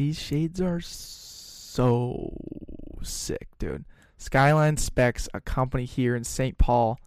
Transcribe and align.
these 0.00 0.18
shades 0.18 0.62
are 0.62 0.80
so 0.80 2.32
sick, 3.02 3.48
dude. 3.58 3.84
Skyline 4.16 4.78
Specs, 4.78 5.28
a 5.34 5.42
company 5.42 5.84
here 5.84 6.16
in 6.16 6.24
St. 6.24 6.56
Paul, 6.56 6.98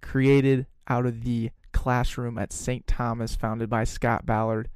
created 0.00 0.66
out 0.88 1.06
of 1.06 1.22
the 1.22 1.50
classroom 1.70 2.38
at 2.38 2.52
St. 2.52 2.84
Thomas, 2.88 3.36
founded 3.36 3.70
by 3.70 3.84
Scott 3.84 4.26
Ballard. 4.26 4.68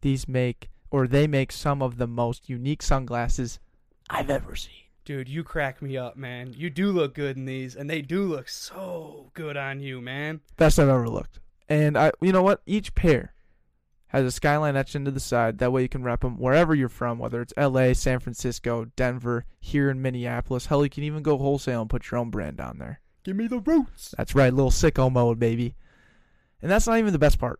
These 0.00 0.26
make, 0.26 0.68
or 0.90 1.06
they 1.06 1.28
make 1.28 1.52
some 1.52 1.80
of 1.80 1.96
the 1.96 2.08
most 2.08 2.48
unique 2.48 2.82
sunglasses 2.82 3.60
I've 4.10 4.28
ever 4.28 4.56
seen. 4.56 4.72
Dude, 5.04 5.28
you 5.28 5.44
crack 5.44 5.80
me 5.80 5.96
up, 5.96 6.16
man. 6.16 6.52
You 6.56 6.70
do 6.70 6.90
look 6.90 7.14
good 7.14 7.36
in 7.36 7.44
these, 7.44 7.76
and 7.76 7.88
they 7.88 8.02
do 8.02 8.24
look 8.24 8.48
so 8.48 9.30
good 9.34 9.56
on 9.56 9.78
you, 9.78 10.00
man. 10.00 10.40
Best 10.56 10.80
I've 10.80 10.88
ever 10.88 11.08
looked. 11.08 11.38
And 11.68 11.96
I, 11.96 12.10
you 12.20 12.32
know 12.32 12.42
what? 12.42 12.62
Each 12.66 12.92
pair 12.96 13.32
has 14.12 14.26
a 14.26 14.30
skyline 14.30 14.76
etched 14.76 14.94
into 14.94 15.10
the 15.10 15.20
side. 15.20 15.56
That 15.56 15.72
way 15.72 15.82
you 15.82 15.88
can 15.88 16.02
wrap 16.02 16.20
them 16.20 16.36
wherever 16.36 16.74
you're 16.74 16.90
from, 16.90 17.18
whether 17.18 17.40
it's 17.40 17.54
L.A., 17.56 17.94
San 17.94 18.20
Francisco, 18.20 18.84
Denver, 18.94 19.46
here 19.58 19.88
in 19.88 20.02
Minneapolis. 20.02 20.66
Hell, 20.66 20.84
you 20.84 20.90
can 20.90 21.02
even 21.02 21.22
go 21.22 21.38
wholesale 21.38 21.80
and 21.80 21.88
put 21.88 22.10
your 22.10 22.20
own 22.20 22.28
brand 22.28 22.60
on 22.60 22.76
there. 22.76 23.00
Give 23.24 23.36
me 23.36 23.46
the 23.46 23.60
roots. 23.60 24.14
That's 24.18 24.34
right, 24.34 24.52
little 24.52 24.70
sicko 24.70 25.10
mode, 25.10 25.38
baby. 25.38 25.76
And 26.60 26.70
that's 26.70 26.86
not 26.86 26.98
even 26.98 27.14
the 27.14 27.18
best 27.18 27.38
part. 27.38 27.58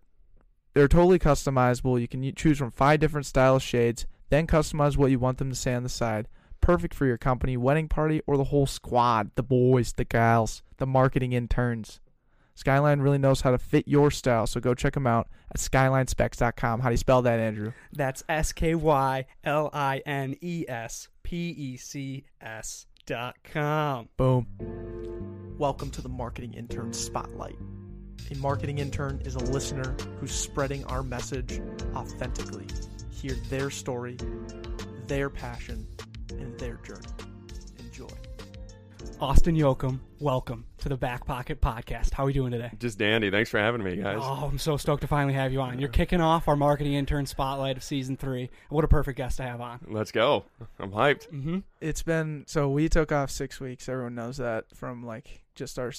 They're 0.74 0.88
totally 0.88 1.18
customizable. 1.18 1.98
You 1.98 2.08
can 2.08 2.34
choose 2.34 2.58
from 2.58 2.70
five 2.70 3.00
different 3.00 3.26
style 3.26 3.58
shades, 3.58 4.06
then 4.28 4.46
customize 4.46 4.98
what 4.98 5.10
you 5.10 5.18
want 5.18 5.38
them 5.38 5.48
to 5.48 5.56
say 5.56 5.72
on 5.72 5.84
the 5.84 5.88
side. 5.88 6.28
Perfect 6.60 6.94
for 6.94 7.06
your 7.06 7.18
company, 7.18 7.56
wedding 7.56 7.88
party, 7.88 8.20
or 8.26 8.36
the 8.36 8.44
whole 8.44 8.66
squad 8.66 9.30
the 9.36 9.42
boys, 9.42 9.94
the 9.94 10.04
gals, 10.04 10.62
the 10.76 10.86
marketing 10.86 11.32
interns. 11.32 11.98
Skyline 12.54 13.00
really 13.00 13.18
knows 13.18 13.40
how 13.40 13.50
to 13.50 13.58
fit 13.58 13.88
your 13.88 14.10
style, 14.10 14.46
so 14.46 14.60
go 14.60 14.74
check 14.74 14.94
them 14.94 15.06
out 15.06 15.28
at 15.50 15.58
skylinespecs.com. 15.58 16.80
How 16.80 16.88
do 16.88 16.92
you 16.92 16.98
spell 16.98 17.22
that, 17.22 17.40
Andrew? 17.40 17.72
That's 17.92 18.22
S 18.28 18.52
K 18.52 18.74
Y 18.74 19.26
L 19.44 19.70
I 19.72 20.02
N 20.04 20.36
E 20.40 20.64
S 20.68 21.08
P 21.22 21.50
E 21.50 21.76
C 21.76 22.24
S 22.40 22.86
dot 23.06 23.36
com. 23.44 24.08
Boom. 24.16 24.46
Welcome 25.58 25.90
to 25.92 26.02
the 26.02 26.08
Marketing 26.08 26.54
Intern 26.54 26.92
Spotlight. 26.92 27.56
A 28.30 28.36
marketing 28.36 28.78
intern 28.78 29.20
is 29.24 29.34
a 29.34 29.40
listener 29.40 29.96
who's 30.18 30.32
spreading 30.32 30.84
our 30.86 31.02
message 31.02 31.60
authentically. 31.94 32.66
Hear 33.10 33.34
their 33.48 33.70
story, 33.70 34.16
their 35.06 35.30
passion, 35.30 35.86
and 36.30 36.58
their 36.58 36.76
journey. 36.76 37.06
Enjoy. 39.02 39.24
Austin 39.24 39.56
Jochum, 39.56 40.00
welcome 40.20 40.64
to 40.78 40.88
the 40.88 40.96
Back 40.96 41.26
Pocket 41.26 41.60
Podcast. 41.60 42.12
How 42.12 42.24
are 42.24 42.26
we 42.26 42.32
doing 42.32 42.52
today? 42.52 42.70
Just 42.78 42.98
dandy. 42.98 43.30
Thanks 43.30 43.50
for 43.50 43.58
having 43.58 43.82
me, 43.82 43.96
guys. 43.96 44.18
Oh, 44.20 44.48
I'm 44.50 44.58
so 44.58 44.76
stoked 44.76 45.02
to 45.02 45.06
finally 45.06 45.34
have 45.34 45.52
you 45.52 45.60
on. 45.60 45.78
You're 45.78 45.88
kicking 45.88 46.20
off 46.20 46.48
our 46.48 46.56
marketing 46.56 46.94
intern 46.94 47.26
spotlight 47.26 47.76
of 47.76 47.84
season 47.84 48.16
three. 48.16 48.50
What 48.68 48.84
a 48.84 48.88
perfect 48.88 49.16
guest 49.16 49.36
to 49.38 49.42
have 49.44 49.60
on. 49.60 49.80
Let's 49.88 50.12
go. 50.12 50.44
I'm 50.78 50.92
hyped. 50.92 51.28
Mm-hmm. 51.30 51.58
It's 51.80 52.02
been 52.02 52.44
so 52.46 52.68
we 52.68 52.88
took 52.88 53.12
off 53.12 53.30
six 53.30 53.60
weeks. 53.60 53.88
Everyone 53.88 54.14
knows 54.14 54.38
that 54.38 54.64
from 54.74 55.04
like 55.04 55.42
just 55.54 55.78
our 55.78 55.92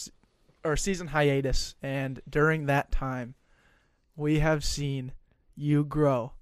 our 0.66 0.78
season 0.78 1.08
hiatus, 1.08 1.76
and 1.82 2.22
during 2.30 2.68
that 2.68 2.92
time, 2.92 3.36
we 4.16 4.40
have 4.40 4.64
seen 4.64 5.12
you 5.56 5.84
grow 5.84 6.34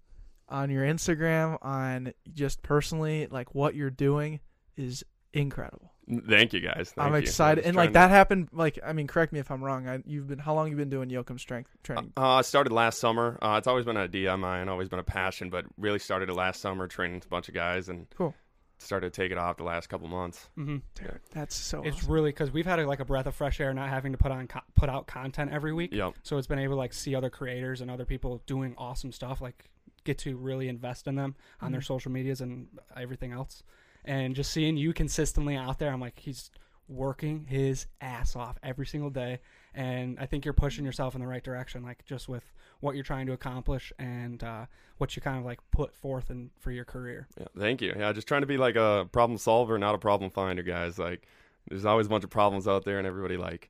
on 0.47 0.69
your 0.69 0.83
Instagram, 0.83 1.57
on 1.61 2.13
just 2.33 2.61
personally, 2.61 3.27
like 3.27 3.55
what 3.55 3.73
you're 3.73 3.89
doing 3.89 4.39
is 4.75 5.03
incredible. 5.33 5.90
Thank 6.27 6.51
you, 6.53 6.59
guys. 6.59 6.91
Thank 6.95 7.07
I'm 7.07 7.15
excited, 7.15 7.63
I'm 7.63 7.69
and 7.69 7.75
like 7.77 7.85
trying 7.87 7.93
that 7.93 8.09
happened. 8.09 8.49
Like 8.51 8.79
I 8.85 8.91
mean, 8.93 9.07
correct 9.07 9.31
me 9.33 9.39
if 9.39 9.49
I'm 9.51 9.63
wrong. 9.63 9.87
I, 9.87 9.99
you've 10.05 10.27
been 10.27 10.39
how 10.39 10.53
long 10.55 10.69
you 10.69 10.75
been 10.75 10.89
doing 10.89 11.09
Jochum 11.09 11.39
strength 11.39 11.69
training? 11.83 12.11
to- 12.15 12.21
Uh, 12.21 12.35
I 12.37 12.41
started 12.41 12.73
last 12.73 12.99
summer. 12.99 13.37
Uh, 13.41 13.55
it's 13.57 13.67
always 13.67 13.85
been 13.85 13.97
a 13.97 14.01
idea 14.01 14.33
of 14.33 14.39
mine, 14.39 14.67
always 14.67 14.89
been 14.89 14.99
a 14.99 15.03
passion, 15.03 15.49
but 15.49 15.65
really 15.77 15.99
started 15.99 16.29
it 16.29 16.33
last 16.33 16.59
summer, 16.61 16.87
training 16.87 17.15
with 17.15 17.25
a 17.25 17.29
bunch 17.29 17.47
of 17.49 17.53
guys, 17.55 17.87
and 17.87 18.07
Cool. 18.17 18.33
started 18.79 19.13
to 19.13 19.21
take 19.21 19.31
it 19.31 19.37
off 19.37 19.57
the 19.57 19.63
last 19.63 19.87
couple 19.87 20.07
months. 20.07 20.49
Mm-hmm. 20.57 20.77
Yeah. 21.01 21.11
That's 21.31 21.55
so. 21.55 21.83
It's 21.83 21.97
awesome. 21.97 22.11
really 22.11 22.29
because 22.31 22.51
we've 22.51 22.65
had 22.65 22.79
a, 22.79 22.87
like 22.87 22.99
a 22.99 23.05
breath 23.05 23.27
of 23.27 23.35
fresh 23.35 23.61
air, 23.61 23.73
not 23.73 23.89
having 23.89 24.11
to 24.11 24.17
put 24.17 24.31
on 24.31 24.47
co- 24.47 24.59
put 24.75 24.89
out 24.89 25.07
content 25.07 25.51
every 25.51 25.71
week. 25.71 25.93
Yep. 25.93 26.15
So 26.23 26.37
it's 26.37 26.47
been 26.47 26.59
able 26.59 26.73
to 26.73 26.79
like 26.79 26.93
see 26.93 27.15
other 27.15 27.29
creators 27.29 27.79
and 27.81 27.89
other 27.91 28.05
people 28.05 28.41
doing 28.47 28.73
awesome 28.77 29.11
stuff, 29.11 29.39
like 29.39 29.69
get 30.03 30.17
to 30.17 30.35
really 30.35 30.67
invest 30.67 31.07
in 31.07 31.13
them 31.13 31.35
on 31.61 31.71
their 31.71 31.79
Mhm. 31.81 31.85
social 31.85 32.11
medias 32.11 32.41
and 32.41 32.67
everything 32.97 33.31
else. 33.31 33.61
And 34.05 34.35
just 34.35 34.51
seeing 34.51 34.77
you 34.77 34.93
consistently 34.93 35.55
out 35.55 35.79
there, 35.79 35.91
I'm 35.91 36.01
like, 36.01 36.17
he's 36.19 36.51
working 36.87 37.45
his 37.45 37.85
ass 38.01 38.35
off 38.35 38.57
every 38.63 38.85
single 38.85 39.09
day. 39.09 39.39
And 39.73 40.19
I 40.19 40.25
think 40.25 40.43
you're 40.43 40.53
pushing 40.53 40.83
yourself 40.83 41.15
in 41.15 41.21
the 41.21 41.27
right 41.27 41.43
direction, 41.43 41.83
like 41.83 42.03
just 42.05 42.27
with 42.27 42.43
what 42.81 42.95
you're 42.95 43.03
trying 43.03 43.27
to 43.27 43.33
accomplish 43.33 43.93
and 43.99 44.43
uh, 44.43 44.65
what 44.97 45.15
you 45.15 45.21
kind 45.21 45.37
of 45.37 45.45
like 45.45 45.59
put 45.71 45.95
forth 45.95 46.29
in 46.29 46.49
for 46.59 46.71
your 46.71 46.83
career. 46.83 47.27
Yeah, 47.39 47.47
thank 47.57 47.81
you. 47.81 47.93
Yeah, 47.97 48.11
just 48.11 48.27
trying 48.27 48.41
to 48.41 48.47
be 48.47 48.57
like 48.57 48.75
a 48.75 49.07
problem 49.11 49.37
solver, 49.37 49.77
not 49.77 49.95
a 49.95 49.99
problem 49.99 50.29
finder, 50.31 50.63
guys. 50.63 50.99
Like, 50.99 51.25
there's 51.69 51.85
always 51.85 52.07
a 52.07 52.09
bunch 52.09 52.23
of 52.23 52.29
problems 52.29 52.67
out 52.67 52.83
there, 52.83 52.97
and 52.97 53.07
everybody 53.07 53.37
like 53.37 53.69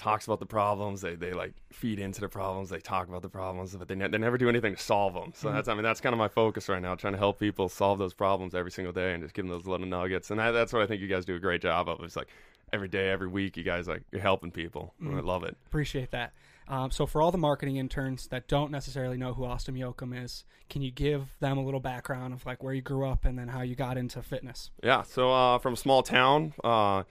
talks 0.00 0.24
about 0.26 0.40
the 0.40 0.46
problems. 0.46 1.00
They 1.02 1.14
they 1.14 1.32
like 1.32 1.52
feed 1.72 1.98
into 1.98 2.20
the 2.20 2.28
problems. 2.28 2.70
They 2.70 2.80
talk 2.80 3.08
about 3.08 3.22
the 3.22 3.28
problems, 3.28 3.76
but 3.76 3.86
they 3.86 3.94
ne- 3.94 4.08
they 4.08 4.18
never 4.18 4.38
do 4.38 4.48
anything 4.48 4.74
to 4.74 4.80
solve 4.82 5.14
them. 5.14 5.32
So 5.34 5.48
Mhm. 5.48 5.52
that's 5.54 5.68
I 5.68 5.74
mean 5.74 5.82
that's 5.82 6.00
kind 6.00 6.12
of 6.14 6.18
my 6.18 6.28
focus 6.28 6.68
right 6.68 6.82
now, 6.82 6.94
trying 6.94 7.12
to 7.12 7.18
help 7.18 7.38
people 7.38 7.68
solve 7.68 7.98
those 7.98 8.14
problems 8.14 8.54
every 8.54 8.70
single 8.72 8.92
day, 8.92 9.12
and 9.14 9.22
just 9.22 9.34
give 9.34 9.44
them 9.44 9.50
those 9.52 9.66
little 9.66 9.86
nuggets. 9.86 10.30
And 10.30 10.40
that, 10.40 10.52
that's 10.52 10.72
what 10.72 10.82
I 10.82 10.86
think 10.86 11.00
you 11.02 11.08
guys 11.08 11.24
do 11.24 11.36
a 11.36 11.38
great 11.38 11.62
job 11.62 11.88
of. 11.88 12.00
It's 12.02 12.16
like 12.16 12.28
every 12.72 12.88
day, 12.88 13.10
every 13.10 13.28
week, 13.28 13.56
you 13.56 13.62
guys 13.62 13.86
like 13.88 14.02
you're 14.12 14.22
helping 14.22 14.50
people. 14.50 14.94
and 15.00 15.16
I 15.16 15.20
Mhm. 15.20 15.24
love 15.26 15.44
it. 15.44 15.56
Appreciate 15.66 16.10
that. 16.12 16.32
Um, 16.68 16.92
so, 16.92 17.04
for 17.04 17.20
all 17.20 17.32
the 17.32 17.38
marketing 17.38 17.76
interns 17.76 18.28
that 18.28 18.46
don't 18.46 18.70
necessarily 18.70 19.16
know 19.16 19.34
who 19.34 19.44
Austin 19.44 19.74
Jochum 19.74 20.16
is, 20.24 20.44
can 20.68 20.82
you 20.82 20.92
give 20.92 21.36
them 21.40 21.58
a 21.58 21.64
little 21.64 21.80
background 21.80 22.32
of 22.32 22.46
like 22.46 22.62
where 22.62 22.72
you 22.72 22.80
grew 22.80 23.08
up 23.08 23.24
and 23.24 23.36
then 23.36 23.48
how 23.48 23.62
you 23.62 23.74
got 23.74 23.98
into 23.98 24.22
fitness? 24.22 24.70
Yeah, 24.84 25.02
so 25.02 25.32
uh, 25.32 25.58
from 25.58 25.72
a 25.74 25.76
small 25.76 26.04
town, 26.04 26.54
uh, 26.62 27.02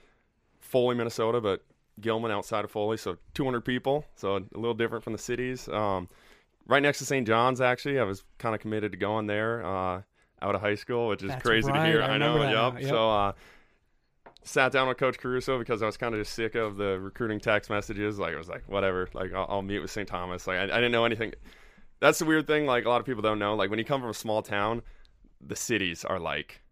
Foley, 0.60 0.94
Minnesota, 0.96 1.42
but 1.42 1.62
Gilman 2.00 2.30
outside 2.30 2.64
of 2.64 2.70
Foley, 2.70 2.96
so 2.96 3.16
200 3.34 3.60
people, 3.62 4.04
so 4.16 4.36
a 4.36 4.42
little 4.54 4.74
different 4.74 5.04
from 5.04 5.12
the 5.12 5.18
cities. 5.18 5.68
Um, 5.68 6.08
right 6.66 6.82
next 6.82 6.98
to 6.98 7.04
St. 7.04 7.26
John's, 7.26 7.60
actually, 7.60 7.98
I 7.98 8.04
was 8.04 8.24
kind 8.38 8.54
of 8.54 8.60
committed 8.60 8.92
to 8.92 8.98
going 8.98 9.26
there 9.26 9.64
uh, 9.64 10.02
out 10.42 10.54
of 10.54 10.60
high 10.60 10.74
school, 10.74 11.08
which 11.08 11.22
is 11.22 11.28
That's 11.28 11.42
crazy 11.42 11.70
right, 11.70 11.84
to 11.84 11.86
hear. 11.86 12.02
I 12.02 12.14
I, 12.14 12.18
know, 12.18 12.42
yep. 12.42 12.80
yep. 12.80 12.88
So 12.88 13.10
uh, 13.10 13.32
sat 14.44 14.72
down 14.72 14.88
with 14.88 14.96
Coach 14.96 15.18
Caruso 15.18 15.58
because 15.58 15.82
I 15.82 15.86
was 15.86 15.96
kind 15.96 16.14
of 16.14 16.20
just 16.20 16.34
sick 16.34 16.54
of 16.54 16.76
the 16.76 16.98
recruiting 16.98 17.40
text 17.40 17.70
messages. 17.70 18.18
Like 18.18 18.34
I 18.34 18.38
was 18.38 18.48
like, 18.48 18.64
whatever, 18.66 19.08
like 19.12 19.32
I'll, 19.32 19.46
I'll 19.48 19.62
meet 19.62 19.80
with 19.80 19.90
St. 19.90 20.08
Thomas. 20.08 20.46
Like 20.46 20.58
I, 20.58 20.64
I 20.64 20.66
didn't 20.66 20.92
know 20.92 21.04
anything. 21.04 21.34
That's 22.00 22.18
the 22.18 22.24
weird 22.24 22.46
thing. 22.46 22.66
Like 22.66 22.84
a 22.84 22.88
lot 22.88 23.00
of 23.00 23.06
people 23.06 23.22
don't 23.22 23.38
know. 23.38 23.54
Like 23.54 23.70
when 23.70 23.78
you 23.78 23.84
come 23.84 24.00
from 24.00 24.10
a 24.10 24.14
small 24.14 24.42
town, 24.42 24.82
the 25.40 25.56
cities 25.56 26.04
are 26.04 26.18
like 26.18 26.62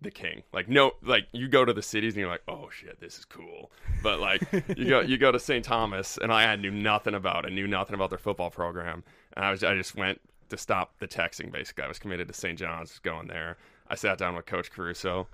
the 0.00 0.10
king. 0.10 0.42
Like 0.52 0.68
no, 0.68 0.92
like 1.02 1.26
you 1.32 1.48
go 1.48 1.64
to 1.64 1.72
the 1.72 1.82
cities 1.82 2.14
and 2.14 2.20
you're 2.20 2.30
like, 2.30 2.42
oh 2.48 2.68
shit, 2.70 3.00
this 3.00 3.18
is 3.18 3.24
cool. 3.24 3.70
But 4.02 4.20
like 4.20 4.42
you 4.76 4.88
go 4.88 5.00
you 5.00 5.18
go 5.18 5.32
to 5.32 5.40
St. 5.40 5.64
Thomas 5.64 6.18
and 6.20 6.32
I, 6.32 6.54
knew 6.56 6.70
nothing 6.70 7.14
about 7.14 7.44
it, 7.44 7.52
knew 7.52 7.66
nothing 7.66 7.94
about 7.94 8.10
their 8.10 8.18
football 8.18 8.50
program, 8.50 9.02
and 9.34 9.44
I 9.44 9.50
was 9.50 9.64
I 9.64 9.74
just 9.74 9.96
went 9.96 10.20
to 10.50 10.56
stop 10.56 10.98
the 10.98 11.08
texting. 11.08 11.50
Basically, 11.50 11.84
I 11.84 11.88
was 11.88 11.98
committed 11.98 12.28
to 12.28 12.34
St. 12.34 12.58
John's, 12.58 12.98
going 13.00 13.26
there. 13.28 13.56
I 13.88 13.94
sat 13.96 14.18
down 14.18 14.34
with 14.36 14.46
Coach 14.46 14.70
Caruso, 14.70 15.26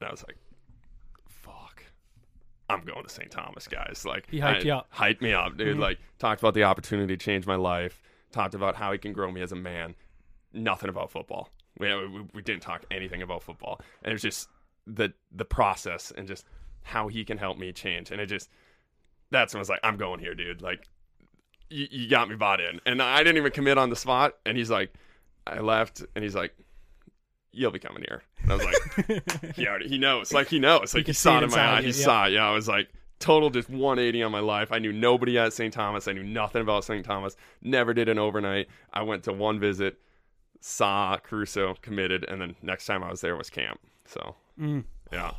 and 0.00 0.08
I 0.08 0.10
was 0.10 0.24
like, 0.26 0.36
fuck. 1.28 1.84
I'm 2.68 2.80
going 2.84 3.02
to 3.04 3.10
St. 3.10 3.30
Thomas, 3.30 3.68
guys. 3.68 4.04
Like 4.06 4.26
He 4.30 4.38
hyped 4.40 4.60
I- 4.62 4.64
you 4.64 4.72
up. 4.74 4.88
Hyped 4.94 5.20
me 5.20 5.32
up, 5.32 5.56
dude. 5.56 5.76
Mhm. 5.76 5.80
Like 5.80 5.98
talked 6.18 6.40
about 6.40 6.54
the 6.54 6.64
opportunity 6.64 7.16
to 7.16 7.22
change 7.24 7.46
my 7.46 7.56
life. 7.56 8.02
Talked 8.32 8.54
about 8.54 8.76
how 8.76 8.90
he 8.92 8.98
can 8.98 9.12
grow 9.12 9.30
me 9.30 9.42
as 9.42 9.52
a 9.52 9.56
man. 9.56 9.94
Nothing 10.52 10.88
about 10.88 11.10
football. 11.10 11.50
We, 11.78 11.90
uh, 11.90 11.98
we, 12.08 12.24
we 12.34 12.42
didn't 12.42 12.62
talk 12.62 12.84
anything 12.90 13.22
about 13.22 13.42
football, 13.42 13.80
and 14.02 14.10
it 14.10 14.14
was 14.14 14.22
just 14.22 14.48
the 14.86 15.12
the 15.32 15.44
process 15.44 16.12
and 16.16 16.28
just 16.28 16.44
how 16.82 17.08
he 17.08 17.24
can 17.24 17.38
help 17.38 17.58
me 17.58 17.72
change. 17.72 18.10
And 18.10 18.20
it 18.20 18.26
just 18.26 18.48
that's 19.30 19.54
when 19.54 19.58
I 19.58 19.62
was 19.62 19.68
like, 19.68 19.80
I'm 19.82 19.96
going 19.96 20.20
here, 20.20 20.34
dude. 20.34 20.62
Like 20.62 20.86
you, 21.70 21.86
you 21.90 22.08
got 22.08 22.28
me 22.28 22.36
bought 22.36 22.60
in, 22.60 22.80
and 22.86 23.02
I 23.02 23.18
didn't 23.18 23.38
even 23.38 23.52
commit 23.52 23.78
on 23.78 23.90
the 23.90 23.96
spot. 23.96 24.34
And 24.46 24.56
he's 24.56 24.70
like, 24.70 24.94
I 25.46 25.60
left, 25.60 26.02
and 26.14 26.22
he's 26.22 26.34
like, 26.34 26.54
you'll 27.52 27.70
be 27.70 27.78
coming 27.78 28.04
here. 28.06 28.22
And 28.42 28.52
I 28.52 28.56
was 28.56 28.64
like, 28.64 29.56
he 29.56 29.66
already 29.66 29.88
he 29.88 29.98
knows, 29.98 30.32
like 30.32 30.48
he 30.48 30.58
knows, 30.58 30.94
like 30.94 31.06
he, 31.06 31.12
see 31.12 31.18
saw 31.18 31.38
it 31.38 31.44
in 31.44 31.50
my 31.50 31.58
eye. 31.58 31.80
you, 31.80 31.92
He 31.92 31.98
yeah. 31.98 32.04
saw 32.04 32.26
it. 32.26 32.32
Yeah, 32.32 32.48
I 32.48 32.52
was 32.52 32.68
like 32.68 32.88
total 33.20 33.50
just 33.50 33.70
180 33.70 34.22
on 34.22 34.32
my 34.32 34.40
life. 34.40 34.70
I 34.72 34.78
knew 34.78 34.92
nobody 34.92 35.38
at 35.38 35.52
St. 35.52 35.72
Thomas. 35.72 36.08
I 36.08 36.12
knew 36.12 36.22
nothing 36.22 36.60
about 36.62 36.84
St. 36.84 37.04
Thomas. 37.04 37.36
Never 37.62 37.94
did 37.94 38.08
an 38.08 38.18
overnight. 38.18 38.68
I 38.92 39.02
went 39.02 39.24
to 39.24 39.32
one 39.32 39.58
visit, 39.58 39.98
saw 40.66 41.18
Caruso 41.18 41.74
committed, 41.82 42.24
and 42.26 42.40
then 42.40 42.56
next 42.62 42.86
time 42.86 43.04
I 43.04 43.10
was 43.10 43.20
there 43.20 43.36
was 43.36 43.50
camp. 43.50 43.78
So 44.06 44.34
Mm, 44.58 44.84
yeah, 45.12 45.32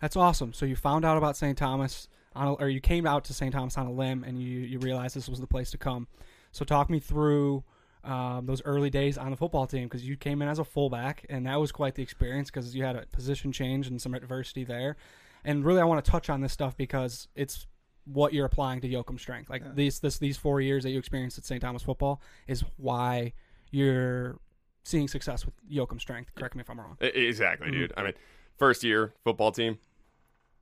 that's 0.00 0.16
awesome. 0.16 0.52
So 0.52 0.66
you 0.66 0.74
found 0.76 1.04
out 1.04 1.16
about 1.16 1.36
St. 1.36 1.56
Thomas, 1.56 2.08
on 2.34 2.48
a, 2.48 2.52
or 2.54 2.68
you 2.68 2.80
came 2.80 3.06
out 3.06 3.24
to 3.26 3.34
St. 3.34 3.52
Thomas 3.52 3.78
on 3.78 3.86
a 3.86 3.92
limb, 3.92 4.24
and 4.24 4.40
you 4.42 4.60
you 4.60 4.78
realized 4.80 5.14
this 5.14 5.28
was 5.28 5.40
the 5.40 5.46
place 5.46 5.70
to 5.70 5.78
come. 5.78 6.08
So 6.50 6.64
talk 6.64 6.90
me 6.90 6.98
through 6.98 7.62
um, 8.02 8.46
those 8.46 8.60
early 8.64 8.90
days 8.90 9.16
on 9.18 9.30
the 9.30 9.36
football 9.36 9.66
team 9.66 9.84
because 9.84 10.04
you 10.06 10.16
came 10.16 10.42
in 10.42 10.48
as 10.48 10.58
a 10.58 10.64
fullback, 10.64 11.24
and 11.28 11.46
that 11.46 11.60
was 11.60 11.70
quite 11.70 11.94
the 11.94 12.02
experience 12.02 12.50
because 12.50 12.74
you 12.74 12.82
had 12.82 12.96
a 12.96 13.06
position 13.06 13.52
change 13.52 13.86
and 13.86 14.02
some 14.02 14.14
adversity 14.14 14.64
there. 14.64 14.96
And 15.44 15.64
really, 15.64 15.80
I 15.80 15.84
want 15.84 16.04
to 16.04 16.10
touch 16.10 16.28
on 16.28 16.40
this 16.40 16.52
stuff 16.52 16.76
because 16.76 17.28
it's 17.36 17.66
what 18.06 18.32
you're 18.32 18.46
applying 18.46 18.80
to 18.80 18.88
Jochum 18.88 19.18
strength. 19.20 19.48
Like 19.48 19.62
Yeah. 19.62 19.72
these 19.74 20.00
this 20.00 20.18
these 20.18 20.36
four 20.36 20.60
years 20.60 20.82
that 20.82 20.90
you 20.90 20.98
experienced 20.98 21.38
at 21.38 21.44
St. 21.44 21.60
Thomas 21.62 21.82
football 21.82 22.20
is 22.48 22.64
why 22.76 23.32
you're 23.74 24.38
seeing 24.84 25.08
success 25.08 25.44
with 25.44 25.54
Jochum 25.70 26.00
strength. 26.00 26.34
Correct 26.34 26.54
me 26.54 26.60
if 26.60 26.70
I'm 26.70 26.78
wrong. 26.80 26.96
Exactly, 27.00 27.68
Mhm. 27.68 27.72
dude. 27.72 27.92
I 27.96 28.02
mean, 28.04 28.12
first 28.58 28.84
year 28.84 29.12
football 29.24 29.50
team, 29.52 29.78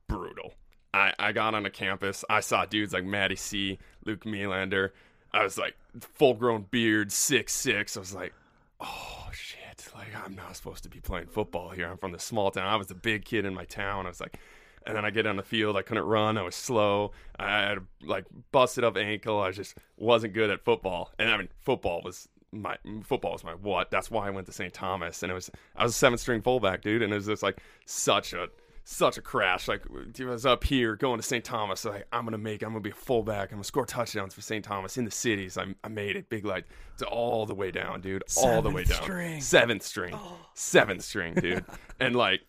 brutal. 0.07 0.53
I, 0.93 1.13
I 1.17 1.31
got 1.31 1.55
on 1.55 1.65
a 1.65 1.69
campus. 1.69 2.23
I 2.29 2.39
saw 2.39 2.65
dudes 2.65 2.93
like 2.93 3.03
Matty 3.03 3.35
C, 3.35 3.79
Luke 4.05 4.25
Melander. 4.25 4.91
I 5.31 5.43
was 5.43 5.57
like 5.57 5.75
full 5.99 6.35
grown 6.35 6.63
beard, 6.69 7.11
six 7.11 7.53
six. 7.53 7.97
I 7.97 7.99
was 7.99 8.13
like, 8.13 8.33
oh 8.79 9.29
shit! 9.33 9.87
Like 9.95 10.09
I'm 10.23 10.35
not 10.35 10.55
supposed 10.55 10.83
to 10.83 10.89
be 10.89 10.99
playing 10.99 11.27
football 11.27 11.69
here. 11.69 11.87
I'm 11.87 11.97
from 11.97 12.11
the 12.11 12.19
small 12.19 12.51
town. 12.51 12.67
I 12.67 12.75
was 12.75 12.87
the 12.87 12.95
big 12.95 13.25
kid 13.25 13.43
in 13.45 13.53
my 13.55 13.65
town. 13.65 14.05
I 14.05 14.09
was 14.09 14.21
like, 14.21 14.37
and 14.85 14.95
then 14.95 15.03
I 15.05 15.09
get 15.09 15.25
on 15.25 15.37
the 15.37 15.43
field. 15.43 15.75
I 15.75 15.81
couldn't 15.81 16.03
run. 16.05 16.37
I 16.37 16.43
was 16.43 16.55
slow. 16.55 17.13
I 17.39 17.49
had 17.61 17.79
like 18.03 18.25
busted 18.51 18.83
up 18.83 18.95
ankle. 18.95 19.39
I 19.41 19.49
just 19.49 19.75
wasn't 19.97 20.33
good 20.33 20.51
at 20.51 20.63
football. 20.63 21.11
And 21.17 21.31
I 21.31 21.37
mean, 21.37 21.49
football 21.61 22.01
was 22.03 22.29
my 22.53 22.77
football 23.03 23.33
was 23.33 23.43
my 23.43 23.53
what. 23.53 23.91
That's 23.91 24.11
why 24.11 24.27
I 24.27 24.29
went 24.29 24.45
to 24.47 24.53
St. 24.53 24.73
Thomas. 24.73 25.23
And 25.23 25.31
it 25.31 25.35
was 25.35 25.49
I 25.75 25.83
was 25.83 25.93
a 25.93 25.97
seventh 25.97 26.21
string 26.21 26.41
fullback, 26.41 26.81
dude. 26.81 27.01
And 27.01 27.11
it 27.11 27.15
was 27.15 27.25
just 27.25 27.43
like 27.43 27.61
such 27.85 28.33
a 28.33 28.47
such 28.85 29.17
a 29.17 29.21
crash. 29.21 29.67
Like 29.67 29.83
I 30.19 30.23
was 30.25 30.45
up 30.45 30.63
here 30.63 30.95
going 30.95 31.17
to 31.17 31.23
St. 31.23 31.43
Thomas. 31.43 31.85
Like 31.85 32.07
I'm 32.11 32.25
gonna 32.25 32.37
make. 32.37 32.61
I'm 32.61 32.69
gonna 32.69 32.81
be 32.81 32.91
a 32.91 32.93
fullback. 32.93 33.51
I'm 33.51 33.57
gonna 33.57 33.63
score 33.63 33.85
touchdowns 33.85 34.33
for 34.33 34.41
St. 34.41 34.63
Thomas 34.63 34.97
in 34.97 35.05
the 35.05 35.11
cities. 35.11 35.57
I, 35.57 35.73
I 35.83 35.87
made 35.87 36.15
it 36.15 36.29
big 36.29 36.45
like 36.45 36.65
to 36.97 37.05
all 37.05 37.45
the 37.45 37.55
way 37.55 37.71
down, 37.71 38.01
dude. 38.01 38.23
all 38.37 38.61
the 38.61 38.69
way 38.69 38.83
down. 38.83 39.01
string. 39.01 39.41
Seventh 39.41 39.83
string. 39.83 40.13
Oh. 40.13 40.37
Seventh 40.53 41.03
string, 41.03 41.33
dude. 41.33 41.65
and 41.99 42.15
like 42.15 42.41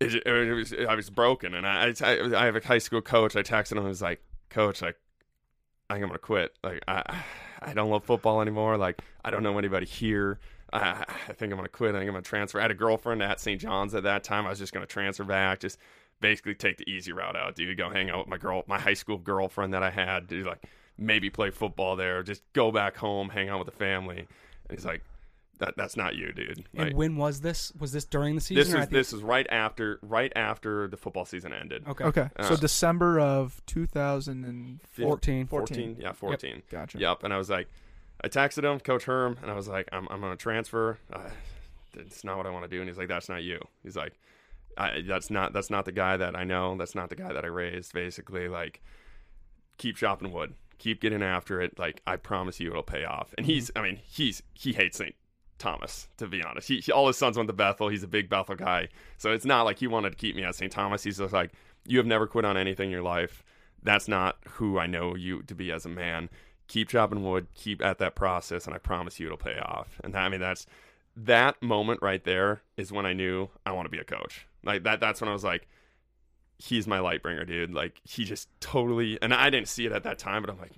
it, 0.00 0.14
it 0.26 0.54
was 0.54 0.74
I 0.88 0.94
was 0.94 1.10
broken, 1.10 1.54
and 1.54 1.66
I, 1.66 1.92
I 2.02 2.42
I 2.42 2.44
have 2.46 2.56
a 2.56 2.66
high 2.66 2.78
school 2.78 3.00
coach. 3.00 3.36
I 3.36 3.42
texted 3.42 3.72
him. 3.72 3.84
I 3.84 3.88
was 3.88 4.02
like, 4.02 4.22
Coach, 4.50 4.82
like 4.82 4.96
I 5.88 5.94
think 5.94 6.04
I'm 6.04 6.08
gonna 6.08 6.18
quit. 6.18 6.52
Like 6.62 6.80
I 6.88 7.22
I 7.60 7.72
don't 7.74 7.90
love 7.90 8.04
football 8.04 8.40
anymore. 8.40 8.76
Like 8.76 9.02
I 9.24 9.30
don't 9.30 9.42
know 9.42 9.58
anybody 9.58 9.86
here. 9.86 10.38
I, 10.72 11.04
I 11.28 11.32
think 11.32 11.52
I'm 11.52 11.58
gonna 11.58 11.68
quit. 11.68 11.94
I 11.94 11.98
think 11.98 12.08
I'm 12.08 12.14
gonna 12.14 12.22
transfer. 12.22 12.58
I 12.58 12.62
had 12.62 12.70
a 12.70 12.74
girlfriend 12.74 13.22
at 13.22 13.40
St. 13.40 13.60
John's 13.60 13.94
at 13.94 14.02
that 14.04 14.24
time. 14.24 14.46
I 14.46 14.50
was 14.50 14.58
just 14.58 14.72
gonna 14.72 14.86
transfer 14.86 15.24
back. 15.24 15.60
Just 15.60 15.78
basically 16.20 16.54
take 16.54 16.78
the 16.78 16.90
easy 16.90 17.12
route 17.12 17.36
out, 17.36 17.54
dude. 17.54 17.76
Go 17.76 17.90
hang 17.90 18.10
out 18.10 18.18
with 18.20 18.28
my 18.28 18.38
girl, 18.38 18.64
my 18.66 18.78
high 18.78 18.94
school 18.94 19.18
girlfriend 19.18 19.74
that 19.74 19.82
I 19.82 19.90
had. 19.90 20.26
Dude, 20.26 20.46
like 20.46 20.64
maybe 20.98 21.30
play 21.30 21.50
football 21.50 21.96
there. 21.96 22.22
Just 22.22 22.42
go 22.52 22.70
back 22.70 22.96
home, 22.96 23.28
hang 23.28 23.48
out 23.48 23.58
with 23.58 23.66
the 23.66 23.78
family. 23.78 24.18
And 24.18 24.78
he's 24.78 24.84
like, 24.84 25.02
that 25.58 25.74
that's 25.76 25.96
not 25.96 26.16
you, 26.16 26.32
dude. 26.32 26.64
And 26.74 26.94
when 26.94 27.16
was 27.16 27.40
this? 27.40 27.72
Was 27.78 27.92
this 27.92 28.04
during 28.04 28.34
the 28.34 28.40
season? 28.40 28.56
this 28.64 28.74
or 28.74 28.78
is 28.80 28.88
the- 28.88 28.96
this 28.96 29.12
is 29.12 29.22
right 29.22 29.46
after 29.50 29.98
right 30.02 30.32
after 30.34 30.88
the 30.88 30.96
football 30.96 31.24
season 31.24 31.52
ended. 31.52 31.84
Okay. 31.86 32.04
Okay. 32.04 32.28
so 32.40 32.54
Uh, 32.54 32.56
December 32.56 33.20
of 33.20 33.62
2014. 33.66 35.46
14. 35.46 35.46
14, 35.46 35.96
yeah, 36.00 36.12
14. 36.12 36.62
Gotcha. 36.70 36.98
Yep. 36.98 37.24
And 37.24 37.32
I 37.32 37.38
was 37.38 37.50
like, 37.50 37.68
I 38.22 38.28
texted 38.28 38.64
him, 38.64 38.80
Coach 38.80 39.04
Herm, 39.04 39.38
and 39.42 39.50
I 39.50 39.54
was 39.54 39.68
like, 39.68 39.88
I'm, 39.92 40.06
I'm 40.10 40.20
going 40.20 40.32
to 40.32 40.36
transfer. 40.36 40.98
Uh, 41.12 41.30
it's 41.94 42.24
not 42.24 42.36
what 42.36 42.46
I 42.46 42.50
want 42.50 42.64
to 42.64 42.68
do. 42.68 42.80
And 42.80 42.88
he's 42.88 42.98
like, 42.98 43.08
that's 43.08 43.28
not 43.28 43.42
you. 43.42 43.60
He's 43.82 43.96
like, 43.96 44.14
I, 44.76 45.02
that's 45.06 45.30
not 45.30 45.52
that's 45.52 45.70
not 45.70 45.84
the 45.84 45.92
guy 45.92 46.16
that 46.16 46.34
I 46.34 46.42
know. 46.42 46.76
That's 46.76 46.94
not 46.96 47.08
the 47.08 47.16
guy 47.16 47.32
that 47.32 47.44
I 47.44 47.48
raised. 47.48 47.92
Basically, 47.92 48.48
like, 48.48 48.82
keep 49.78 49.96
chopping 49.96 50.32
wood, 50.32 50.54
keep 50.78 51.00
getting 51.00 51.22
after 51.22 51.60
it. 51.60 51.78
Like, 51.78 52.02
I 52.06 52.16
promise 52.16 52.58
you, 52.58 52.70
it'll 52.70 52.82
pay 52.82 53.04
off. 53.04 53.32
And 53.38 53.46
he's, 53.46 53.70
I 53.76 53.82
mean, 53.82 54.00
he's 54.02 54.42
he 54.54 54.72
hates 54.72 54.98
St. 54.98 55.14
Thomas 55.58 56.08
to 56.16 56.26
be 56.26 56.42
honest. 56.42 56.68
He, 56.68 56.80
he 56.80 56.92
all 56.92 57.06
his 57.06 57.16
sons 57.16 57.36
went 57.36 57.48
to 57.48 57.52
Bethel. 57.52 57.88
He's 57.88 58.02
a 58.02 58.08
big 58.08 58.28
Bethel 58.28 58.56
guy, 58.56 58.88
so 59.18 59.32
it's 59.32 59.44
not 59.44 59.62
like 59.62 59.78
he 59.78 59.86
wanted 59.86 60.10
to 60.10 60.16
keep 60.16 60.36
me 60.36 60.44
at 60.44 60.54
St. 60.54 60.72
Thomas. 60.72 61.02
He's 61.02 61.18
just 61.18 61.32
like, 61.32 61.52
you 61.86 61.98
have 61.98 62.06
never 62.06 62.26
quit 62.26 62.44
on 62.44 62.56
anything 62.56 62.86
in 62.86 62.92
your 62.92 63.02
life. 63.02 63.42
That's 63.82 64.08
not 64.08 64.38
who 64.52 64.78
I 64.78 64.86
know 64.86 65.14
you 65.14 65.42
to 65.42 65.54
be 65.54 65.70
as 65.70 65.84
a 65.84 65.90
man. 65.90 66.30
Keep 66.66 66.88
chopping 66.88 67.22
wood, 67.22 67.46
keep 67.54 67.84
at 67.84 67.98
that 67.98 68.14
process, 68.14 68.66
and 68.66 68.74
I 68.74 68.78
promise 68.78 69.20
you 69.20 69.26
it'll 69.26 69.36
pay 69.36 69.58
off. 69.58 70.00
And 70.02 70.14
that, 70.14 70.22
I 70.22 70.28
mean, 70.30 70.40
that's 70.40 70.66
that 71.16 71.62
moment 71.62 72.00
right 72.02 72.24
there 72.24 72.62
is 72.76 72.90
when 72.90 73.06
I 73.06 73.12
knew 73.12 73.48
I 73.64 73.72
want 73.72 73.86
to 73.86 73.90
be 73.90 73.98
a 73.98 74.04
coach. 74.04 74.46
Like 74.64 74.84
that. 74.84 75.00
That's 75.00 75.20
when 75.20 75.28
I 75.28 75.34
was 75.34 75.44
like, 75.44 75.68
he's 76.58 76.86
my 76.86 76.98
light 77.00 77.22
bringer, 77.22 77.44
dude. 77.44 77.74
Like 77.74 78.00
he 78.04 78.24
just 78.24 78.48
totally. 78.60 79.18
And 79.20 79.34
I 79.34 79.50
didn't 79.50 79.68
see 79.68 79.86
it 79.86 79.92
at 79.92 80.04
that 80.04 80.18
time, 80.18 80.42
but 80.42 80.50
I'm 80.50 80.58
like, 80.58 80.72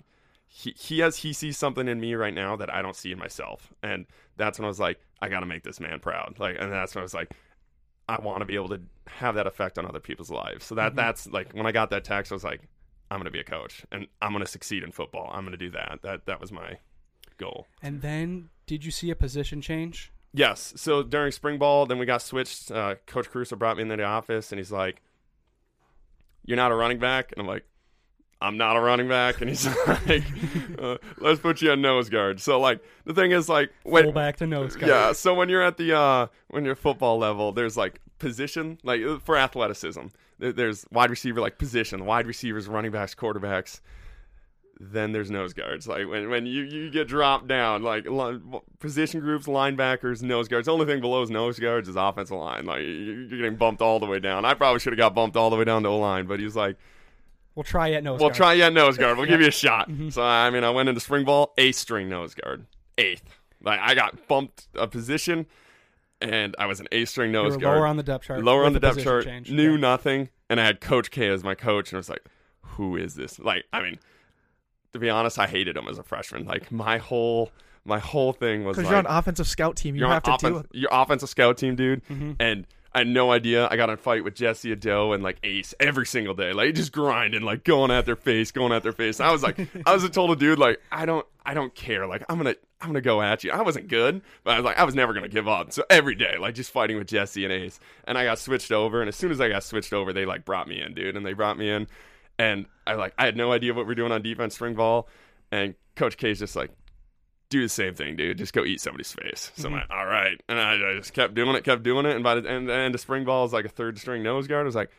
he 0.47 0.75
he 0.79 1.01
has 1.01 1.17
he 1.19 1.33
sees 1.33 1.57
something 1.59 1.89
in 1.89 2.01
me 2.01 2.15
right 2.15 2.35
now 2.35 2.57
that 2.57 2.73
I 2.73 2.83
don't 2.83 2.97
see 2.97 3.13
in 3.13 3.19
myself, 3.19 3.73
and 3.83 4.07
that's 4.37 4.59
when 4.59 4.65
I 4.65 4.69
was 4.69 4.81
like, 4.81 5.01
I 5.21 5.29
got 5.29 5.41
to 5.41 5.47
make 5.47 5.63
this 5.65 5.81
man 5.81 5.99
proud. 6.01 6.37
Like, 6.39 6.57
and 6.59 6.71
that's 6.73 6.95
when 6.95 7.01
I 7.01 7.05
was 7.05 7.15
like, 7.15 7.33
I 8.09 8.21
want 8.21 8.41
to 8.41 8.45
be 8.47 8.55
able 8.55 8.69
to 8.71 8.81
have 9.07 9.35
that 9.35 9.47
effect 9.47 9.79
on 9.79 9.87
other 9.87 10.01
people's 10.01 10.31
lives. 10.31 10.65
So 10.65 10.75
that 10.77 10.93
Mhm. 10.93 10.97
that's 10.97 11.27
like 11.27 11.53
when 11.53 11.67
I 11.67 11.73
got 11.73 11.91
that 11.91 12.05
text, 12.05 12.31
I 12.33 12.35
was 12.35 12.45
like, 12.45 12.63
I'm 13.11 13.19
gonna 13.19 13.31
be 13.31 13.41
a 13.41 13.45
coach, 13.45 13.85
and 13.93 14.07
I'm 14.23 14.33
gonna 14.33 14.47
succeed 14.47 14.83
in 14.83 14.93
football. 14.93 15.31
I'm 15.33 15.45
gonna 15.45 15.57
do 15.57 15.71
that. 15.71 16.01
That 16.03 16.27
that 16.27 16.41
was 16.41 16.51
my 16.53 16.79
goal. 17.39 17.67
And 17.83 18.01
then 18.03 18.49
did 18.67 18.85
you 18.85 18.91
see 18.91 19.11
a 19.11 19.17
position 19.17 19.61
change? 19.61 20.11
Yes. 20.33 20.75
So 20.77 21.03
during 21.03 21.33
spring 21.33 21.59
ball, 21.59 21.87
then 21.87 21.99
we 21.99 22.05
got 22.07 22.21
switched. 22.23 22.71
Uh, 22.71 22.97
Coach 23.07 23.29
Caruso 23.31 23.57
brought 23.57 23.77
me 23.77 23.83
into 23.83 23.97
the 23.97 24.05
office, 24.05 24.53
and 24.53 24.59
he's 24.59 24.73
like, 24.73 25.03
"You're 26.45 26.57
not 26.57 26.73
a 26.73 26.75
running 26.75 26.99
back," 26.99 27.33
and 27.33 27.41
I'm 27.41 27.47
like, 27.47 27.65
"I'm 28.41 28.57
not 28.57 28.77
a 28.77 28.81
running 28.81 29.09
back," 29.09 29.41
and 29.41 29.49
he's 29.51 29.67
like, 29.87 30.25
uh, 30.79 30.97
"Let's 31.19 31.41
put 31.41 31.63
you 31.63 31.73
on 31.73 31.81
nose 31.81 32.09
guard." 32.09 32.41
So 32.41 32.61
like 32.61 32.83
the 33.05 33.15
thing 33.15 33.33
is 33.33 33.49
like 33.49 33.73
when 33.85 34.05
Fullback 34.05 34.37
to 34.39 34.47
nose 34.47 34.77
guard. 34.77 34.89
yeah, 34.89 35.13
so 35.13 35.35
when 35.35 35.49
you're 35.49 35.63
at 35.63 35.77
the 35.77 35.97
uh 35.97 36.27
when 36.49 36.65
you're 36.65 36.75
football 36.77 37.19
level, 37.19 37.53
there's 37.53 37.77
like 37.77 38.01
position 38.19 38.79
like 38.83 39.03
uh, 39.03 39.19
for 39.19 39.37
athleticism. 39.37 40.07
There's 40.39 40.85
wide 40.93 41.09
receiver 41.11 41.41
like 41.41 41.57
position, 41.59 42.05
wide 42.05 42.27
receivers, 42.27 42.69
running 42.69 42.91
backs, 42.91 43.15
quarterbacks. 43.15 43.81
Then 44.79 45.13
there's 45.13 45.31
nose 45.31 45.55
guards. 45.55 45.89
Like 45.89 46.07
when, 46.07 46.29
when 46.29 46.45
you, 46.45 46.65
you 46.65 46.91
get 46.91 47.09
dropped 47.09 47.47
down, 47.49 47.83
like 47.83 48.05
li- 48.07 48.39
position 48.79 49.21
groups, 49.21 49.47
linebackers, 49.47 50.21
nose 50.23 50.49
guards. 50.49 50.67
The 50.67 50.73
only 50.73 50.85
thing 50.85 51.01
below 51.01 51.23
is 51.23 51.31
nose 51.31 51.59
guards 51.59 51.89
is 51.89 51.97
offensive 51.97 52.37
line. 52.37 52.67
Like 52.67 52.81
you- 52.83 53.27
you're 53.31 53.39
getting 53.39 53.57
bumped 53.57 53.81
all 53.81 53.99
the 53.99 54.05
way 54.05 54.19
down. 54.21 54.45
I 54.45 54.53
probably 54.53 54.81
should 54.81 54.93
have 54.93 54.99
got 54.99 55.15
bumped 55.15 55.35
all 55.39 55.49
the 55.49 55.57
way 55.57 55.65
down 55.65 55.83
to 55.85 55.89
O 55.89 55.99
line, 55.99 56.27
but 56.27 56.41
he's 56.41 56.55
like, 56.55 56.77
We'll 57.57 57.65
try 57.65 57.91
at 57.93 58.05
nose 58.05 58.21
"We'll 58.21 58.29
guard. 58.29 58.37
try 58.37 58.53
you 58.53 58.63
at 58.65 58.73
nose 58.73 58.97
guard. 58.97 59.17
We'll 59.19 59.27
give 59.27 59.41
you 59.41 59.49
a 59.49 59.51
shot." 59.67 59.89
Mhm. 59.91 60.13
So 60.13 60.23
I 60.23 60.51
mean, 60.51 60.63
I 60.63 60.71
went 60.71 60.89
into 60.89 61.01
spring 61.01 61.25
ball, 61.25 61.53
eighth 61.59 61.77
string 61.77 62.09
nose 62.09 62.35
guard, 62.35 62.67
eighth. 62.99 63.25
Like 63.63 63.81
I 63.83 63.95
got 63.95 64.29
bumped 64.29 64.69
a 64.75 64.87
position, 64.87 65.47
and 66.21 66.55
I 66.59 66.67
was 66.67 66.79
an 66.81 66.87
eighth 66.93 67.09
string 67.09 67.31
You 67.31 67.43
nose 67.43 67.55
were 67.55 67.61
guard 67.61 67.79
lower 67.79 67.87
on 67.87 67.97
the 67.97 68.03
depth 68.03 68.27
chart. 68.27 68.45
lower 68.45 68.65
on 68.65 68.73
the 68.75 68.81
depth 68.81 69.03
chart, 69.03 69.25
change. 69.25 69.51
knew 69.51 69.73
Yeah. 69.73 69.79
nothing, 69.81 70.29
and 70.49 70.61
I 70.61 70.65
had 70.67 70.81
Coach 70.81 71.11
K 71.11 71.29
as 71.29 71.43
my 71.43 71.55
coach, 71.55 71.91
and 71.91 71.97
I 71.97 71.99
was 72.01 72.09
like, 72.11 72.23
"Who 72.61 72.97
is 72.97 73.15
this?" 73.15 73.39
Like, 73.39 73.65
I 73.73 73.81
mean, 73.83 73.99
to 74.93 74.99
be 74.99 75.09
honest, 75.11 75.39
I 75.39 75.47
hated 75.47 75.77
him 75.77 75.89
as 75.89 75.99
a 75.99 76.03
freshman. 76.03 76.45
Like 76.45 76.71
my 76.71 76.99
whole 76.99 77.51
my 77.85 77.99
whole 78.01 78.33
thing 78.33 78.65
was 78.65 78.77
Because 78.77 78.91
like, 78.91 79.05
you're 79.05 79.11
on 79.13 79.19
offensive 79.19 79.47
scout 79.47 79.77
team, 79.77 79.95
you 79.95 80.01
you're 80.01 80.11
have 80.11 80.23
to 80.25 80.31
deal 80.31 80.35
offense, 80.37 80.55
with. 80.55 80.67
your 80.73 80.89
offensive 80.93 81.29
scout 81.29 81.57
team, 81.57 81.77
dude, 81.77 82.05
Mhm. 82.07 82.35
and 82.41 82.67
I 82.93 82.99
had 82.99 83.09
no 83.09 83.31
idea. 83.31 83.69
I 83.71 83.77
got 83.77 83.91
in 83.91 83.95
a 83.95 83.97
fight 83.99 84.25
with 84.25 84.35
Jesse 84.35 84.73
Ado 84.73 85.13
and 85.13 85.23
like 85.23 85.39
Ace 85.43 85.75
every 85.79 86.07
single 86.07 86.35
day, 86.35 86.53
like 86.53 86.75
just 86.75 86.93
grinding, 86.93 87.43
like 87.43 87.65
going 87.65 87.91
at 87.91 88.07
their 88.07 88.17
face, 88.17 88.53
going 88.53 88.73
at 88.73 88.83
their 88.83 88.93
face. 88.93 89.21
I 89.21 89.31
was 89.31 89.43
like, 89.43 89.59
I 89.87 89.93
was 89.93 90.05
a 90.05 90.09
total 90.09 90.35
dude, 90.35 90.59
like 90.59 90.81
I 90.91 91.05
don't, 91.05 91.27
I 91.45 91.55
don't 91.55 91.75
care. 91.75 92.07
Like 92.07 92.25
I'm 92.29 92.39
gonna, 92.39 92.55
I'm 92.81 92.89
gonna 92.89 93.01
go 93.01 93.21
at 93.21 93.45
you. 93.45 93.51
I 93.51 93.63
wasn't 93.63 93.89
good, 93.89 94.23
but 94.45 94.55
I 94.55 94.57
was 94.57 94.65
like, 94.65 94.79
I 94.79 94.85
was 94.85 94.95
never 94.95 95.13
gonna 95.13 95.29
give 95.29 95.47
up. 95.47 95.73
So 95.73 95.85
every 95.91 96.15
day, 96.15 96.39
like 96.39 96.55
just 96.55 96.71
fighting 96.71 96.97
with 96.97 97.07
Jesse 97.07 97.45
and 97.45 97.53
Ace, 97.53 97.79
and 98.05 98.17
I 98.17 98.25
got 98.25 98.39
switched 98.39 98.73
over. 98.73 99.01
And 99.01 99.09
as 99.09 99.17
soon 99.17 99.31
as 99.31 99.41
I 99.41 99.49
got 99.49 99.63
switched 99.63 99.93
over, 99.93 100.13
they 100.13 100.25
like 100.25 100.45
brought 100.45 100.69
me 100.69 100.81
in, 100.81 100.95
dude, 100.95 101.17
and 101.17 101.27
they 101.27 101.35
brought 101.35 101.59
me 101.59 101.71
in, 101.71 101.87
and 102.39 102.67
I 102.87 102.95
like, 102.95 103.15
I 103.19 103.27
had 103.27 103.37
no 103.37 103.53
idea 103.53 103.75
what 103.75 103.87
we're 103.87 103.95
doing 103.95 104.13
on 104.13 104.23
defense, 104.23 104.55
spring 104.55 104.75
ball, 104.75 105.09
and 105.51 105.75
Coach 105.97 106.17
K's 106.17 106.39
just 106.39 106.57
like 106.57 106.71
do 107.49 107.63
the 107.63 107.69
same 107.69 107.95
thing, 107.95 108.17
dude. 108.17 108.39
Just 108.39 108.53
go 108.53 108.65
eat 108.65 108.81
somebody's 108.81 109.13
face. 109.13 109.53
So 109.57 109.69
I'm 109.69 109.75
Mhm. 109.75 109.81
like, 109.81 109.91
all 109.91 110.07
right. 110.07 110.41
And 110.49 110.59
I, 110.59 110.75
I 110.75 110.97
just 110.97 111.13
kept 111.13 111.35
doing 111.35 111.55
it, 111.55 111.63
kept 111.65 111.83
doing 111.85 112.05
it. 112.07 112.15
And 112.15 112.25
by 112.25 112.35
the 112.41 112.51
end, 112.51 112.69
the 112.69 112.75
end 112.75 112.95
of 112.95 113.01
spring 113.01 113.25
ball 113.25 113.45
is 113.45 113.53
like 113.53 113.65
a 113.65 113.69
third 113.69 113.99
string 113.99 114.23
nose 114.23 114.47
guard. 114.49 114.63
I 114.63 114.65
was 114.67 114.75
like, 114.75 114.91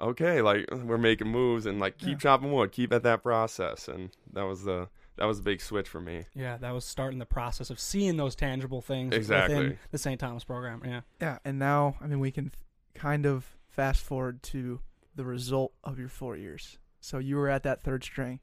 okay, 0.00 0.42
like 0.42 0.68
we're 0.70 0.98
making 0.98 1.28
moves 1.28 1.64
and 1.66 1.78
like 1.80 1.96
keep 1.98 2.08
Yeah. 2.10 2.16
chopping 2.18 2.52
wood, 2.52 2.72
keep 2.72 2.92
at 2.92 3.02
that 3.04 3.22
process. 3.22 3.88
And 3.88 4.10
that 4.32 4.42
was 4.42 4.64
the 4.64 4.88
that 5.16 5.24
was 5.24 5.38
a 5.38 5.42
big 5.42 5.62
switch 5.62 5.88
for 5.88 5.98
me. 6.02 6.24
Yeah, 6.34 6.58
that 6.58 6.72
was 6.74 6.84
starting 6.84 7.18
the 7.18 7.24
process 7.24 7.70
of 7.70 7.80
seeing 7.80 8.18
those 8.18 8.34
tangible 8.36 8.82
things 8.82 9.14
Exactly. 9.14 9.54
within 9.56 9.78
the 9.90 9.96
St. 9.96 10.20
Thomas 10.20 10.44
program. 10.44 10.82
Yeah. 10.84 11.00
Yeah, 11.22 11.38
and 11.46 11.58
now 11.58 11.96
I 12.02 12.06
mean 12.06 12.20
we 12.20 12.30
can 12.30 12.52
kind 12.94 13.24
of 13.24 13.56
fast 13.70 14.02
forward 14.02 14.42
to 14.42 14.80
the 15.14 15.24
result 15.24 15.72
of 15.82 15.98
your 15.98 16.10
four 16.10 16.36
years. 16.36 16.78
So 17.00 17.16
you 17.16 17.36
were 17.36 17.48
at 17.48 17.62
that 17.62 17.82
third 17.82 18.04
string, 18.04 18.40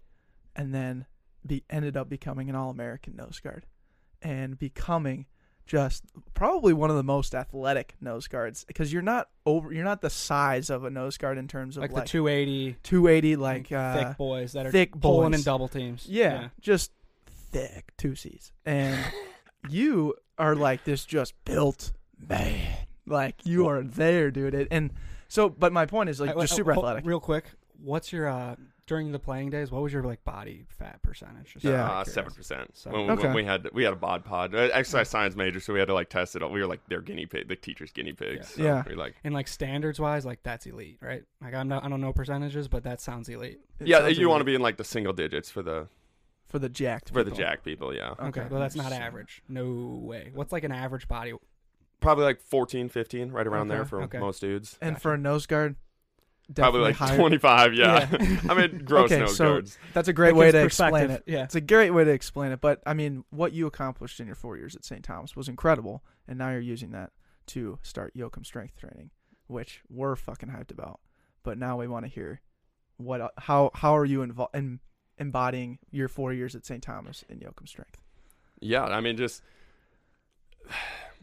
and 0.55 0.74
then 0.74 1.05
be 1.46 1.64
ended 1.70 1.96
up 1.98 2.10
becoming 2.10 2.50
an 2.50 2.56
All 2.56 2.70
American 2.70 3.16
nose 3.16 3.40
guard, 3.40 3.66
and 4.22 4.58
becoming 4.58 5.26
just 5.66 6.04
probably 6.34 6.74
one 6.74 6.90
of 6.90 6.98
the 6.98 7.04
most 7.04 7.34
athletic 7.34 7.96
nose 8.02 8.28
guards 8.28 8.66
because 8.66 8.92
you're 8.92 9.02
not 9.02 9.30
over 9.46 9.72
you're 9.72 9.86
not 9.86 10.02
the 10.02 10.10
size 10.10 10.70
of 10.70 10.84
a 10.84 10.90
nose 10.90 11.18
guard 11.18 11.38
in 11.38 11.48
terms 11.48 11.78
of 11.78 11.82
Like, 11.82 11.94
like, 11.94 12.04
the 12.04 12.10
280 12.10 12.76
280 12.84 13.36
like 13.38 13.72
uh, 13.72 13.94
thick 13.96 14.18
boys 14.18 14.52
that 14.54 14.66
are 14.66 14.72
thick 14.72 15.00
pulling 15.00 15.32
boys. 15.32 15.40
in 15.40 15.44
double 15.46 15.70
teams. 15.70 16.06
Yeah, 16.10 16.50
just 16.60 16.92
thick 17.52 17.94
two 17.98 18.14
C's. 18.16 18.52
And 18.66 19.00
you 19.70 20.16
are 20.38 20.54
like 20.56 20.84
this 20.84 21.06
just 21.06 21.34
built 21.46 21.94
man. 22.28 22.78
Like 23.06 23.46
you 23.46 23.68
are 23.68 23.82
there, 23.84 24.32
dude. 24.32 24.68
And 24.72 24.92
so, 25.30 25.48
but 25.50 25.72
my 25.74 25.86
point 25.86 26.10
is 26.10 26.20
like 26.20 26.32
I- 26.36 26.42
just 26.42 26.54
I- 26.54 26.56
super 26.58 26.74
hold- 26.74 26.86
athletic. 26.86 27.06
Real 27.06 27.20
quick, 27.22 27.46
what's 27.84 28.12
your 28.13 28.28
uh 28.28 28.56
during 28.86 29.12
the 29.13 29.20
playing 29.20 29.50
days? 29.50 29.72
What 29.72 29.82
was 29.82 29.94
your 29.94 30.04
like 30.04 30.24
body 30.24 30.66
fat 30.68 31.02
percentage? 31.02 31.54
Just 31.54 31.66
Yeah. 31.66 31.86
out 31.86 31.92
uh, 31.92 32.04
seven 32.04 32.32
percent. 32.34 32.75
Seven. 32.75 33.08
When, 33.08 33.18
when 33.18 33.34
we 33.34 33.44
had 33.46 33.70
we 33.74 33.84
had 33.84 33.94
a 33.94 33.96
bod 33.98 34.25
pod, 34.25 34.54
uh, 34.56 34.70
exercise 34.74 35.10
science 35.10 35.36
major, 35.36 35.60
so 35.60 35.74
we 35.74 35.80
had 35.80 35.88
to 35.88 35.94
like 35.94 36.10
test 36.10 36.36
it. 36.36 36.44
all. 36.44 36.50
We 36.50 36.60
were 36.60 36.68
like 36.68 36.82
their 36.88 37.02
guinea 37.02 37.25
pig, 37.25 37.48
the 37.48 37.56
teacher's 37.56 37.92
guinea 37.92 38.13
pigs. 38.13 38.56
Yeah. 38.58 38.58
So 38.58 38.63
Yeah. 38.63 38.84
We 38.88 38.96
like 38.96 39.16
And 39.24 39.34
like 39.34 39.48
standards 39.48 40.00
wise, 40.00 40.25
like 40.25 40.44
that's 40.44 40.66
elite, 40.66 40.98
right? 41.02 41.24
Like 41.42 41.54
I'm 41.54 41.68
not, 41.68 41.84
I 41.84 41.90
don't 41.90 42.02
know 42.02 42.12
percentages, 42.13 42.68
but 42.68 42.84
that 42.84 43.00
sounds 43.02 43.30
elite. 43.30 43.60
It 43.80 43.88
yeah, 43.88 44.00
sounds 44.00 44.18
you 44.18 44.28
want 44.30 44.42
to 44.42 44.46
be 44.46 44.56
in 44.56 44.62
like 44.62 44.78
the 44.78 44.84
single 44.84 45.13
digits 45.13 45.50
for 45.50 45.62
the 45.62 45.88
for 46.48 46.60
the 46.60 46.70
jacked 46.70 47.10
for 47.12 47.24
the 47.24 47.32
jack 47.32 47.63
people. 47.63 47.94
Yeah, 47.96 48.12
Okay, 48.12 48.42
Okay. 48.42 48.46
well 48.50 48.60
that's 48.60 48.75
not 48.75 48.92
average. 48.92 49.42
No 49.48 50.00
way. 50.04 50.32
What's 50.34 50.52
like 50.52 50.63
an 50.63 50.72
average 50.72 51.08
body? 51.08 51.34
probably 52.02 52.25
like 52.25 52.42
14, 52.42 52.90
15, 52.90 53.32
right 53.32 53.48
around 53.48 53.70
there 53.70 53.86
for 53.86 54.02
Okay. 54.04 54.20
most 54.20 54.42
dudes. 54.42 54.78
And 54.82 54.96
Gotcha. 54.96 55.02
for 55.02 55.13
a 55.13 55.18
nose 55.18 55.46
guard, 55.46 55.78
Probably 56.56 56.82
like 56.82 56.96
higher. 56.96 57.16
twenty 57.18 57.38
five. 57.38 57.74
Yeah, 57.74 58.08
Yeah. 58.12 58.40
I 58.50 58.54
mean 58.54 58.84
gross 58.86 59.12
Okay, 59.12 59.20
nose 59.22 59.38
so- 59.38 59.46
guards. 59.54 59.78
That's 59.94 60.08
a 60.08 60.14
great 60.14 60.32
That 60.32 60.36
way 60.36 60.52
to 60.52 60.64
explain 60.64 61.10
it. 61.12 61.24
Yeah. 61.26 61.44
It's 61.44 61.56
a 61.56 61.62
great 61.62 61.92
way 61.92 62.04
to 62.04 62.12
explain 62.12 62.52
it. 62.52 62.60
But 62.62 62.82
I 62.86 62.94
mean, 62.94 63.24
what 63.30 63.54
you 63.54 63.66
accomplished 63.68 64.20
in 64.20 64.26
your 64.28 64.36
four 64.36 64.58
years 64.58 64.76
at 64.76 64.84
St. 64.86 65.04
Thomas 65.04 65.36
was 65.36 65.48
incredible, 65.48 66.04
and 66.28 66.38
now 66.38 66.50
you're 66.52 66.60
using 66.60 66.92
that 66.92 67.12
to 67.48 67.80
start 67.82 68.14
Jochum 68.16 68.46
strength 68.46 68.76
training, 68.78 69.10
which 69.48 69.82
we're 69.90 70.16
fucking 70.16 70.50
hyped 70.50 70.72
about. 70.72 71.00
But 71.44 71.58
now 71.58 71.78
we 71.78 71.88
want 71.88 72.06
to 72.06 72.12
hear 72.12 72.42
what, 72.98 73.20
uh, 73.22 73.30
how, 73.38 73.72
how 73.74 73.98
are 73.98 74.06
you 74.06 74.20
invo- 74.20 74.54
in, 74.54 74.80
embodying 75.18 75.80
your 75.92 76.08
four 76.08 76.32
years 76.34 76.56
at 76.56 76.66
St. 76.66 76.82
Thomas 76.84 77.24
in 77.30 77.40
Jochum 77.40 77.68
strength? 77.68 77.98
Yeah, 78.62 78.84
I 78.86 79.02
mean 79.02 79.18
just 79.18 79.42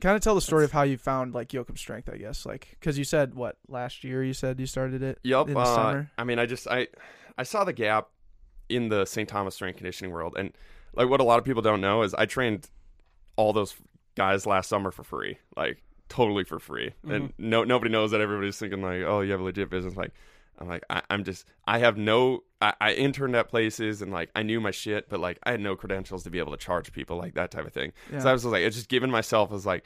Kind 0.01 0.17
of 0.17 0.23
tell 0.23 0.35
the 0.35 0.41
story 0.41 0.65
of 0.65 0.73
how 0.73 0.83
you 0.83 0.97
found 0.97 1.35
like 1.35 1.49
Jochum 1.49 1.79
strength, 1.79 2.09
I 2.13 2.17
guess, 2.17 2.47
like 2.47 2.69
because 2.79 2.97
you 2.99 3.05
said 3.05 3.35
what 3.35 3.57
last 3.69 4.05
year 4.05 4.25
you 4.25 4.33
said 4.33 4.59
you 4.59 4.67
started 4.67 5.03
it. 5.03 5.19
Yep. 5.23 5.49
in 5.49 5.55
the 5.55 5.61
uh, 5.61 5.75
summer. 5.75 6.11
I 6.17 6.25
mean, 6.25 6.39
I 6.39 6.47
just 6.47 6.67
I 6.69 6.89
I 7.37 7.43
saw 7.43 7.65
the 7.65 7.73
gap 7.73 8.09
in 8.69 8.89
the 8.89 9.05
St. 9.05 9.29
Thomas 9.29 9.55
strength 9.55 9.77
conditioning 9.77 10.13
world, 10.13 10.37
and 10.39 10.53
like 10.95 11.09
what 11.09 11.21
a 11.21 11.25
lot 11.25 11.39
of 11.39 11.45
people 11.45 11.63
don't 11.63 11.81
know 11.81 12.03
is 12.03 12.15
I 12.15 12.27
trained 12.27 12.69
all 13.37 13.53
those 13.53 13.75
guys 14.15 14.47
last 14.47 14.69
summer 14.69 14.91
for 14.91 15.03
free, 15.03 15.39
like 15.57 15.83
totally 16.09 16.45
for 16.45 16.59
free, 16.59 16.93
and 17.09 17.33
no 17.39 17.65
nobody 17.65 17.91
knows 17.91 18.11
that. 18.13 18.21
Everybody's 18.21 18.59
thinking 18.59 18.83
like, 18.83 19.03
oh, 19.03 19.21
you 19.21 19.33
have 19.33 19.41
a 19.41 19.45
legit 19.45 19.71
business. 19.71 19.97
Like, 19.97 20.13
I'm 20.61 20.69
like, 20.69 20.85
I, 20.91 21.03
I'm 21.11 21.25
just 21.25 21.47
I 21.67 21.79
have 21.79 21.97
no. 21.97 22.43
I, 22.63 22.75
I 22.81 22.93
interned 22.93 23.35
at 23.37 23.49
places 23.49 24.03
and 24.03 24.13
like 24.13 24.31
I 24.37 24.43
knew 24.43 24.61
my 24.61 24.71
shit, 24.71 25.09
but 25.09 25.19
like 25.19 25.39
I 25.43 25.53
had 25.53 25.61
no 25.61 25.75
credentials 25.77 26.25
to 26.25 26.31
be 26.31 26.39
able 26.39 26.53
to 26.53 26.59
charge 26.59 26.93
people 26.93 27.17
like 27.17 27.35
that 27.35 27.51
type 27.51 27.67
of 27.67 27.73
thing. 27.73 27.93
Yeah. 28.13 28.21
So 28.21 28.29
I 28.29 28.33
was 28.33 28.43
just 28.43 28.53
like, 28.53 28.63
it's 28.63 28.77
just 28.77 28.89
giving 28.89 29.11
myself 29.11 29.53
as 29.53 29.65
like, 29.65 29.85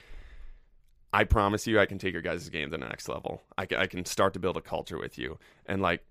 I 1.12 1.22
promise 1.22 1.66
you, 1.68 1.78
I 1.78 1.86
can 1.86 1.98
take 1.98 2.12
your 2.12 2.22
guys' 2.22 2.48
game 2.48 2.72
to 2.72 2.76
the 2.76 2.84
next 2.84 3.08
level. 3.08 3.42
I 3.56 3.66
can, 3.66 3.78
I 3.78 3.86
can 3.86 4.04
start 4.04 4.34
to 4.34 4.40
build 4.40 4.56
a 4.56 4.60
culture 4.60 4.98
with 4.98 5.16
you. 5.16 5.38
And 5.66 5.80
like, 5.80 6.04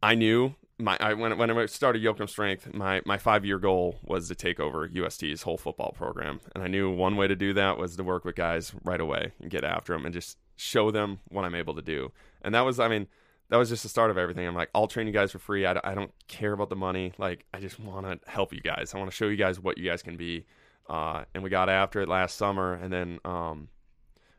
I 0.00 0.14
knew 0.14 0.54
my 0.78 0.96
I 1.00 1.14
when 1.14 1.36
when 1.38 1.50
I 1.50 1.66
started 1.66 2.02
Jochum 2.02 2.28
Strength, 2.28 2.74
my 2.74 3.02
my 3.04 3.18
five 3.18 3.44
year 3.44 3.58
goal 3.58 3.98
was 4.04 4.28
to 4.28 4.34
take 4.34 4.60
over 4.60 4.86
UST's 4.86 5.42
whole 5.42 5.56
football 5.58 5.92
program, 5.92 6.40
and 6.54 6.62
I 6.62 6.66
knew 6.66 6.90
one 6.90 7.16
way 7.16 7.28
to 7.28 7.36
do 7.36 7.52
that 7.54 7.78
was 7.78 7.96
to 7.96 8.04
work 8.04 8.24
with 8.24 8.36
guys 8.36 8.72
right 8.84 9.00
away 9.00 9.32
and 9.40 9.50
get 9.50 9.64
after 9.64 9.92
them 9.92 10.04
and 10.04 10.14
just 10.14 10.38
show 10.56 10.90
them 10.90 11.20
what 11.28 11.44
I'm 11.44 11.54
able 11.54 11.74
to 11.74 11.82
do. 11.82 12.12
And 12.42 12.54
that 12.54 12.62
was, 12.62 12.78
I 12.78 12.88
mean. 12.88 13.08
That 13.52 13.58
was 13.58 13.68
just 13.68 13.82
the 13.82 13.90
start 13.90 14.10
of 14.10 14.16
everything. 14.16 14.46
I'm 14.46 14.54
like, 14.54 14.70
I'll 14.74 14.86
train 14.86 15.06
you 15.06 15.12
guys 15.12 15.30
for 15.30 15.38
free. 15.38 15.66
I, 15.66 15.78
I 15.84 15.94
don't 15.94 16.10
care 16.26 16.54
about 16.54 16.70
the 16.70 16.76
money. 16.76 17.12
Like, 17.18 17.44
I 17.52 17.60
just 17.60 17.78
want 17.78 18.06
to 18.06 18.18
help 18.30 18.54
you 18.54 18.62
guys. 18.62 18.94
I 18.94 18.98
want 18.98 19.10
to 19.10 19.14
show 19.14 19.28
you 19.28 19.36
guys 19.36 19.60
what 19.60 19.76
you 19.76 19.86
guys 19.86 20.02
can 20.02 20.16
be. 20.16 20.46
Uh, 20.88 21.24
and 21.34 21.44
we 21.44 21.50
got 21.50 21.68
after 21.68 22.00
it 22.00 22.08
last 22.08 22.38
summer, 22.38 22.72
and 22.72 22.90
then 22.90 23.18
um, 23.26 23.68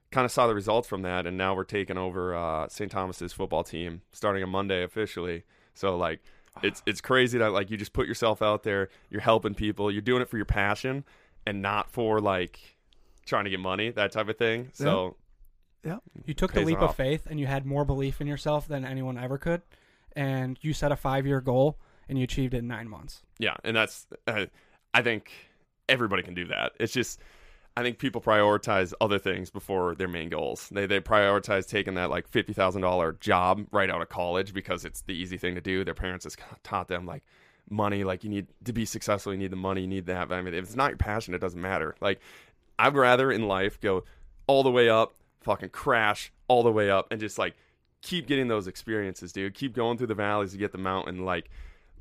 kind 0.09 0.25
of 0.25 0.31
saw 0.31 0.47
the 0.47 0.55
results 0.55 0.87
from 0.87 1.03
that, 1.03 1.27
and 1.27 1.37
now 1.37 1.55
we're 1.55 1.63
taking 1.63 1.95
over 1.95 2.33
uh, 2.33 2.67
St. 2.69 2.91
Thomas's 2.91 3.33
football 3.33 3.63
team 3.63 4.01
starting 4.13 4.41
on 4.41 4.49
Monday 4.49 4.81
officially. 4.81 5.43
So 5.75 5.95
like, 5.95 6.19
it's 6.63 6.81
it's 6.87 6.99
crazy 6.99 7.37
that 7.37 7.51
like 7.51 7.69
you 7.69 7.77
just 7.77 7.93
put 7.93 8.07
yourself 8.07 8.41
out 8.41 8.63
there, 8.63 8.89
you're 9.11 9.21
helping 9.21 9.53
people, 9.53 9.91
you're 9.91 10.01
doing 10.01 10.23
it 10.23 10.29
for 10.29 10.37
your 10.37 10.45
passion, 10.45 11.05
and 11.45 11.61
not 11.61 11.91
for 11.91 12.19
like 12.19 12.59
trying 13.27 13.43
to 13.43 13.51
get 13.51 13.59
money, 13.59 13.91
that 13.91 14.11
type 14.11 14.27
of 14.27 14.37
thing. 14.37 14.69
So 14.73 15.17
You 16.25 16.33
took 16.33 16.53
the 16.53 16.59
Pays 16.61 16.67
leap 16.67 16.79
off. 16.81 16.91
of 16.91 16.95
faith 16.95 17.27
and 17.29 17.39
you 17.39 17.47
had 17.47 17.65
more 17.65 17.83
belief 17.85 18.21
in 18.21 18.27
yourself 18.27 18.67
than 18.67 18.85
anyone 18.85 19.17
ever 19.17 19.37
could, 19.37 19.61
and 20.15 20.57
you 20.61 20.73
set 20.73 20.91
a 20.91 20.95
five 20.95 21.25
year 21.25 21.41
goal 21.41 21.77
and 22.07 22.17
you 22.17 22.23
achieved 22.23 22.53
it 22.53 22.59
in 22.59 22.67
nine 22.67 22.87
months. 22.87 23.21
yeah, 23.39 23.55
and 23.63 23.75
that's 23.75 24.07
uh, 24.27 24.45
I 24.93 25.01
think 25.01 25.31
everybody 25.89 26.23
can 26.23 26.33
do 26.33 26.45
that. 26.47 26.73
It's 26.79 26.93
just 26.93 27.19
I 27.75 27.81
think 27.81 27.97
people 27.97 28.21
prioritize 28.21 28.93
other 29.01 29.17
things 29.17 29.49
before 29.49 29.95
their 29.95 30.07
main 30.07 30.29
goals. 30.29 30.69
They 30.69 30.85
they 30.85 30.99
prioritize 31.01 31.67
taking 31.67 31.95
that 31.95 32.09
like 32.09 32.27
fifty 32.27 32.53
thousand 32.53 32.81
dollar 32.81 33.13
job 33.13 33.65
right 33.71 33.89
out 33.89 34.01
of 34.01 34.09
college 34.09 34.53
because 34.53 34.85
it's 34.85 35.01
the 35.01 35.13
easy 35.13 35.37
thing 35.37 35.55
to 35.55 35.61
do. 35.61 35.83
Their 35.83 35.93
parents 35.93 36.23
has 36.25 36.37
taught 36.63 36.87
them 36.87 37.05
like 37.05 37.23
money, 37.69 38.03
like 38.03 38.23
you 38.23 38.29
need 38.29 38.47
to 38.65 38.73
be 38.73 38.85
successful, 38.85 39.33
you 39.33 39.39
need 39.39 39.51
the 39.51 39.55
money, 39.55 39.81
you 39.81 39.87
need 39.87 40.05
that. 40.05 40.29
But 40.29 40.35
I 40.35 40.41
mean, 40.41 40.53
if 40.53 40.63
it's 40.65 40.75
not 40.75 40.91
your 40.91 40.97
passion, 40.97 41.33
it 41.33 41.39
doesn't 41.41 41.59
matter. 41.61 41.95
Like 41.99 42.19
I'd 42.77 42.95
rather 42.95 43.31
in 43.31 43.47
life 43.47 43.79
go 43.81 44.03
all 44.47 44.63
the 44.63 44.71
way 44.71 44.89
up, 44.89 45.13
fucking 45.43 45.69
crash 45.69 46.31
all 46.47 46.63
the 46.63 46.71
way 46.71 46.89
up, 46.89 47.07
and 47.11 47.19
just 47.19 47.37
like 47.37 47.55
keep 48.01 48.27
getting 48.27 48.47
those 48.47 48.67
experiences, 48.67 49.31
dude. 49.31 49.53
Keep 49.53 49.73
going 49.73 49.97
through 49.97 50.07
the 50.07 50.15
valleys 50.15 50.51
to 50.51 50.57
get 50.57 50.71
the 50.71 50.77
mountain. 50.77 51.25
Like 51.25 51.49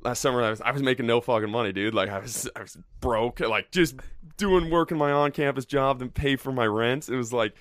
last 0.01 0.21
summer, 0.21 0.41
I 0.43 0.49
was 0.49 0.61
I 0.61 0.71
was 0.71 0.83
making 0.83 1.07
no 1.07 1.21
fucking 1.21 1.49
money, 1.49 1.71
dude. 1.71 1.93
Like 1.93 2.09
I 2.09 2.19
was 2.19 2.49
I 2.55 2.61
was 2.61 2.77
broke, 2.99 3.39
like 3.39 3.71
just 3.71 3.95
doing 4.37 4.69
work 4.69 4.91
in 4.91 4.97
my 4.97 5.11
on 5.11 5.31
campus 5.31 5.65
job 5.65 5.99
to 5.99 6.07
pay 6.07 6.35
for 6.35 6.51
my 6.51 6.65
rent. 6.65 7.09
It 7.09 7.15
was 7.15 7.33
like 7.33 7.53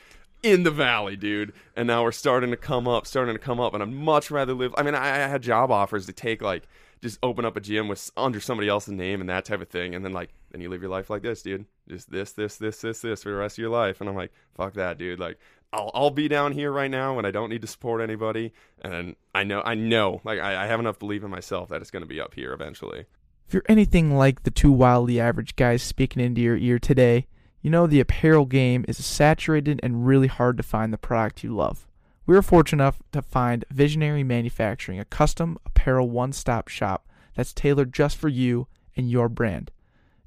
in 0.43 0.65
the 0.65 0.71
valley, 0.71 1.17
dude. 1.17 1.53
And 1.77 1.87
now 1.87 2.03
we're 2.03 2.13
starting 2.13 2.51
to 2.51 2.57
come 2.57 2.89
up, 2.89 3.07
starting 3.07 3.35
to 3.35 3.41
come 3.41 3.61
up, 3.61 3.75
and 3.75 3.83
I'd 3.83 3.91
much 3.91 4.31
rather 4.31 4.55
live. 4.55 4.75
I 4.77 4.83
mean, 4.83 4.95
I, 4.95 5.25
I 5.25 5.29
had 5.29 5.43
job 5.43 5.71
offers 5.71 6.07
to 6.07 6.13
take 6.13 6.43
like 6.43 6.65
just 7.01 7.19
open 7.23 7.45
up 7.45 7.57
a 7.57 7.61
gym 7.61 7.89
with 7.89 8.11
under 8.17 8.41
somebody 8.41 8.69
else's 8.69 8.93
name 8.93 9.21
and 9.21 9.29
that 9.29 9.45
type 9.45 9.61
of 9.61 9.69
thing, 9.69 9.95
and 9.95 10.05
then 10.05 10.13
like 10.13 10.31
then 10.51 10.61
you 10.61 10.69
live 10.69 10.83
your 10.83 10.91
life 10.91 11.11
like 11.11 11.23
this, 11.23 11.43
dude. 11.43 11.67
Just 11.89 12.11
this, 12.11 12.33
this, 12.33 12.57
this, 12.57 12.81
this, 12.81 13.01
this 13.01 13.23
for 13.23 13.31
the 13.31 13.37
rest 13.37 13.55
of 13.55 13.59
your 13.59 13.71
life. 13.71 14.01
And 14.01 14.09
I'm 14.09 14.15
like, 14.15 14.33
fuck 14.55 14.75
that, 14.75 14.99
dude. 14.99 15.19
Like 15.19 15.39
I'll 15.73 15.91
I'll 15.95 16.11
be 16.11 16.29
down 16.29 16.53
here 16.53 16.71
right 16.71 16.91
now 16.91 17.19
and 17.19 17.27
I 17.27 17.31
don't 17.31 17.51
need 17.51 17.63
to 17.63 17.67
support 17.67 18.01
anybody. 18.01 18.53
And 18.83 19.17
I 19.35 19.45
know 19.45 19.63
I 19.65 19.75
know 19.75 20.21
like 20.25 20.39
I, 20.39 20.65
I 20.65 20.67
have 20.67 20.81
enough 20.81 20.99
belief 20.99 21.23
in 21.23 21.31
myself 21.31 21.69
that 21.71 21.81
it's 21.81 21.91
gonna 21.91 22.07
be 22.07 22.21
up 22.21 22.35
here 22.35 22.53
eventually. 22.53 23.07
If 23.47 23.55
you're 23.55 23.65
anything 23.69 24.17
like 24.17 24.43
the 24.43 24.51
two 24.51 24.73
wildly 24.73 25.21
average 25.21 25.57
guys 25.57 25.83
speaking 25.83 26.23
into 26.23 26.41
your 26.41 26.57
ear 26.57 26.79
today, 26.79 27.27
you 27.61 27.71
know 27.71 27.87
the 27.87 28.01
apparel 28.01 28.47
game 28.47 28.85
is 28.89 29.05
saturated 29.05 29.81
and 29.83 30.07
really 30.07 30.27
hard 30.27 30.57
to 30.57 30.63
find 30.63 30.93
the 30.93 30.99
product 30.99 31.45
you 31.45 31.55
love. 31.55 31.87
We 32.25 32.35
were 32.35 32.43
fortunate 32.43 32.83
enough 32.83 33.03
to 33.13 33.23
find 33.23 33.65
Visionary 33.71 34.23
Manufacturing, 34.23 35.01
a 35.01 35.05
custom 35.05 35.59
apparel 35.67 36.09
one 36.09 36.33
stop 36.33 36.69
shop 36.69 37.09
that's 37.35 37.53
tailored 37.53 37.93
just 37.93 38.17
for 38.17 38.29
you 38.29 38.69
and 38.97 39.11
your 39.11 39.29
brand. 39.29 39.71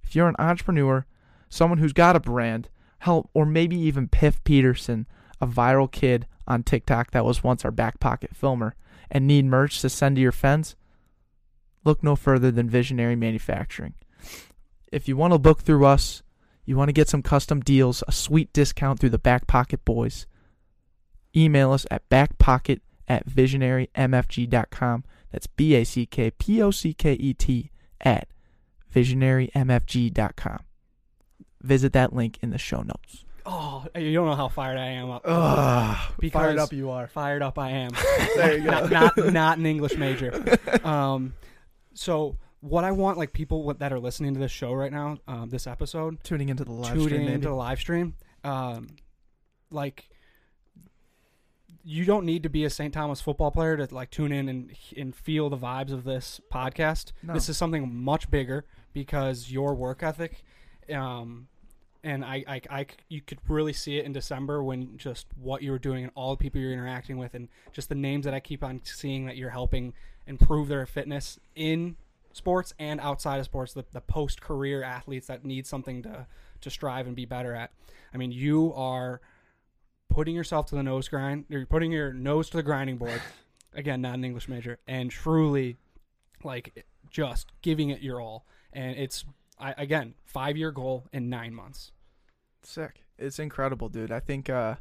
If 0.03 0.15
you're 0.15 0.27
an 0.27 0.35
entrepreneur, 0.37 1.05
someone 1.49 1.79
who's 1.79 1.93
got 1.93 2.15
a 2.15 2.19
brand, 2.19 2.69
help 2.99 3.29
or 3.33 3.45
maybe 3.45 3.77
even 3.77 4.07
Piff 4.07 4.43
Peterson, 4.43 5.07
a 5.41 5.47
viral 5.47 5.91
kid 5.91 6.27
on 6.47 6.63
TikTok 6.63 7.11
that 7.11 7.25
was 7.25 7.43
once 7.43 7.65
our 7.65 7.71
back 7.71 7.99
pocket 7.99 8.35
filmer, 8.35 8.75
and 9.09 9.27
need 9.27 9.45
merch 9.45 9.81
to 9.81 9.89
send 9.89 10.15
to 10.15 10.21
your 10.21 10.31
friends, 10.31 10.75
look 11.83 12.03
no 12.03 12.15
further 12.15 12.51
than 12.51 12.69
Visionary 12.69 13.15
Manufacturing. 13.15 13.93
If 14.91 15.07
you 15.07 15.17
want 15.17 15.33
to 15.33 15.39
book 15.39 15.61
through 15.61 15.85
us, 15.85 16.23
you 16.65 16.75
want 16.75 16.89
to 16.89 16.93
get 16.93 17.09
some 17.09 17.21
custom 17.21 17.59
deals, 17.59 18.03
a 18.07 18.11
sweet 18.11 18.51
discount 18.53 18.99
through 18.99 19.11
the 19.11 19.19
Back 19.19 19.47
Pocket 19.47 19.85
Boys, 19.85 20.25
email 21.35 21.71
us 21.71 21.85
at 21.91 22.07
backpocket 22.09 22.79
at 23.07 23.27
visionarymfg.com. 23.27 25.03
That's 25.31 25.47
B 25.47 25.75
A 25.75 25.83
C 25.83 26.05
K 26.05 26.31
P 26.31 26.61
O 26.61 26.71
C 26.71 26.93
K 26.93 27.13
E 27.13 27.33
T 27.33 27.71
at 28.01 28.29
visionarymfg.com. 28.93 30.59
Visit 31.61 31.93
that 31.93 32.13
link 32.13 32.37
in 32.41 32.51
the 32.51 32.57
show 32.57 32.81
notes. 32.81 33.24
Oh, 33.47 33.85
you 33.95 34.13
don't 34.13 34.25
know 34.27 34.35
how 34.35 34.47
fired 34.47 34.77
I 34.77 34.87
am 34.87 35.11
up. 35.11 35.21
Ugh, 35.25 36.13
Because- 36.19 36.33
fired 36.41 36.57
up 36.57 36.73
you 36.73 36.89
are. 36.89 37.07
Fired 37.07 37.41
up 37.43 37.59
I 37.59 37.69
am. 37.71 37.91
There 38.35 38.57
you 38.57 38.63
go. 38.63 38.87
not, 38.87 38.91
not 39.17 39.33
not 39.33 39.57
an 39.59 39.65
English 39.65 39.97
major. 39.97 40.43
Um, 40.83 41.33
so 41.93 42.37
what 42.59 42.83
I 42.83 42.91
want 42.91 43.17
like 43.17 43.33
people 43.33 43.73
that 43.73 43.91
are 43.93 43.99
listening 43.99 44.33
to 44.33 44.39
this 44.39 44.51
show 44.51 44.73
right 44.73 44.91
now, 44.91 45.17
um, 45.27 45.49
this 45.49 45.67
episode, 45.67 46.23
Tuning 46.23 46.49
into 46.49 46.63
the 46.65 46.71
live 46.71 46.93
tuning 46.93 47.07
stream, 47.07 47.27
into 47.27 47.47
the 47.47 47.53
live 47.55 47.79
stream, 47.79 48.15
um, 48.43 48.87
like 49.71 50.09
you 51.83 52.03
don't 52.05 52.25
need 52.25 52.43
to 52.43 52.49
be 52.49 52.65
a 52.65 52.69
St. 52.69 52.93
Thomas 52.93 53.21
football 53.21 53.51
player 53.51 53.77
to 53.77 53.93
like 53.93 54.09
tune 54.09 54.31
in 54.31 54.49
and 54.49 54.71
and 54.97 55.15
feel 55.15 55.49
the 55.49 55.57
vibes 55.57 55.91
of 55.91 56.03
this 56.03 56.41
podcast. 56.51 57.11
No. 57.21 57.33
This 57.33 57.47
is 57.49 57.57
something 57.57 57.93
much 58.03 58.29
bigger 58.31 58.65
because 58.93 59.51
your 59.51 59.75
work 59.75 60.01
ethic, 60.01 60.43
um, 60.91 61.47
and 62.05 62.23
I, 62.23 62.43
I, 62.47 62.61
I 62.69 62.85
you 63.09 63.19
could 63.19 63.39
really 63.49 63.73
see 63.73 63.97
it 63.97 64.05
in 64.05 64.13
December 64.13 64.63
when 64.63 64.95
just 64.95 65.25
what 65.41 65.63
you 65.63 65.71
were 65.71 65.79
doing 65.79 66.03
and 66.03 66.13
all 66.15 66.35
the 66.35 66.37
people 66.37 66.61
you're 66.61 66.71
interacting 66.71 67.17
with 67.17 67.33
and 67.33 67.49
just 67.73 67.89
the 67.89 67.95
names 67.95 68.25
that 68.25 68.33
I 68.33 68.39
keep 68.39 68.63
on 68.63 68.81
seeing 68.83 69.25
that 69.25 69.37
you're 69.37 69.49
helping 69.49 69.93
improve 70.27 70.67
their 70.67 70.85
fitness 70.85 71.39
in 71.55 71.97
sports 72.31 72.75
and 72.77 72.99
outside 72.99 73.39
of 73.39 73.45
sports, 73.45 73.73
the, 73.73 73.85
the 73.91 74.01
post 74.01 74.39
career 74.39 74.83
athletes 74.83 75.27
that 75.27 75.43
need 75.43 75.65
something 75.65 76.03
to, 76.03 76.27
to 76.61 76.69
strive 76.69 77.07
and 77.07 77.15
be 77.15 77.25
better 77.25 77.55
at. 77.55 77.71
I 78.13 78.17
mean, 78.17 78.31
you 78.31 78.71
are 78.75 79.19
putting 80.07 80.35
yourself 80.35 80.67
to 80.67 80.75
the 80.75 80.83
nose 80.83 81.07
grind, 81.07 81.45
you're 81.49 81.65
putting 81.65 81.91
your 81.91 82.13
nose 82.13 82.51
to 82.51 82.57
the 82.57 82.63
grinding 82.63 82.97
board 82.97 83.21
again, 83.73 84.01
not 84.01 84.13
an 84.13 84.23
English 84.23 84.47
major, 84.47 84.77
and 84.87 85.09
truly, 85.09 85.77
like, 86.43 86.85
just 87.09 87.47
giving 87.63 87.89
it 87.89 88.01
your 88.01 88.21
all. 88.21 88.45
And 88.73 88.95
it's 88.95 89.25
I, 89.59 89.73
again 89.77 90.15
five 90.25 90.57
year 90.57 90.71
goal 90.71 91.07
in 91.13 91.29
nine 91.29 91.53
months. 91.53 91.91
Sick. 92.65 93.03
It's 93.17 93.39
incredible, 93.39 93.89
dude. 93.89 94.11
I 94.11 94.19
think 94.19 94.49
uh, 94.49 94.75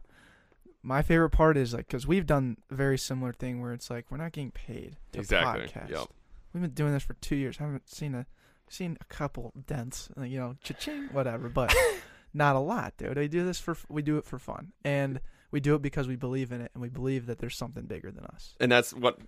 my 0.83 1.03
favorite 1.03 1.31
part 1.31 1.57
is 1.57 1.73
like 1.75 1.87
because 1.87 2.07
we've 2.07 2.26
done 2.26 2.57
a 2.71 2.75
very 2.75 2.99
similar 2.99 3.33
thing 3.33 3.61
where 3.61 3.73
it's 3.73 3.91
like 3.91 4.11
we're 4.11 4.17
not 4.19 4.33
getting 4.33 4.50
paid 4.50 4.97
to 5.12 5.21
Exactly. 5.21 5.67
podcast. 5.67 5.91
Yep. 5.91 6.07
We've 6.53 6.62
been 6.62 6.71
doing 6.71 6.93
this 6.93 7.03
for 7.03 7.14
two 7.14 7.37
years. 7.37 7.57
I 7.61 7.64
haven't 7.64 7.88
seen 7.88 8.14
a 8.14 8.26
seen 8.69 8.97
a 9.00 9.05
couple 9.05 9.53
dents, 9.67 10.09
uh, 10.19 10.23
you 10.23 10.38
know, 10.38 10.57
cha-ching, 10.62 11.09
whatever, 11.12 11.49
but 11.49 11.75
not 12.35 12.57
a 12.57 12.61
lot, 12.61 12.95
dude. 12.97 13.17
We 13.17 13.29
do 13.29 13.45
this 13.45 13.61
for 13.61 13.76
we 13.88 14.03
do 14.03 14.19
it 14.19 14.25
for 14.25 14.38
fun, 14.38 14.73
and 14.85 15.21
we 15.50 15.61
do 15.61 15.75
it 15.75 15.83
because 15.83 16.09
we 16.09 16.17
believe 16.17 16.50
in 16.53 16.61
it, 16.61 16.71
and 16.75 16.83
we 16.83 16.88
believe 16.88 17.26
that 17.26 17.38
there's 17.38 17.57
something 17.57 17.85
bigger 17.85 18.11
than 18.11 18.25
us. 18.26 18.55
and 18.61 18.71
that's 18.73 18.93
what 18.93 19.19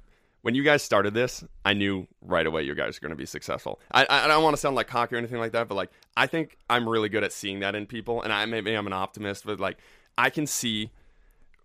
when 0.47 0.55
you 0.55 0.63
guys 0.63 0.81
started 0.81 1.13
this 1.13 1.43
i 1.65 1.73
knew 1.73 2.07
right 2.21 2.47
away 2.47 2.63
you 2.63 2.73
guys 2.73 2.97
are 2.97 3.01
going 3.01 3.11
to 3.11 3.17
be 3.17 3.27
successful. 3.27 3.81
I, 3.91 4.07
I 4.09 4.29
don't 4.29 4.45
want 4.45 4.55
to 4.55 4.61
sound 4.61 4.77
like 4.77 4.87
cocky 4.87 5.17
or 5.17 5.19
anything 5.19 5.41
like 5.41 5.51
that 5.53 5.67
but 5.67 5.75
like 5.75 5.91
i 6.17 6.29
think 6.29 6.57
i'm 6.71 6.89
really 6.89 7.09
good 7.09 7.25
at 7.25 7.33
seeing 7.33 7.59
that 7.61 7.75
in 7.75 7.85
people 7.85 8.23
and 8.23 8.33
i 8.33 8.45
maybe 8.47 8.73
i'm 8.73 8.87
an 8.87 8.93
optimist 8.93 9.45
but 9.45 9.59
like 9.59 9.79
i 10.17 10.31
can 10.31 10.47
see 10.47 10.93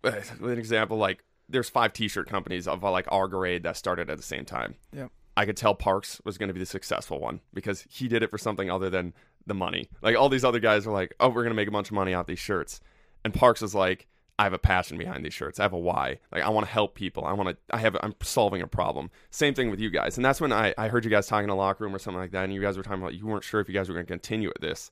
uh, 0.04 0.14
with 0.40 0.52
an 0.52 0.58
example 0.58 0.98
like 0.98 1.24
there's 1.48 1.70
five 1.70 1.94
t-shirt 1.94 2.28
companies 2.28 2.68
of 2.68 2.84
uh, 2.84 2.90
like 2.90 3.06
our 3.12 3.28
grade 3.28 3.62
that 3.62 3.78
started 3.78 4.10
at 4.10 4.18
the 4.18 4.24
same 4.24 4.46
time. 4.46 4.74
Yeah. 4.92 5.10
i 5.38 5.46
could 5.46 5.58
tell 5.58 5.76
parks 5.76 6.20
was 6.26 6.40
going 6.40 6.48
to 6.48 6.54
be 6.54 6.60
the 6.60 6.66
successful 6.66 7.20
one 7.20 7.42
because 7.54 7.86
he 7.88 8.08
did 8.08 8.24
it 8.24 8.32
for 8.32 8.40
something 8.40 8.72
other 8.72 8.90
than 8.90 9.14
the 9.46 9.54
money. 9.54 9.90
Like 10.02 10.18
all 10.18 10.30
these 10.30 10.44
other 10.44 10.60
guys 10.60 10.88
are 10.88 10.92
like 10.92 11.14
oh 11.20 11.28
we're 11.28 11.44
going 11.44 11.50
to 11.50 11.56
make 11.56 11.68
a 11.68 11.72
bunch 11.72 11.90
of 11.90 11.94
money 11.94 12.16
off 12.16 12.26
these 12.26 12.40
shirts. 12.40 12.80
And 13.24 13.32
parks 13.32 13.62
is 13.62 13.76
like 13.76 14.08
I 14.42 14.46
have 14.46 14.54
a 14.54 14.58
passion 14.60 14.98
behind 14.98 15.24
these 15.24 15.34
shirts. 15.34 15.60
I 15.60 15.64
have 15.64 15.74
a 15.74 15.78
why. 15.78 16.18
Like 16.32 16.42
I 16.44 16.50
want 16.50 16.66
to 16.66 16.72
help 16.72 16.96
people. 16.96 17.26
I 17.26 17.34
want 17.34 17.50
to. 17.50 17.58
I 17.70 17.78
have. 17.78 17.96
I'm 18.02 18.16
solving 18.24 18.62
a 18.62 18.68
problem. 18.68 19.12
Same 19.30 19.54
thing 19.54 19.70
with 19.70 19.80
you 19.80 19.90
guys. 19.90 20.18
And 20.18 20.26
that's 20.26 20.42
when 20.42 20.52
I, 20.52 20.74
I 20.78 20.88
heard 20.88 21.06
you 21.06 21.12
guys 21.12 21.28
talking 21.28 21.44
in 21.46 21.50
a 21.52 21.56
locker 21.56 21.84
room 21.84 21.96
or 21.96 22.00
something 22.00 22.20
like 22.20 22.32
that, 22.32 22.44
and 22.46 22.54
you 22.54 22.62
guys 22.62 22.76
were 22.78 22.84
talking 22.84 23.02
about 23.02 23.14
you 23.14 23.26
weren't 23.28 23.44
sure 23.44 23.60
if 23.62 23.68
you 23.68 23.74
guys 23.74 23.88
were 23.88 23.94
going 23.94 24.06
to 24.06 24.12
continue 24.12 24.50
at 24.50 24.60
this. 24.62 24.90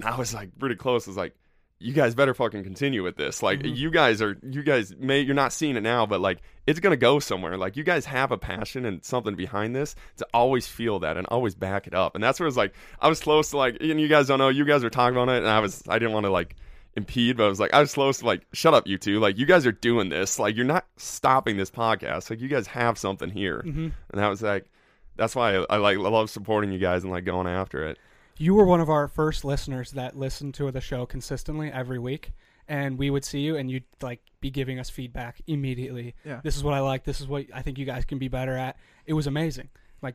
And 0.00 0.08
I 0.08 0.16
was 0.18 0.34
like 0.34 0.56
pretty 0.58 0.74
close. 0.76 1.06
I 1.06 1.10
was 1.10 1.16
like, 1.16 1.34
you 1.80 1.92
guys 1.92 2.14
better 2.16 2.34
fucking 2.34 2.64
continue 2.64 3.04
with 3.04 3.16
this. 3.16 3.40
Like 3.40 3.60
Mhm. 3.60 3.76
you 3.76 3.90
guys 3.92 4.20
are. 4.20 4.36
You 4.42 4.62
guys 4.64 4.92
may. 4.98 5.20
You're 5.20 5.34
not 5.36 5.52
seeing 5.52 5.76
it 5.76 5.82
now, 5.82 6.06
but 6.06 6.20
like 6.20 6.38
it's 6.66 6.80
going 6.80 6.90
to 6.90 6.96
go 6.96 7.20
somewhere. 7.20 7.56
Like 7.56 7.76
you 7.76 7.84
guys 7.84 8.04
have 8.06 8.32
a 8.32 8.36
passion 8.38 8.84
and 8.84 9.04
something 9.04 9.36
behind 9.36 9.76
this 9.76 9.94
to 10.16 10.26
always 10.34 10.66
feel 10.66 10.98
that 10.98 11.16
and 11.16 11.24
always 11.28 11.54
back 11.54 11.86
it 11.86 11.94
up. 11.94 12.16
And 12.16 12.24
that's 12.24 12.40
where 12.40 12.48
it's 12.48 12.56
like 12.56 12.74
I 13.00 13.08
was 13.08 13.20
close 13.20 13.50
to 13.50 13.58
like. 13.58 13.76
And 13.80 14.00
you 14.00 14.08
guys 14.08 14.26
don't 14.26 14.38
know. 14.40 14.48
You 14.48 14.64
guys 14.64 14.82
were 14.82 14.90
talking 14.90 15.16
about 15.16 15.28
it, 15.32 15.38
and 15.38 15.46
I 15.48 15.60
was. 15.60 15.84
I 15.88 16.00
didn't 16.00 16.14
want 16.14 16.26
to 16.26 16.30
like 16.32 16.56
impede, 16.98 17.38
but 17.38 17.46
I 17.46 17.48
was 17.48 17.58
like, 17.58 17.72
I 17.72 17.80
was 17.80 17.94
close 17.94 18.18
to 18.18 18.26
like, 18.26 18.46
shut 18.52 18.74
up, 18.74 18.86
you 18.86 18.98
two. 18.98 19.18
Like, 19.18 19.38
you 19.38 19.46
guys 19.46 19.64
are 19.64 19.72
doing 19.72 20.10
this. 20.10 20.38
Like, 20.38 20.54
you're 20.54 20.66
not 20.66 20.86
stopping 20.98 21.56
this 21.56 21.70
podcast. 21.70 22.28
Like, 22.28 22.40
you 22.40 22.48
guys 22.48 22.66
have 22.66 22.98
something 22.98 23.30
here. 23.30 23.62
Mm-hmm. 23.64 23.80
And 23.80 23.94
that 24.12 24.28
was 24.28 24.42
like, 24.42 24.70
that's 25.16 25.34
why 25.34 25.56
I, 25.56 25.64
I 25.70 25.76
like, 25.78 25.96
I 25.96 26.00
love 26.02 26.28
supporting 26.28 26.70
you 26.70 26.78
guys 26.78 27.02
and 27.02 27.10
like 27.10 27.24
going 27.24 27.46
after 27.46 27.86
it. 27.88 27.98
You 28.36 28.54
were 28.54 28.66
one 28.66 28.80
of 28.80 28.88
our 28.88 29.08
first 29.08 29.44
listeners 29.44 29.90
that 29.92 30.16
listened 30.16 30.54
to 30.54 30.70
the 30.70 30.80
show 30.80 31.06
consistently 31.06 31.72
every 31.72 31.98
week, 31.98 32.30
and 32.68 32.96
we 32.96 33.10
would 33.10 33.24
see 33.24 33.40
you, 33.40 33.56
and 33.56 33.68
you'd 33.68 33.82
like 34.00 34.20
be 34.40 34.50
giving 34.50 34.78
us 34.78 34.88
feedback 34.88 35.40
immediately. 35.48 36.14
Yeah. 36.24 36.40
This 36.44 36.56
is 36.56 36.62
what 36.62 36.74
I 36.74 36.80
like. 36.80 37.02
This 37.02 37.20
is 37.20 37.26
what 37.26 37.46
I 37.52 37.62
think 37.62 37.78
you 37.78 37.84
guys 37.84 38.04
can 38.04 38.18
be 38.18 38.28
better 38.28 38.56
at. 38.56 38.76
It 39.06 39.14
was 39.14 39.26
amazing. 39.26 39.70
Like 40.02 40.14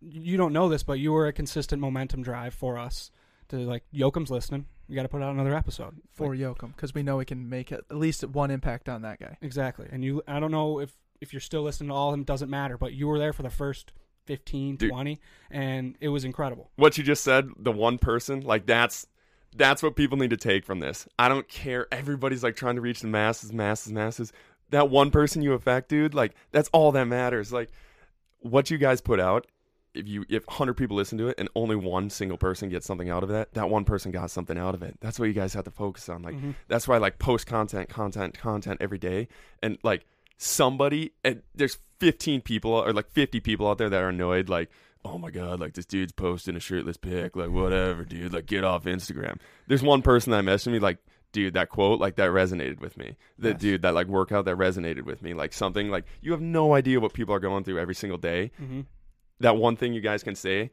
you 0.00 0.38
don't 0.38 0.54
know 0.54 0.70
this, 0.70 0.82
but 0.82 0.98
you 0.98 1.12
were 1.12 1.26
a 1.26 1.32
consistent 1.32 1.82
momentum 1.82 2.22
drive 2.22 2.54
for 2.54 2.78
us. 2.78 3.10
To 3.50 3.56
like 3.56 3.82
Jochum's 3.94 4.30
listening, 4.30 4.66
you 4.88 4.94
got 4.94 5.02
to 5.02 5.08
put 5.08 5.22
out 5.22 5.34
another 5.34 5.54
episode 5.54 5.96
for 6.14 6.34
Jochum 6.34 6.74
because 6.74 6.94
we 6.94 7.02
know 7.02 7.18
we 7.18 7.24
can 7.24 7.48
make 7.48 7.72
at 7.72 7.84
least 7.90 8.24
one 8.24 8.50
impact 8.50 8.88
on 8.88 9.02
that 9.02 9.20
guy. 9.20 9.36
Exactly. 9.42 9.86
And 9.90 10.02
you 10.02 10.22
I 10.26 10.40
don't 10.40 10.50
know 10.50 10.80
if 10.80 10.96
if 11.20 11.32
you're 11.32 11.40
still 11.40 11.62
listening 11.62 11.88
to 11.88 11.94
all 11.94 12.08
of 12.08 12.12
them 12.12 12.24
doesn't 12.24 12.50
matter, 12.50 12.78
but 12.78 12.92
you 12.92 13.06
were 13.06 13.18
there 13.18 13.32
for 13.32 13.42
the 13.42 13.50
first 13.50 13.92
15, 14.26 14.76
Dude. 14.76 14.90
20 14.90 15.20
and 15.50 15.96
it 16.00 16.08
was 16.08 16.24
incredible. 16.24 16.70
What 16.76 16.98
you 16.98 17.04
just 17.04 17.24
said, 17.24 17.48
the 17.58 17.72
one 17.72 17.98
person, 17.98 18.40
like, 18.40 18.66
that's, 18.66 19.06
that's 19.56 19.82
what 19.82 19.96
people 19.96 20.18
need 20.18 20.30
to 20.30 20.36
take 20.36 20.64
from 20.64 20.80
this. 20.80 21.08
I 21.18 21.28
don't 21.28 21.48
care. 21.48 21.88
Everybody's 21.90 22.42
like 22.42 22.54
trying 22.54 22.76
to 22.76 22.82
reach 22.82 23.00
the 23.00 23.08
masses, 23.08 23.52
masses, 23.52 23.92
masses. 23.92 24.32
That 24.70 24.90
one 24.90 25.10
person 25.10 25.42
you 25.42 25.54
affect, 25.54 25.88
dude, 25.88 26.14
like, 26.14 26.34
that's 26.52 26.68
all 26.72 26.92
that 26.92 27.06
matters. 27.06 27.52
Like, 27.52 27.70
what 28.40 28.70
you 28.70 28.78
guys 28.78 29.00
put 29.00 29.18
out 29.18 29.46
if 29.94 30.06
you 30.06 30.24
if 30.28 30.46
100 30.46 30.74
people 30.74 30.96
listen 30.96 31.18
to 31.18 31.28
it 31.28 31.34
and 31.38 31.48
only 31.54 31.74
one 31.76 32.10
single 32.10 32.36
person 32.38 32.68
gets 32.68 32.86
something 32.86 33.08
out 33.10 33.22
of 33.22 33.28
that 33.30 33.52
that 33.54 33.68
one 33.70 33.84
person 33.84 34.10
got 34.12 34.30
something 34.30 34.58
out 34.58 34.74
of 34.74 34.82
it. 34.82 34.96
That's 35.00 35.18
what 35.18 35.26
you 35.26 35.32
guys 35.34 35.54
have 35.54 35.64
to 35.64 35.70
focus 35.70 36.08
on. 36.08 36.22
Like 36.22 36.34
Mhm. 36.36 36.54
that's 36.68 36.86
why 36.86 36.96
I 36.96 36.98
like 36.98 37.18
post 37.18 37.46
content 37.46 37.88
content 37.88 38.38
content 38.38 38.78
every 38.80 38.98
day. 38.98 39.28
And 39.62 39.78
like 39.82 40.04
somebody 40.36 41.12
and 41.24 41.42
there's 41.54 41.78
15 42.00 42.40
people 42.42 42.70
or 42.72 42.92
like 42.92 43.10
50 43.10 43.40
people 43.40 43.68
out 43.68 43.78
there 43.78 43.90
that 43.90 44.00
are 44.02 44.08
annoyed 44.10 44.48
like 44.48 44.70
oh 45.04 45.18
my 45.18 45.30
god 45.30 45.58
like 45.60 45.74
this 45.74 45.84
dude's 45.86 46.12
posting 46.12 46.54
a 46.56 46.60
shirtless 46.60 46.96
pic 46.96 47.34
like 47.34 47.50
whatever 47.50 48.04
dude 48.04 48.32
like 48.32 48.46
get 48.46 48.64
off 48.64 48.84
instagram. 48.84 49.38
There's 49.66 49.82
one 49.82 50.02
person 50.02 50.30
that 50.32 50.44
messaged 50.44 50.72
me 50.72 50.78
like 50.78 50.98
dude 51.32 51.54
that 51.54 51.68
quote 51.68 52.00
like 52.00 52.16
that 52.16 52.30
resonated 52.30 52.80
with 52.80 52.96
me. 52.96 53.16
That 53.38 53.52
Yes. 53.54 53.60
dude 53.60 53.82
that 53.82 53.94
like 53.94 54.06
workout 54.06 54.44
that 54.46 54.56
resonated 54.56 55.02
with 55.02 55.22
me. 55.22 55.34
Like 55.34 55.52
something 55.52 55.90
like 55.90 56.04
you 56.20 56.32
have 56.32 56.40
no 56.40 56.74
idea 56.74 57.00
what 57.00 57.12
people 57.12 57.34
are 57.34 57.40
going 57.40 57.64
through 57.64 57.78
every 57.78 57.94
single 57.94 58.18
day. 58.18 58.50
Mhm. 58.62 58.86
That 59.40 59.56
one 59.56 59.76
thing 59.76 59.92
you 59.92 60.00
guys 60.00 60.22
can 60.22 60.34
say 60.34 60.70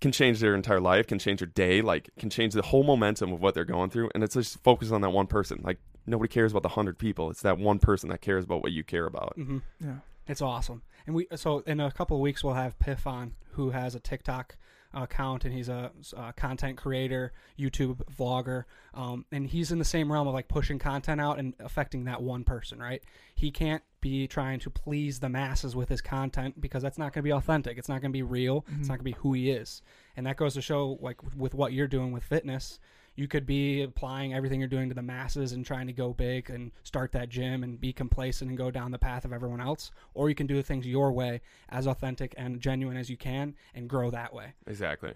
can 0.00 0.10
change 0.10 0.40
their 0.40 0.54
entire 0.54 0.80
life, 0.80 1.06
can 1.06 1.18
change 1.18 1.38
their 1.40 1.46
day, 1.48 1.80
like 1.80 2.10
can 2.18 2.28
change 2.28 2.54
the 2.54 2.62
whole 2.62 2.82
momentum 2.82 3.32
of 3.32 3.40
what 3.40 3.54
they're 3.54 3.64
going 3.64 3.88
through. 3.90 4.10
And 4.14 4.24
it's 4.24 4.34
just 4.34 4.60
focus 4.62 4.90
on 4.90 5.00
that 5.02 5.10
one 5.10 5.26
person. 5.28 5.60
Like 5.62 5.78
nobody 6.06 6.28
cares 6.28 6.50
about 6.52 6.64
the 6.64 6.70
hundred 6.70 6.98
people. 6.98 7.30
It's 7.30 7.42
that 7.42 7.58
one 7.58 7.78
person 7.78 8.08
that 8.08 8.20
cares 8.20 8.44
about 8.44 8.62
what 8.62 8.72
you 8.72 8.82
care 8.82 9.06
about. 9.06 9.36
Mhm. 9.38 9.62
Yeah. 9.78 9.96
It's 10.26 10.42
awesome. 10.42 10.82
And 11.06 11.14
we 11.14 11.26
so 11.36 11.60
in 11.60 11.78
a 11.80 11.90
couple 11.92 12.16
of 12.16 12.20
weeks 12.20 12.42
we'll 12.42 12.54
have 12.54 12.78
Piff 12.80 13.06
on, 13.06 13.34
who 13.52 13.70
has 13.70 13.94
a 13.94 14.00
TikTok 14.00 14.56
account 14.94 15.44
and 15.44 15.54
he's 15.54 15.68
a, 15.68 15.90
uh 16.16 16.32
content 16.32 16.76
creator, 16.76 17.32
YouTube 17.58 18.02
vlogger, 18.14 18.64
um, 18.94 19.24
and 19.32 19.46
he's 19.46 19.70
in 19.72 19.78
the 19.78 19.84
same 19.84 20.12
realm 20.12 20.26
of 20.28 20.34
like 20.34 20.48
pushing 20.48 20.78
content 20.78 21.20
out 21.20 21.38
and 21.38 21.54
affecting 21.60 22.04
that 22.04 22.22
one 22.22 22.42
person. 22.44 22.78
Right? 22.80 23.02
He 23.34 23.50
can't 23.52 23.82
be 24.02 24.26
trying 24.28 24.60
to 24.60 24.68
please 24.68 25.20
the 25.20 25.30
masses 25.30 25.74
with 25.74 25.88
his 25.88 26.02
content 26.02 26.60
because 26.60 26.82
that's 26.82 26.98
not 26.98 27.14
going 27.14 27.22
to 27.22 27.28
be 27.28 27.32
authentic. 27.32 27.78
It's 27.78 27.88
not 27.88 28.02
going 28.02 28.10
to 28.10 28.16
be 28.16 28.22
real. 28.22 28.66
It's 28.68 28.74
Mhm. 28.74 28.80
not 28.80 28.88
going 28.88 28.98
to 28.98 29.04
be 29.04 29.12
who 29.12 29.32
he 29.32 29.50
is. 29.50 29.80
And 30.14 30.26
that 30.26 30.36
goes 30.36 30.52
to 30.54 30.60
show 30.60 30.98
like 31.00 31.16
with 31.34 31.54
what 31.54 31.72
you're 31.72 31.88
doing 31.88 32.12
with 32.12 32.22
fitness. 32.24 32.78
You 33.14 33.28
could 33.28 33.44
be 33.46 33.82
applying 33.82 34.32
everything 34.32 34.58
you're 34.58 34.68
doing 34.68 34.88
to 34.88 34.94
the 34.94 35.02
masses 35.02 35.52
and 35.52 35.64
trying 35.66 35.86
to 35.86 35.92
go 35.92 36.14
big 36.14 36.48
and 36.50 36.72
start 36.82 37.12
that 37.12 37.28
gym 37.28 37.62
and 37.62 37.78
be 37.80 37.92
complacent 37.92 38.48
and 38.48 38.56
go 38.58 38.70
down 38.70 38.90
the 38.90 38.98
path 38.98 39.24
of 39.24 39.32
everyone 39.34 39.60
else. 39.60 39.90
Or 40.14 40.28
you 40.30 40.34
can 40.34 40.46
do 40.46 40.60
things 40.62 40.86
your 40.86 41.12
way, 41.12 41.40
as 41.68 41.86
authentic 41.86 42.34
and 42.38 42.58
genuine 42.60 42.96
as 42.96 43.10
you 43.10 43.16
can, 43.18 43.54
and 43.74 43.88
grow 43.88 44.10
that 44.10 44.32
way. 44.34 44.54
Exactly. 44.66 45.12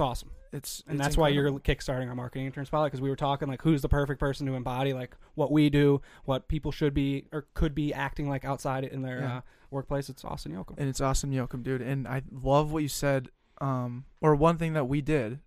It's 0.00 0.06
awesome. 0.06 0.30
It's 0.52 0.82
And 0.86 0.96
it's 0.98 1.04
that's 1.06 1.16
why 1.18 1.28
you're 1.28 1.46
incredible. 1.46 1.60
kickstarting 1.94 2.08
our 2.08 2.14
marketing 2.14 2.46
intern 2.46 2.64
spotlight 2.64 2.90
because 2.90 3.02
we 3.02 3.10
were 3.10 3.16
talking 3.16 3.48
like 3.48 3.60
who's 3.60 3.82
the 3.82 3.88
perfect 3.88 4.18
person 4.18 4.46
to 4.46 4.54
embody 4.54 4.94
like 4.94 5.14
what 5.34 5.52
we 5.52 5.68
do, 5.68 6.00
what 6.24 6.48
people 6.48 6.72
should 6.72 6.94
be 6.94 7.26
or 7.32 7.46
could 7.52 7.74
be 7.74 7.92
acting 7.92 8.26
like 8.28 8.44
outside 8.46 8.84
in 8.84 9.02
their 9.02 9.20
Yeah. 9.20 9.36
uh, 9.36 9.40
workplace. 9.70 10.08
It's 10.08 10.24
Austin 10.24 10.52
Jochum. 10.52 10.74
and 10.78 10.88
it's 10.88 11.02
awesome, 11.02 11.30
Jochum, 11.32 11.62
dude. 11.62 11.82
And 11.82 12.08
I 12.08 12.22
love 12.32 12.72
what 12.72 12.82
you 12.82 12.88
said. 12.88 13.28
Um, 13.60 14.06
or 14.22 14.34
one 14.34 14.56
thing 14.56 14.72
that 14.72 14.86
we 14.86 15.02
did, 15.02 15.40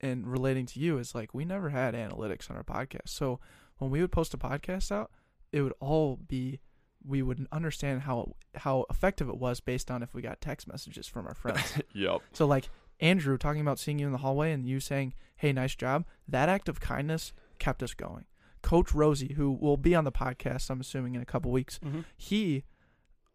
in 0.00 0.24
relating 0.26 0.64
to 0.64 0.80
you, 0.80 0.96
is 0.96 1.14
like 1.14 1.34
we 1.34 1.44
never 1.44 1.68
had 1.68 1.92
analytics 1.94 2.50
on 2.50 2.56
our 2.56 2.64
podcast. 2.64 3.08
So 3.10 3.38
when 3.76 3.90
we 3.90 4.00
would 4.00 4.10
post 4.12 4.32
a 4.32 4.38
podcast 4.38 4.90
out, 4.90 5.10
it 5.52 5.60
would 5.60 5.74
all 5.78 6.16
be 6.16 6.60
we 7.06 7.20
would 7.20 7.46
understand 7.52 8.00
how 8.00 8.34
how 8.54 8.86
effective 8.88 9.28
it 9.28 9.36
was 9.36 9.60
based 9.60 9.90
on 9.90 10.02
if 10.02 10.14
we 10.14 10.22
got 10.22 10.40
text 10.40 10.66
messages 10.66 11.06
from 11.06 11.26
our 11.26 11.34
friends. 11.34 11.74
yep. 11.92 12.22
so 12.32 12.46
like 12.46 12.70
Andrew 13.00 13.36
talking 13.36 13.60
about 13.60 13.78
seeing 13.78 13.98
you 13.98 14.06
in 14.06 14.12
the 14.12 14.18
hallway 14.18 14.52
and 14.52 14.66
you 14.66 14.80
saying, 14.80 15.14
"Hey, 15.36 15.52
nice 15.52 15.74
job." 15.74 16.04
That 16.28 16.48
act 16.48 16.68
of 16.68 16.80
kindness 16.80 17.32
kept 17.58 17.82
us 17.82 17.94
going. 17.94 18.24
Coach 18.62 18.94
Rosie, 18.94 19.34
who 19.34 19.50
will 19.52 19.76
be 19.76 19.94
on 19.94 20.04
the 20.04 20.12
podcast, 20.12 20.70
I'm 20.70 20.80
assuming 20.80 21.14
in 21.14 21.20
a 21.22 21.26
couple 21.26 21.50
weeks, 21.52 21.78
Mm-hmm. 21.84 22.00
he 22.16 22.64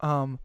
um 0.00 0.38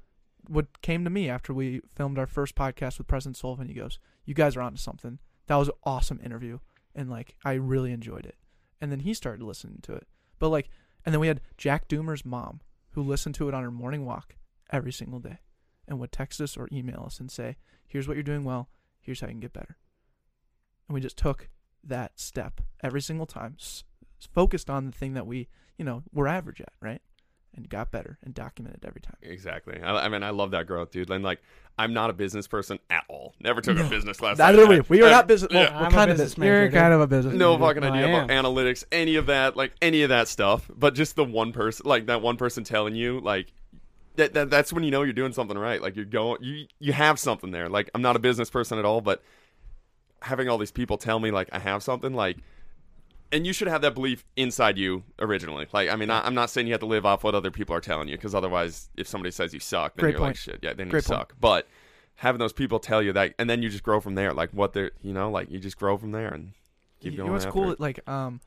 would 0.48 0.82
came 0.82 1.04
to 1.04 1.10
me 1.10 1.28
after 1.30 1.54
we 1.54 1.82
filmed 1.96 2.20
our 2.20 2.28
first 2.28 2.56
podcast 2.56 2.98
with 3.00 3.08
President 3.08 3.36
Sullivan. 3.38 3.68
He 3.68 3.74
goes, 3.74 4.00
"You 4.26 4.34
guys 4.36 4.56
are 4.56 4.62
onto 4.62 4.78
something. 4.78 5.20
That 5.48 5.56
was 5.56 5.70
an 5.70 5.76
awesome 5.84 6.20
interview, 6.24 6.60
and 6.94 7.10
like 7.10 7.36
I 7.44 7.54
really 7.54 7.92
enjoyed 7.92 8.26
it." 8.26 8.38
And 8.82 8.92
then 8.92 9.00
he 9.00 9.14
started 9.14 9.44
listening 9.44 9.80
to 9.84 9.94
it. 9.94 10.08
But 10.38 10.50
like, 10.50 10.70
and 11.06 11.14
then 11.14 11.20
we 11.20 11.28
had 11.28 11.42
Jack 11.58 11.88
Doomer's 11.88 12.26
mom 12.26 12.62
who 12.92 13.02
listened 13.02 13.36
to 13.36 13.48
it 13.48 13.54
on 13.54 13.64
her 13.64 13.72
morning 13.72 14.06
walk 14.06 14.36
every 14.72 14.92
single 14.92 15.20
day, 15.20 15.40
and 15.88 16.00
would 16.00 16.12
text 16.12 16.40
us 16.42 16.56
or 16.58 16.68
email 16.72 17.04
us 17.08 17.20
and 17.20 17.32
say, 17.32 17.58
"Here's 17.88 18.08
what 18.08 18.16
you're 18.16 18.24
doing 18.24 18.44
well. 18.44 18.70
Here's 19.06 19.22
how 19.22 19.28
you 19.28 19.34
can 19.34 19.40
get 19.40 19.54
better." 19.54 19.78
And 20.88 20.94
we 20.94 21.02
just 21.02 21.18
took 21.18 21.50
that 21.84 22.20
step 22.20 22.62
every 22.84 23.02
single 23.02 23.26
time, 23.26 23.56
s- 23.60 23.84
focused 24.34 24.70
on 24.70 24.86
the 24.86 24.92
thing 24.92 25.14
that 25.14 25.26
we, 25.28 25.48
you 25.78 25.86
know, 25.86 26.04
we're 26.14 26.28
average 26.28 26.62
at, 26.62 26.74
right? 26.82 27.02
And 27.56 27.70
got 27.70 27.90
better 27.92 28.18
and 28.22 28.34
documented 28.34 28.84
every 28.86 29.00
time. 29.00 29.16
Exactly. 29.22 29.80
I, 29.82 30.06
I 30.06 30.10
mean, 30.10 30.24
I 30.24 30.32
love 30.32 30.52
that 30.52 30.68
growth, 30.68 30.92
dude. 30.92 31.10
And 31.10 31.24
like, 31.24 31.42
I'm 31.78 31.94
not 31.94 32.10
a 32.10 32.14
business 32.14 32.48
person 32.48 32.80
at 32.90 33.04
all. 33.08 33.34
Never 33.40 33.62
took 33.62 33.78
a 33.80 33.84
business 33.90 34.18
class. 34.18 34.38
Neither 34.38 34.58
like 34.60 34.68
are 34.68 34.70
we. 34.70 34.76
that. 34.78 34.90
We 34.90 35.02
are 35.04 35.08
I- 35.08 35.12
not 35.12 35.28
business. 35.28 35.54
Well, 35.54 35.64
yeah. 35.64 35.80
we're 35.80 35.86
I'm 35.86 35.92
a 35.94 35.96
kind 35.96 36.12
of 36.12 36.18
business 36.18 36.34
business. 36.34 36.46
You're 36.46 36.62
major, 36.66 36.78
kind 36.78 36.94
of 36.94 37.02
a 37.02 37.08
business. 37.08 37.34
no 37.34 37.54
major. 37.58 37.68
fucking 37.68 37.84
I 37.86 37.90
idea 37.90 38.10
about 38.18 38.30
analytics, 38.30 38.84
any 38.92 39.16
of 39.16 39.28
that, 39.28 39.56
like 39.56 39.74
any 39.82 40.02
of 40.04 40.10
that 40.10 40.28
stuff. 40.28 40.70
But 40.76 40.96
just 40.96 41.16
the 41.16 41.24
one 41.24 41.54
person, 41.54 41.86
like 41.88 42.08
that 42.08 42.22
one 42.22 42.36
person 42.36 42.64
telling 42.66 42.94
you, 42.96 43.22
like 43.22 43.54
that, 44.18 44.34
that 44.34 44.50
that's 44.50 44.72
when 44.74 44.84
you 44.84 44.92
know 44.92 45.04
you're 45.04 45.14
doing 45.14 45.34
something 45.34 45.58
right. 45.58 45.82
Like 45.82 45.96
you're 45.96 46.06
going, 46.06 46.44
you 46.44 46.66
you 46.80 46.94
have 46.94 47.20
something 47.20 47.52
there. 47.52 47.70
Like 47.70 47.90
I'm 47.94 48.02
not 48.02 48.16
a 48.16 48.20
business 48.20 48.50
person 48.50 48.80
at 48.80 48.86
all, 48.86 49.02
but 49.02 49.24
having 50.22 50.50
all 50.50 50.58
these 50.58 50.72
people 50.72 50.98
tell 50.98 51.20
me 51.20 51.32
like 51.32 51.50
I 51.52 51.60
have 51.60 51.84
something, 51.84 52.14
like, 52.14 52.38
and 53.32 53.46
you 53.46 53.54
should 53.54 53.68
have 53.68 53.82
that 53.82 53.94
belief 53.94 54.26
inside 54.36 54.78
you 54.78 55.04
originally. 55.20 55.68
Like, 55.72 55.90
I 55.90 55.96
mean, 55.96 56.10
I, 56.10 56.26
I'm 56.26 56.36
not 56.36 56.50
saying 56.50 56.68
you 56.68 56.74
have 56.74 56.80
to 56.82 56.86
live 56.86 57.06
off 57.06 57.24
what 57.24 57.36
other 57.36 57.52
people 57.52 57.76
are 57.76 57.82
telling 57.82 58.08
you, 58.08 58.16
because 58.16 58.34
otherwise, 58.34 58.90
if 58.96 59.08
somebody 59.08 59.32
says 59.32 59.54
you 59.54 59.60
suck, 59.60 59.96
then 59.96 60.04
Great 60.04 60.12
you're 60.12 60.20
point. 60.20 60.30
like 60.30 60.38
shit. 60.38 60.60
Yeah, 60.62 60.74
then 60.74 60.90
Great 60.90 61.04
you 61.04 61.10
point. 61.10 61.20
suck. 61.20 61.36
But 61.40 61.68
having 62.16 62.40
those 62.40 62.54
people 62.54 62.80
tell 62.80 63.02
you 63.02 63.14
that, 63.14 63.34
and 63.38 63.50
then 63.50 63.62
you 63.62 63.70
just 63.70 63.84
grow 63.84 64.00
from 64.00 64.16
there. 64.16 64.34
Like 64.34 64.52
what 64.52 64.74
they're, 64.74 64.92
you 65.02 65.14
know, 65.14 65.30
like 65.30 65.52
you 65.52 65.60
just 65.60 65.78
grow 65.78 65.98
from 65.98 66.12
there 66.12 66.30
and 66.30 66.54
keep 67.02 67.12
you 67.14 67.18
going. 67.18 67.28
know 67.28 67.34
what's 67.34 67.46
cool? 67.46 67.72
it. 67.72 67.80
Like 67.80 68.08
um, 68.08 68.40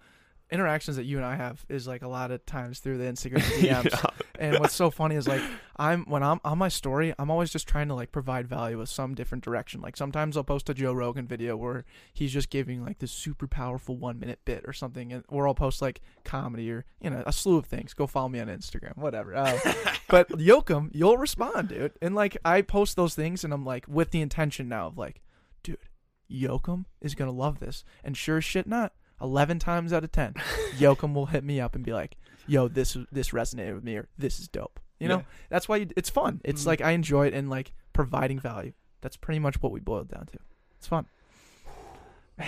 interactions 0.50 0.96
that 0.96 1.04
you 1.04 1.16
and 1.16 1.26
I 1.26 1.36
have 1.36 1.64
is 1.68 1.86
like 1.86 2.02
a 2.02 2.08
lot 2.08 2.30
of 2.30 2.44
times 2.46 2.80
through 2.80 2.98
the 2.98 3.04
Instagram 3.04 3.40
DMs. 3.60 3.90
Yeah. 3.90 4.04
And 4.38 4.58
what's 4.58 4.74
so 4.74 4.90
funny 4.90 5.16
is 5.16 5.28
like 5.28 5.42
I'm 5.76 6.04
when 6.04 6.22
I'm 6.22 6.40
on 6.44 6.58
my 6.58 6.68
story, 6.68 7.14
I'm 7.18 7.30
always 7.30 7.50
just 7.50 7.68
trying 7.68 7.88
to 7.88 7.94
like 7.94 8.12
provide 8.12 8.48
value 8.48 8.78
with 8.78 8.88
some 8.88 9.14
different 9.14 9.44
direction. 9.44 9.80
Like 9.80 9.96
sometimes 9.96 10.36
I'll 10.36 10.44
post 10.44 10.70
a 10.70 10.74
Joe 10.74 10.92
Rogan 10.92 11.26
video 11.26 11.56
where 11.56 11.84
he's 12.12 12.32
just 12.32 12.50
giving 12.50 12.84
like 12.84 12.98
this 12.98 13.12
super 13.12 13.46
powerful 13.46 13.96
one 13.96 14.18
minute 14.18 14.40
bit 14.44 14.64
or 14.66 14.72
something, 14.72 15.12
and 15.12 15.24
or 15.28 15.46
I'll 15.46 15.54
post 15.54 15.82
like 15.82 16.00
comedy 16.24 16.70
or 16.70 16.84
you 17.00 17.10
know 17.10 17.22
a 17.26 17.32
slew 17.32 17.58
of 17.58 17.66
things. 17.66 17.94
Go 17.94 18.06
follow 18.06 18.28
me 18.28 18.40
on 18.40 18.48
Instagram, 18.48 18.96
whatever. 18.96 19.36
Uh, 19.36 19.58
but 20.08 20.28
Jochum, 20.30 20.90
you'll 20.92 21.18
respond, 21.18 21.68
dude. 21.68 21.92
And 22.00 22.14
like 22.14 22.36
I 22.44 22.62
post 22.62 22.96
those 22.96 23.14
things, 23.14 23.44
and 23.44 23.52
I'm 23.52 23.64
like 23.64 23.86
with 23.86 24.10
the 24.10 24.20
intention 24.20 24.68
now 24.68 24.86
of 24.86 24.98
like, 24.98 25.20
dude, 25.62 25.78
Jochum 26.30 26.86
is 27.00 27.14
gonna 27.14 27.32
love 27.32 27.60
this, 27.60 27.84
and 28.02 28.16
sure 28.16 28.38
as 28.38 28.44
shit 28.44 28.66
not. 28.66 28.92
Eleven 29.20 29.58
times 29.58 29.92
out 29.92 30.04
of 30.04 30.12
ten, 30.12 30.34
Jochum 30.78 31.12
will 31.14 31.26
hit 31.26 31.42
me 31.44 31.60
up 31.60 31.74
and 31.74 31.84
be 31.84 31.92
like, 31.92 32.16
"Yo, 32.46 32.68
this 32.68 32.96
this 33.10 33.30
resonated 33.30 33.74
with 33.74 33.84
me," 33.84 33.96
or 33.96 34.08
"This 34.16 34.38
is 34.38 34.48
dope." 34.48 34.78
You 35.00 35.08
know, 35.08 35.18
Yeah. 35.18 35.22
that's 35.48 35.68
why 35.68 35.76
you, 35.76 35.88
it's 35.96 36.10
fun. 36.10 36.40
It's 36.44 36.62
Mhm. 36.64 36.66
like 36.66 36.80
I 36.80 36.90
enjoy 36.92 37.26
it 37.28 37.34
and 37.34 37.48
like 37.50 37.72
providing 37.92 38.38
value. 38.40 38.72
That's 39.00 39.16
pretty 39.16 39.38
much 39.38 39.62
what 39.62 39.72
we 39.72 39.80
boiled 39.80 40.08
down 40.08 40.26
to. 40.26 40.38
It's 40.76 40.86
fun. 40.86 41.06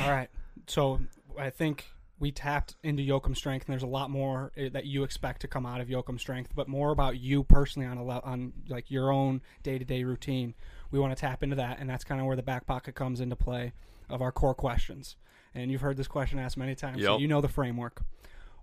All 0.00 0.10
right. 0.10 0.28
So 0.66 1.00
I 1.38 1.50
think 1.50 1.86
we 2.18 2.30
tapped 2.30 2.76
into 2.82 3.02
Jochum 3.02 3.36
strength, 3.36 3.66
and 3.66 3.72
there's 3.72 3.82
a 3.82 3.86
lot 3.86 4.10
more 4.10 4.52
eh, 4.56 4.68
that 4.72 4.84
you 4.86 5.02
expect 5.04 5.40
to 5.42 5.48
come 5.48 5.64
out 5.66 5.80
of 5.80 5.88
Jochum 5.88 6.20
strength, 6.20 6.52
but 6.54 6.68
more 6.68 6.90
about 6.92 7.18
you 7.18 7.42
personally 7.44 7.88
on 7.88 7.96
a 7.98 8.04
le- 8.04 8.20
on 8.24 8.52
like 8.68 8.90
your 8.90 9.10
own 9.12 9.40
day 9.62 9.78
to 9.78 9.84
day 9.84 10.04
routine. 10.04 10.54
We 10.90 10.98
want 10.98 11.16
to 11.16 11.20
tap 11.20 11.42
into 11.42 11.56
that, 11.56 11.78
and 11.80 11.88
that's 11.88 12.04
kind 12.04 12.20
of 12.20 12.26
where 12.26 12.36
the 12.36 12.42
back 12.42 12.66
pocket 12.66 12.94
comes 12.94 13.20
into 13.20 13.36
play 13.36 13.72
of 14.08 14.20
our 14.22 14.32
core 14.32 14.54
questions. 14.54 15.16
And 15.54 15.70
you've 15.70 15.80
heard 15.80 15.96
this 15.96 16.08
question 16.08 16.38
asked 16.38 16.56
many 16.56 16.74
times, 16.74 17.02
so 17.02 17.18
you 17.18 17.28
know 17.28 17.40
the 17.40 17.48
framework. 17.48 18.02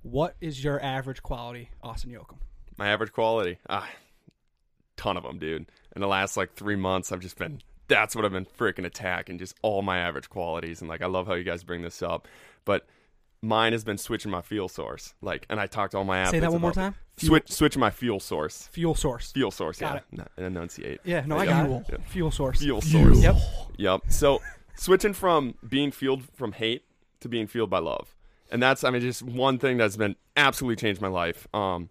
What 0.03 0.35
is 0.39 0.63
your 0.63 0.81
average 0.81 1.21
quality, 1.21 1.69
Austin 1.83 2.11
Jochum? 2.11 2.37
My 2.77 2.87
average 2.87 3.11
quality, 3.11 3.57
ah, 3.69 3.89
ton 4.95 5.17
of 5.17 5.23
them, 5.23 5.39
dude. 5.39 5.65
In 5.95 6.01
the 6.01 6.07
last 6.07 6.37
like 6.37 6.53
three 6.53 6.75
months, 6.75 7.11
I've 7.11 7.19
just 7.19 7.37
been. 7.37 7.61
That's 7.89 8.15
what 8.15 8.25
I've 8.25 8.31
been 8.31 8.45
freaking 8.45 8.85
attacking, 8.85 9.39
just 9.39 9.55
all 9.61 9.81
my 9.81 9.97
average 9.97 10.29
qualities. 10.29 10.81
And 10.81 10.89
like, 10.89 11.01
I 11.01 11.07
love 11.07 11.25
how 11.25 11.33
you 11.35 11.43
guys 11.43 11.63
bring 11.63 11.81
this 11.81 12.01
up, 12.01 12.27
but 12.65 12.85
mine 13.41 13.71
has 13.71 13.83
been 13.83 13.97
switching 13.97 14.31
my 14.31 14.41
fuel 14.41 14.67
source. 14.67 15.13
Like, 15.21 15.45
and 15.49 15.59
I 15.59 15.67
talked 15.67 15.91
to 15.91 15.97
all 15.97 16.03
my 16.03 16.19
athletes. 16.19 16.31
Say 16.31 16.39
that 16.41 16.51
one 16.51 16.61
more 16.61 16.73
time. 16.73 16.95
Switch, 17.17 17.51
switching 17.51 17.79
my 17.79 17.89
fuel 17.89 18.19
source. 18.19 18.67
Fuel 18.73 18.93
source. 18.93 19.31
Fuel 19.31 19.51
source. 19.51 19.79
Got 19.79 20.03
yeah. 20.11 20.17
Not- 20.17 20.31
enunciate. 20.37 20.99
Yeah, 21.03 21.23
no, 21.25 21.37
I 21.37 21.45
got 21.45 21.69
it. 21.69 21.85
Yeah. 21.89 21.97
Fuel 22.07 22.31
source. 22.31 22.59
Fuel 22.59 22.81
source. 22.81 23.21
Yep. 23.21 23.35
Yep. 23.77 24.01
So 24.09 24.41
switching 24.77 25.13
from 25.13 25.55
being 25.67 25.91
fueled 25.91 26.23
from 26.35 26.53
hate 26.53 26.85
to 27.19 27.29
being 27.29 27.47
fueled 27.47 27.69
by 27.69 27.79
love, 27.79 28.15
and 28.51 28.61
that's 28.61 28.83
I 28.83 28.89
mean 28.89 29.01
just 29.01 29.23
one 29.23 29.59
thing 29.59 29.77
that's 29.77 29.97
been 29.97 30.15
absolutely 30.35 30.77
changed 30.77 31.01
my 31.01 31.07
life. 31.07 31.47
Um, 31.53 31.89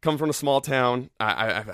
coming 0.00 0.18
from 0.18 0.30
a 0.30 0.34
small 0.34 0.60
town, 0.60 1.10
I, 1.20 1.26
I 1.26 1.58
I've, 1.58 1.68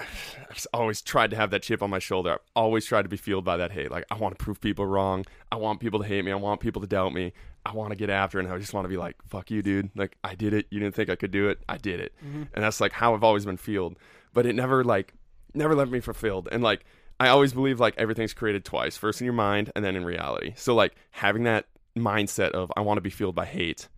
I've 0.50 0.66
always 0.72 1.02
tried 1.02 1.30
to 1.30 1.36
have 1.36 1.50
that 1.50 1.62
chip 1.62 1.82
on 1.82 1.90
my 1.90 1.98
shoulder. 1.98 2.32
I've 2.32 2.40
always 2.54 2.84
tried 2.84 3.02
to 3.02 3.08
be 3.08 3.16
fueled 3.16 3.44
by 3.44 3.56
that 3.56 3.72
hate. 3.72 3.90
Like 3.90 4.04
I 4.10 4.16
want 4.16 4.38
to 4.38 4.42
prove 4.42 4.60
people 4.60 4.86
wrong. 4.86 5.24
I 5.50 5.56
want 5.56 5.80
people 5.80 6.00
to 6.00 6.06
hate 6.06 6.24
me. 6.24 6.32
I 6.32 6.36
want 6.36 6.60
people 6.60 6.82
to 6.82 6.88
doubt 6.88 7.12
me. 7.12 7.32
I 7.66 7.72
want 7.72 7.90
to 7.90 7.96
get 7.96 8.10
after 8.10 8.38
it, 8.38 8.44
and 8.44 8.52
I 8.52 8.58
just 8.58 8.74
want 8.74 8.84
to 8.84 8.90
be 8.90 8.98
like, 8.98 9.16
"Fuck 9.26 9.50
you, 9.50 9.62
dude! 9.62 9.90
Like 9.94 10.16
I 10.22 10.34
did 10.34 10.52
it. 10.52 10.66
You 10.70 10.80
didn't 10.80 10.94
think 10.94 11.08
I 11.08 11.16
could 11.16 11.30
do 11.30 11.48
it. 11.48 11.60
I 11.68 11.78
did 11.78 12.00
it." 12.00 12.12
And 12.52 12.62
that's 12.62 12.80
like 12.80 12.92
how 12.92 13.14
I've 13.14 13.24
always 13.24 13.46
been 13.46 13.56
fueled. 13.56 13.96
But 14.34 14.44
it 14.46 14.54
never 14.54 14.84
like 14.84 15.14
never 15.54 15.74
left 15.74 15.90
me 15.90 16.00
fulfilled. 16.00 16.48
And 16.52 16.62
like 16.62 16.84
I 17.20 17.29
always 17.29 17.53
believe 17.53 17.81
like 17.81 17.94
everything's 17.96 18.35
created 18.35 18.64
twice, 18.64 18.96
first 18.96 19.20
in 19.20 19.24
your 19.24 19.35
mind 19.35 19.72
and 19.77 19.85
then 19.85 19.96
in 19.96 20.05
reality. 20.05 20.53
So 20.57 20.74
like 20.74 20.94
having 21.11 21.44
that 21.44 21.66
mindset 21.96 22.50
of 22.50 22.72
I 22.77 22.81
want 22.81 22.98
to 22.98 23.03
be 23.03 23.11
fueled 23.11 23.35
by 23.35 23.44
hate 23.46 23.88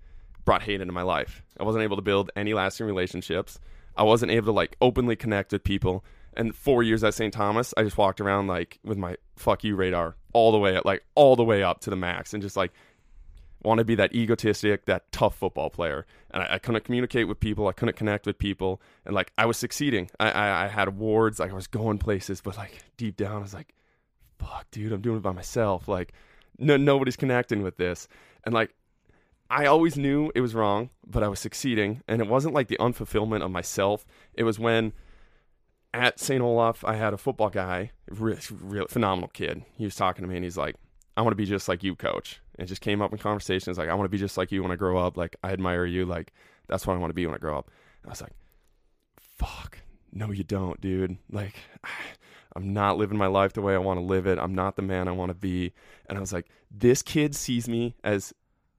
brought 0.47 0.63
hate 0.63 0.81
into 0.81 0.95
my 0.95 1.03
life. 1.03 1.43
I 1.61 1.65
wasn't 1.65 1.85
able 1.85 1.97
to 1.97 2.03
build 2.03 2.31
any 2.37 2.55
lasting 2.55 2.87
relationships. 2.87 3.59
I 3.97 4.05
wasn't 4.05 4.33
able 4.33 4.47
to 4.47 4.53
like 4.53 4.77
openly 4.81 5.17
connect 5.17 5.53
with 5.53 5.65
people. 5.65 6.05
And 6.35 6.55
four 6.55 6.83
years 6.83 7.03
at 7.03 7.15
St. 7.15 7.33
Thomas, 7.33 7.75
I 7.77 7.83
just 7.83 7.99
walked 7.99 8.21
around 8.21 8.47
like 8.47 8.79
with 8.85 8.97
my 8.97 9.17
fuck 9.37 9.65
you 9.65 9.75
radar 9.75 10.17
all 10.33 10.53
the 10.53 10.59
way 10.59 10.77
up, 10.77 10.85
like 10.85 11.03
all 11.15 11.37
the 11.37 11.45
way 11.45 11.63
up 11.63 11.81
to 11.81 11.91
the 11.91 11.97
max, 11.97 12.33
and 12.33 12.43
just 12.43 12.57
like 12.57 12.73
want 13.67 13.79
to 13.79 13.85
be 13.85 13.95
that 13.97 14.15
egotistic, 14.15 14.87
that 14.87 15.11
tough 15.13 15.37
football 15.37 15.69
player. 15.69 16.07
And 16.31 16.43
I, 16.43 16.55
I 16.55 16.59
couldn't 16.59 16.85
communicate 16.85 17.29
with 17.29 17.41
people. 17.41 17.69
I 17.69 17.73
couldn't 17.73 17.97
connect 17.97 18.27
with 18.27 18.39
people. 18.39 18.81
And 19.05 19.15
like 19.15 19.33
I 19.37 19.45
was 19.45 19.57
succeeding. 19.57 20.11
I, 20.19 20.31
I, 20.31 20.65
I 20.65 20.69
had 20.69 20.89
awards. 20.89 21.39
Like 21.39 21.51
I 21.51 21.55
was 21.55 21.67
going 21.67 21.99
places, 21.99 22.41
but 22.41 22.57
like 22.57 22.79
deep 22.97 23.17
down, 23.17 23.37
I 23.37 23.41
was 23.41 23.55
like, 23.55 23.75
fuck, 24.39 24.71
dude, 24.71 24.93
I'm 24.93 25.03
doing 25.03 25.19
it 25.19 25.23
by 25.23 25.33
myself. 25.33 25.89
Like 25.89 26.13
no, 26.59 26.77
nobody's 26.77 27.17
connecting 27.17 27.63
with 27.63 27.77
this. 27.77 28.09
And 28.45 28.55
like 28.55 28.75
I 29.51 29.67
always 29.67 29.97
knew 29.97 30.33
it 30.35 30.41
was 30.41 30.55
wrong, 30.55 30.91
but 31.07 31.23
I 31.23 31.29
was 31.29 31.41
succeeding. 31.41 32.03
And 32.09 32.21
it 32.21 32.29
wasn't 32.29 32.55
like 32.55 32.69
the 32.69 32.79
unfulfillment 32.79 33.45
of 33.45 33.51
myself. 33.51 34.07
It 34.35 34.45
was 34.45 34.59
when 34.59 34.93
at 35.95 36.21
St. 36.21 36.43
Olaf, 36.43 36.85
I 36.85 36.95
had 36.95 37.15
a 37.15 37.19
football 37.19 37.49
guy, 37.49 37.93
real, 38.11 38.39
real 38.51 38.87
phenomenal 38.89 39.29
kid. 39.29 39.65
He 39.77 39.85
was 39.85 39.97
talking 39.97 40.23
to 40.23 40.29
me 40.29 40.37
and 40.37 40.45
he's 40.45 40.57
like, 40.57 40.77
I 41.17 41.23
want 41.23 41.33
to 41.33 41.37
be 41.37 41.47
just 41.47 41.69
like 41.69 41.83
you, 41.83 41.95
coach. 41.95 42.41
And 42.57 42.67
it 42.67 42.69
just 42.69 42.83
came 42.83 43.01
up 43.01 43.13
in 43.13 43.19
conversations 43.19 43.79
like, 43.79 43.89
I 43.89 43.95
want 43.95 44.05
to 44.05 44.11
be 44.11 44.19
just 44.19 44.37
like 44.37 44.53
you 44.53 44.63
when 44.63 44.73
I 44.73 44.77
grow 44.77 44.99
up. 44.99 45.17
Like, 45.17 45.37
I 45.43 45.53
admire 45.53 45.87
you. 45.87 46.05
Like, 46.05 46.33
that's 46.69 46.87
what 46.87 46.95
I 46.95 46.99
want 46.99 47.11
to 47.11 47.15
be 47.15 47.27
when 47.27 47.35
I 47.35 47.39
grow 47.39 47.59
up. 47.59 47.71
And 48.03 48.11
I 48.11 48.13
was 48.13 48.21
like, 48.21 48.33
fuck, 49.19 49.79
no, 50.13 50.31
you 50.31 50.45
don't, 50.45 50.81
dude. 50.81 51.17
Like, 51.31 51.55
I'm 52.57 52.73
not 52.73 52.97
living 52.97 53.19
my 53.19 53.27
life 53.27 53.53
the 53.53 53.61
way 53.61 53.75
I 53.75 53.79
want 53.79 54.01
to 54.01 54.05
live 54.05 54.27
it. 54.27 54.39
I'm 54.39 54.55
not 54.55 54.77
the 54.77 54.83
man 54.83 55.09
I 55.09 55.13
want 55.13 55.31
to 55.31 55.35
be. 55.35 55.73
And 56.09 56.17
I 56.17 56.21
was 56.21 56.33
like, 56.33 56.47
this 56.71 57.03
kid 57.03 57.35
sees 57.35 57.69
me 57.69 57.95
as 58.03 58.33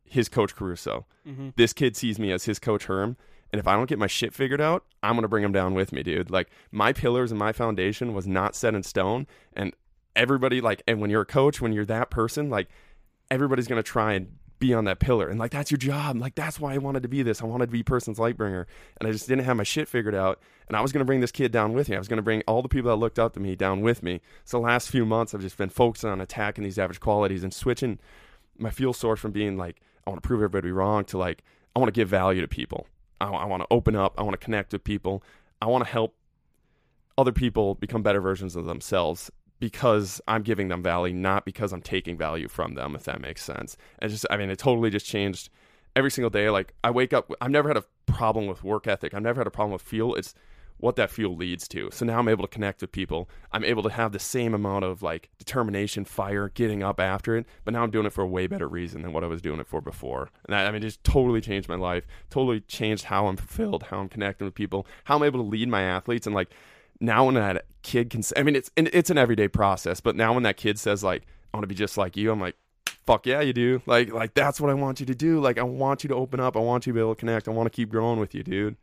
his 0.04 0.30
coach 0.30 0.56
Caruso. 0.56 1.06
Mm-hmm. 1.28 1.50
This 1.56 1.74
kid 1.74 1.96
sees 1.96 2.18
me 2.18 2.32
as 2.32 2.46
his 2.46 2.58
coach 2.58 2.86
Herm. 2.86 3.18
And 3.52 3.60
if 3.60 3.68
I 3.68 3.76
don't 3.76 3.88
get 3.88 4.00
my 4.00 4.08
shit 4.08 4.34
figured 4.34 4.60
out, 4.60 4.86
I'm 5.04 5.14
going 5.14 5.22
to 5.22 5.28
bring 5.28 5.44
him 5.44 5.52
down 5.52 5.74
with 5.74 5.92
me, 5.92 6.04
dude. 6.04 6.30
Like, 6.30 6.50
my 6.72 6.92
pillars 6.92 7.32
and 7.32 7.40
my 7.40 7.52
foundation 7.52 8.14
was 8.14 8.28
not 8.28 8.56
set 8.56 8.76
in 8.76 8.84
stone. 8.84 9.28
And 9.54 9.74
everybody, 10.18 10.60
like, 10.60 10.84
and 10.88 11.00
when 11.00 11.10
you're 11.10 11.22
a 11.22 11.26
coach, 11.26 11.62
when 11.62 11.72
you're 11.72 11.86
that 11.86 12.10
person, 12.10 12.50
like, 12.50 12.68
everybody's 13.32 13.68
going 13.68 13.82
to 13.82 13.88
try 13.88 14.14
and 14.14 14.38
be 14.60 14.74
on 14.74 14.86
that 14.86 15.00
pillar. 15.00 15.30
And, 15.30 15.40
like, 15.40 15.52
that's 15.52 15.70
your 15.70 15.78
job. 15.78 16.18
Like, 16.18 16.36
that's 16.36 16.60
why 16.60 16.74
I 16.74 16.80
wanted 16.80 17.04
to 17.04 17.10
be 17.10 17.22
this. 17.22 17.42
I 17.42 17.46
wanted 17.46 17.68
to 17.68 17.72
be 17.72 17.84
person's 17.84 18.20
light 18.20 18.36
bringer. 18.36 18.68
And 19.00 19.08
I 19.08 19.12
just 19.12 19.28
didn't 19.28 19.46
have 19.46 19.56
my 19.56 19.64
shit 19.64 19.88
figured 19.88 20.16
out. 20.16 20.42
And 20.68 20.76
I 20.76 20.82
was 20.82 20.92
going 20.92 21.00
to 21.00 21.06
bring 21.06 21.22
this 21.22 21.32
kid 21.32 21.52
down 21.52 21.74
with 21.74 21.90
me. 21.90 21.96
I 21.96 22.00
was 22.00 22.08
going 22.08 22.18
to 22.18 22.24
bring 22.24 22.42
all 22.48 22.62
the 22.62 22.70
people 22.70 22.90
that 22.90 22.98
looked 22.98 23.20
up 23.20 23.34
to 23.36 23.40
me 23.40 23.56
down 23.56 23.82
with 23.82 24.02
me. 24.02 24.20
So, 24.44 24.58
the 24.58 24.66
last 24.66 24.90
few 24.90 25.06
months, 25.06 25.34
I've 25.34 25.42
just 25.42 25.58
been 25.58 25.70
focusing 25.70 26.10
on 26.10 26.20
attacking 26.20 26.64
these 26.64 26.80
average 26.80 27.00
qualities 27.00 27.44
and 27.44 27.54
switching 27.54 28.00
my 28.58 28.72
fuel 28.72 28.94
source 28.94 29.20
from 29.20 29.32
being 29.32 29.58
like, 29.58 29.80
I 30.06 30.10
want 30.10 30.24
to 30.24 30.28
prove 30.28 30.40
everybody 30.40 30.72
wrong 30.72 31.06
to 31.06 31.18
like, 31.18 31.44
I 31.76 31.80
want 31.80 31.94
to 31.94 31.98
give 31.98 32.10
value 32.10 32.42
to 32.42 32.48
people. 32.48 32.88
I, 33.22 33.28
I 33.28 33.46
want 33.46 33.62
to 33.62 33.68
open 33.70 33.96
up. 33.96 34.16
I 34.18 34.24
want 34.24 34.34
to 34.34 34.44
connect 34.44 34.74
with 34.74 34.84
people. 34.84 35.22
I 35.62 35.68
want 35.68 35.84
to 35.84 35.90
help 35.90 36.16
other 37.18 37.32
people 37.32 37.76
become 37.76 38.04
better 38.04 38.22
versions 38.22 38.56
of 38.56 38.66
themselves 38.66 39.32
because 39.60 40.22
I'm 40.28 40.44
giving 40.44 40.68
them 40.68 40.84
value, 40.84 41.14
not 41.14 41.46
because 41.46 41.74
I'm 41.74 41.82
taking 41.82 42.18
value 42.18 42.48
from 42.48 42.76
them, 42.76 42.96
if 42.96 43.04
that 43.06 43.22
makes 43.22 43.44
sense. 43.44 43.78
And 44.00 44.12
just, 44.12 44.26
I 44.30 44.38
mean, 44.38 44.50
it 44.50 44.60
totally 44.60 44.90
just 44.90 45.06
changed 45.06 45.50
every 45.96 46.12
single 46.12 46.30
day. 46.30 46.50
Like, 46.50 46.74
I 46.84 46.92
wake 46.92 47.14
up, 47.14 47.32
I've 47.42 47.52
never 47.52 47.68
had 47.68 47.78
a 47.78 47.86
problem 48.06 48.48
with 48.48 48.64
work 48.64 48.88
ethic. 48.88 49.14
I've 49.14 49.24
never 49.24 49.40
had 49.40 49.48
a 49.48 49.52
problem 49.52 49.74
with 49.74 49.82
fuel. 49.82 50.16
It's 50.16 50.34
what 50.80 50.96
that 50.96 51.10
fuel 51.10 51.36
leads 51.36 51.68
to. 51.68 51.90
So 51.92 52.06
now 52.06 52.20
I'm 52.20 52.28
able 52.28 52.44
to 52.44 52.48
connect 52.48 52.82
with 52.82 52.92
people. 52.92 53.30
I'm 53.52 53.64
able 53.64 53.84
to 53.84 53.90
have 53.90 54.12
the 54.12 54.20
same 54.20 54.54
amount 54.54 54.86
of 54.86 55.02
like 55.02 55.30
determination, 55.40 56.06
fire, 56.06 56.50
getting 56.50 56.84
up 56.84 57.00
after 57.00 57.36
it. 57.36 57.48
But 57.66 57.74
now 57.74 57.84
I'm 57.84 57.90
doing 57.90 58.06
it 58.06 58.14
for 58.14 58.22
a 58.22 58.28
way 58.28 58.48
better 58.48 58.68
reason 58.68 59.02
than 59.02 59.12
what 59.12 59.24
I 59.24 59.28
was 59.28 59.42
doing 59.42 59.60
it 59.60 59.68
for 59.68 59.82
before. 59.82 60.30
And 60.46 60.54
that, 60.54 60.68
I 60.68 60.72
mean, 60.72 60.84
it 60.84 60.88
just 60.88 61.04
totally 61.04 61.42
changed 61.42 61.68
my 61.68 61.76
life. 61.76 62.06
Totally 62.30 62.62
changed 62.62 63.06
how 63.06 63.28
I'm 63.28 63.38
fulfilled, 63.38 63.84
how 63.84 64.00
I'm 64.00 64.10
connecting 64.10 64.46
with 64.46 64.54
people, 64.54 64.86
how 65.06 65.16
I'm 65.16 65.24
able 65.24 65.42
to 65.44 65.50
lead 65.50 65.68
my 65.68 65.82
athletes. 65.82 66.28
And 66.28 66.36
like 66.36 66.50
now 67.00 67.26
when 67.26 67.36
that 67.36 67.66
kid 67.84 68.10
can, 68.10 68.24
I 68.36 68.44
mean, 68.44 68.56
it's 68.56 68.72
it's 68.76 69.10
an 69.10 69.18
everyday 69.18 69.48
process. 69.48 70.00
But 70.00 70.16
now 70.16 70.34
when 70.34 70.44
that 70.44 70.58
kid 70.58 70.80
says 70.80 71.04
like, 71.04 71.24
I 71.54 71.58
want 71.58 71.64
to 71.64 71.68
be 71.68 71.76
just 71.76 71.98
like 71.98 72.16
you, 72.18 72.32
I'm 72.32 72.40
like. 72.42 72.56
Fuck 73.06 73.26
yeah, 73.26 73.40
you 73.40 73.54
do. 73.54 73.82
Like, 73.86 74.12
like 74.12 74.34
that's 74.34 74.60
what 74.60 74.70
I 74.70 74.74
want 74.74 75.00
you 75.00 75.06
to 75.06 75.16
do. 75.16 75.40
Like, 75.40 75.58
I 75.58 75.64
want 75.64 76.04
you 76.04 76.10
to 76.10 76.16
open 76.16 76.42
up. 76.42 76.58
I 76.58 76.60
want 76.60 76.86
you 76.86 76.92
to 76.92 76.96
be 76.96 77.00
able 77.00 77.16
to 77.16 77.20
connect. 77.20 77.48
I 77.48 77.52
want 77.52 77.66
to 77.68 77.70
keep 77.74 77.90
growing 77.90 78.20
with 78.20 78.36
you, 78.36 78.44
dude. 78.44 78.76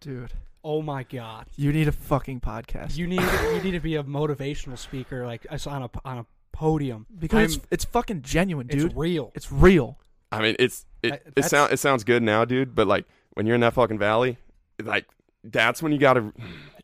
Dude, 0.00 0.32
Oh 0.64 0.80
my 0.80 1.02
god. 1.02 1.46
you 1.56 1.70
need 1.70 1.86
a 1.86 1.92
fucking 1.92 2.40
podcast. 2.40 2.96
You 2.96 3.06
need 3.06 3.20
you 3.52 3.60
need 3.62 3.72
to 3.72 3.80
be 3.80 3.96
a 3.96 4.02
motivational 4.02 4.78
speaker 4.78 5.26
like 5.26 5.46
us 5.50 5.66
on 5.66 5.82
a 5.82 5.90
on 6.06 6.18
a 6.18 6.26
podium 6.52 7.04
because 7.18 7.36
I'm- 7.36 7.44
it's, 7.46 7.58
it's 7.70 7.84
fucking 7.84 8.22
genuine, 8.22 8.66
dude. 8.66 8.86
It's 8.86 8.94
real. 8.94 9.30
It's 9.34 9.52
real. 9.52 9.98
I 10.32 10.40
mean, 10.40 10.56
it's 10.58 10.86
it. 11.02 11.12
I- 11.12 11.20
it 11.36 11.44
sounds 11.44 11.72
it 11.72 11.78
sounds 11.80 12.02
good 12.02 12.22
now, 12.22 12.46
dude. 12.46 12.74
But 12.74 12.86
like 12.86 13.04
when 13.34 13.44
you're 13.44 13.56
in 13.56 13.60
that 13.60 13.74
fucking 13.74 13.98
valley, 13.98 14.38
like 14.82 15.04
that's 15.42 15.82
when 15.82 15.92
you 15.92 15.98
gotta 15.98 16.32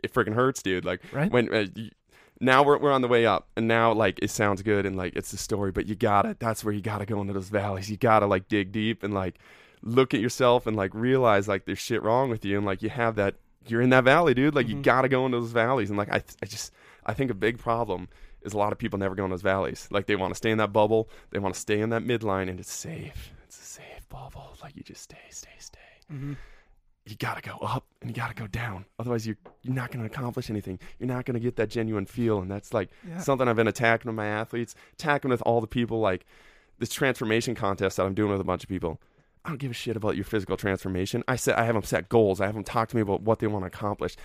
it 0.03 0.13
freaking 0.13 0.35
hurts, 0.35 0.63
dude. 0.63 0.85
Like 0.85 1.01
Right? 1.13 1.31
when 1.31 1.53
uh, 1.53 1.67
y- 1.77 1.91
now 2.41 2.63
we're 2.63 2.79
we're 2.79 2.93
on 2.93 3.03
the 3.03 3.09
way 3.09 3.27
up, 3.27 3.49
and 3.57 3.69
now 3.69 3.93
like 3.93 4.19
it 4.23 4.31
sounds 4.31 4.63
good 4.63 4.87
and 4.87 4.97
like 4.97 5.15
it's 5.17 5.31
the 5.31 5.37
story, 5.37 5.73
but 5.73 5.87
you 5.87 5.95
gotta. 5.95 6.37
That's 6.39 6.65
where 6.65 6.73
you 6.75 6.81
gotta 6.81 7.07
go 7.07 7.21
into 7.21 7.33
those 7.33 7.49
valleys. 7.51 7.91
You 7.91 7.97
gotta 7.97 8.27
like 8.27 8.49
dig 8.49 8.73
deep 8.73 9.03
and 9.03 9.13
like 9.15 9.37
look 9.83 10.13
at 10.15 10.21
yourself 10.21 10.67
and 10.67 10.77
like 10.77 10.95
realize 10.95 11.49
like 11.49 11.65
there's 11.67 11.79
shit 11.79 12.03
wrong 12.03 12.31
with 12.31 12.45
you, 12.45 12.57
and 12.57 12.67
like 12.67 12.83
you 12.83 12.89
have 12.91 13.17
that. 13.17 13.35
You're 13.67 13.83
in 13.83 13.91
that 13.91 14.05
valley, 14.05 14.33
dude. 14.33 14.55
Like 14.55 14.69
you 14.69 14.77
Mhm. 14.77 14.83
gotta 14.83 15.09
go 15.09 15.27
into 15.27 15.39
those 15.39 15.53
valleys, 15.53 15.91
and 15.91 15.99
like 15.99 16.11
I, 16.11 16.23
I 16.43 16.47
just 16.47 16.73
I 17.05 17.13
think 17.13 17.31
a 17.31 17.35
big 17.35 17.59
problem 17.59 18.09
is 18.43 18.55
a 18.55 18.57
lot 18.59 18.73
of 18.73 18.79
people 18.79 18.99
never 18.99 19.15
go 19.15 19.25
in 19.25 19.31
those 19.31 19.43
valleys. 19.43 19.87
Like 19.91 20.07
they 20.07 20.17
want 20.17 20.31
to 20.33 20.35
stay 20.37 20.51
in 20.51 20.57
that 20.59 20.73
bubble, 20.73 21.11
they 21.31 21.39
want 21.39 21.55
to 21.55 21.61
stay 21.61 21.81
in 21.81 21.91
that 21.91 22.03
midline, 22.03 22.49
and 22.49 22.59
it's 22.59 22.73
safe. 22.73 23.35
It's 23.45 23.61
a 23.61 23.65
safe 23.65 24.09
bubble. 24.09 24.57
Like 24.63 24.77
you 24.77 24.83
just 24.83 25.03
stay, 25.03 25.19
stay, 25.29 25.51
stay 25.59 25.79
hmm 26.09 26.33
you 27.11 27.17
gotta 27.17 27.41
go 27.43 27.57
up 27.59 27.85
and 28.01 28.11
you 28.11 28.15
gotta 28.15 28.35
go 28.35 28.47
down. 28.47 28.85
Otherwise, 28.99 29.27
you're 29.27 29.37
you're 29.63 29.75
not 29.75 29.91
gonna 29.91 30.07
accomplish 30.07 30.49
anything. 30.51 30.79
You're 30.99 31.09
not 31.09 31.25
gonna 31.25 31.41
get 31.41 31.57
that 31.57 31.69
genuine 31.71 32.07
feel, 32.07 32.39
and 32.41 32.51
that's 32.51 32.73
like 32.73 32.91
Yeah. 33.07 33.19
something 33.19 33.49
I've 33.49 33.57
been 33.57 33.69
attacking 33.69 34.09
with 34.09 34.17
my 34.17 34.27
athletes, 34.27 34.75
attacking 34.95 35.31
with 35.31 35.43
all 35.43 35.61
the 35.61 35.67
people. 35.67 36.01
Like 36.01 36.25
this 36.79 36.91
transformation 36.91 37.55
contest 37.55 37.97
that 37.99 38.07
I'm 38.07 38.15
doing 38.15 38.31
with 38.31 38.41
a 38.41 38.45
bunch 38.45 38.63
of 38.63 38.69
people. 38.69 39.01
I 39.45 39.49
don't 39.49 39.59
give 39.59 39.71
a 39.71 39.75
shit 39.75 39.97
about 39.97 40.17
your 40.17 40.25
physical 40.25 40.57
transformation. 40.57 41.25
I 41.27 41.37
said 41.37 41.55
I 41.57 41.65
have 41.65 41.75
them 41.75 41.83
set 41.83 42.09
goals. 42.09 42.41
I 42.41 42.47
have 42.47 42.55
them 42.55 42.65
talk 42.65 42.89
to 42.91 42.97
me 42.97 43.03
about 43.03 43.23
what 43.23 43.39
they 43.39 43.47
want 43.47 43.65
to 43.65 43.67
accomplish. 43.69 44.17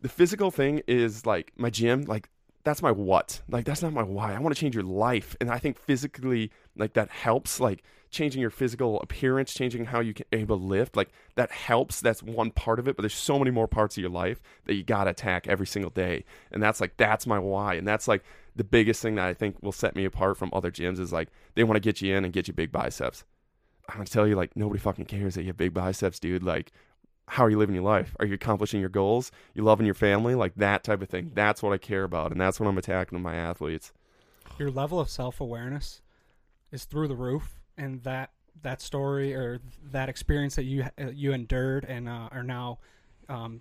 The 0.00 0.08
physical 0.08 0.50
thing 0.50 0.82
is 0.86 1.26
like 1.26 1.52
my 1.56 1.70
gym. 1.70 2.02
Like 2.02 2.28
that's 2.62 2.80
my 2.82 2.90
what. 2.90 3.42
Like 3.48 3.64
that's 3.64 3.82
not 3.82 3.92
my 3.92 4.02
why. 4.02 4.34
I 4.34 4.38
want 4.38 4.54
to 4.54 4.60
change 4.60 4.74
your 4.74 4.84
life, 4.84 5.36
and 5.40 5.50
I 5.50 5.58
think 5.58 5.78
physically, 5.78 6.50
like 6.76 6.94
that 6.94 7.10
helps. 7.10 7.60
Like 7.60 7.82
changing 8.14 8.40
your 8.40 8.50
physical 8.50 9.00
appearance, 9.00 9.52
changing 9.52 9.86
how 9.86 10.00
you 10.00 10.14
can 10.14 10.26
able 10.32 10.58
to 10.58 10.64
lift, 10.64 10.96
like 10.96 11.10
that 11.34 11.50
helps. 11.50 12.00
That's 12.00 12.22
one 12.22 12.50
part 12.50 12.78
of 12.78 12.88
it, 12.88 12.96
but 12.96 13.02
there's 13.02 13.14
so 13.14 13.38
many 13.38 13.50
more 13.50 13.68
parts 13.68 13.96
of 13.96 14.00
your 14.00 14.10
life 14.10 14.40
that 14.64 14.74
you 14.74 14.82
gotta 14.82 15.10
attack 15.10 15.46
every 15.46 15.66
single 15.66 15.90
day. 15.90 16.24
And 16.50 16.62
that's 16.62 16.80
like 16.80 16.96
that's 16.96 17.26
my 17.26 17.38
why. 17.38 17.74
And 17.74 17.86
that's 17.86 18.08
like 18.08 18.24
the 18.56 18.64
biggest 18.64 19.02
thing 19.02 19.16
that 19.16 19.26
I 19.26 19.34
think 19.34 19.62
will 19.62 19.72
set 19.72 19.96
me 19.96 20.04
apart 20.04 20.36
from 20.36 20.50
other 20.52 20.70
gyms 20.70 20.98
is 20.98 21.12
like 21.12 21.28
they 21.54 21.64
want 21.64 21.76
to 21.76 21.80
get 21.80 22.00
you 22.00 22.16
in 22.16 22.24
and 22.24 22.32
get 22.32 22.48
you 22.48 22.54
big 22.54 22.72
biceps. 22.72 23.24
I'm 23.88 23.96
gonna 23.96 24.06
tell 24.06 24.26
you, 24.26 24.34
like, 24.34 24.56
nobody 24.56 24.80
fucking 24.80 25.04
cares 25.04 25.34
that 25.34 25.42
you 25.42 25.48
have 25.48 25.58
big 25.58 25.74
biceps, 25.74 26.18
dude. 26.18 26.42
Like, 26.42 26.72
how 27.26 27.44
are 27.44 27.50
you 27.50 27.58
living 27.58 27.74
your 27.74 27.84
life? 27.84 28.16
Are 28.20 28.26
you 28.26 28.34
accomplishing 28.34 28.80
your 28.80 28.88
goals? 28.88 29.30
You 29.54 29.62
loving 29.62 29.86
your 29.86 29.94
family? 29.94 30.34
Like 30.34 30.54
that 30.56 30.84
type 30.84 31.02
of 31.02 31.08
thing. 31.08 31.32
That's 31.34 31.62
what 31.62 31.72
I 31.72 31.78
care 31.78 32.04
about, 32.04 32.32
and 32.32 32.40
that's 32.40 32.60
what 32.60 32.68
I'm 32.68 32.78
attacking 32.78 33.16
with 33.16 33.22
my 33.22 33.34
athletes. 33.34 33.92
Your 34.58 34.70
level 34.70 35.00
of 35.00 35.10
self 35.10 35.40
awareness 35.40 36.00
is 36.70 36.84
through 36.84 37.08
the 37.08 37.16
roof, 37.16 37.60
and 37.76 38.02
that 38.04 38.30
that 38.62 38.80
story 38.80 39.34
or 39.34 39.60
that 39.90 40.08
experience 40.08 40.56
that 40.56 40.64
you 40.64 40.84
uh, 41.00 41.10
you 41.12 41.32
endured 41.32 41.84
and 41.84 42.08
uh, 42.08 42.28
are 42.30 42.42
now 42.42 42.78
um, 43.28 43.60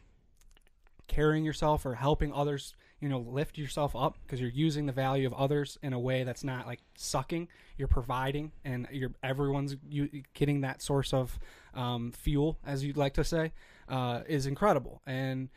carrying 1.08 1.44
yourself 1.44 1.86
or 1.86 1.96
helping 1.96 2.34
others, 2.34 2.76
you 3.00 3.10
know, 3.10 3.20
lift 3.20 3.58
yourself 3.58 3.96
up 3.96 4.18
because 4.24 4.40
you're 4.40 4.50
using 4.50 4.86
the 4.86 4.92
value 4.92 5.26
of 5.26 5.34
others 5.34 5.78
in 5.82 5.94
a 5.94 6.00
way 6.00 6.24
that's 6.24 6.44
not 6.44 6.68
like 6.68 6.80
sucking. 6.96 7.48
You're 7.78 7.88
providing, 7.88 8.52
and 8.64 8.88
you're 8.92 9.12
everyone's 9.24 9.76
you 9.90 10.10
getting 10.34 10.62
that 10.62 10.82
source 10.82 11.14
of 11.14 11.40
um, 11.74 12.12
fuel, 12.12 12.58
as 12.66 12.84
you'd 12.84 12.98
like 12.98 13.14
to 13.16 13.24
say, 13.24 13.52
uh, 13.90 14.22
is 14.28 14.46
incredible 14.46 15.02
and 15.06 15.50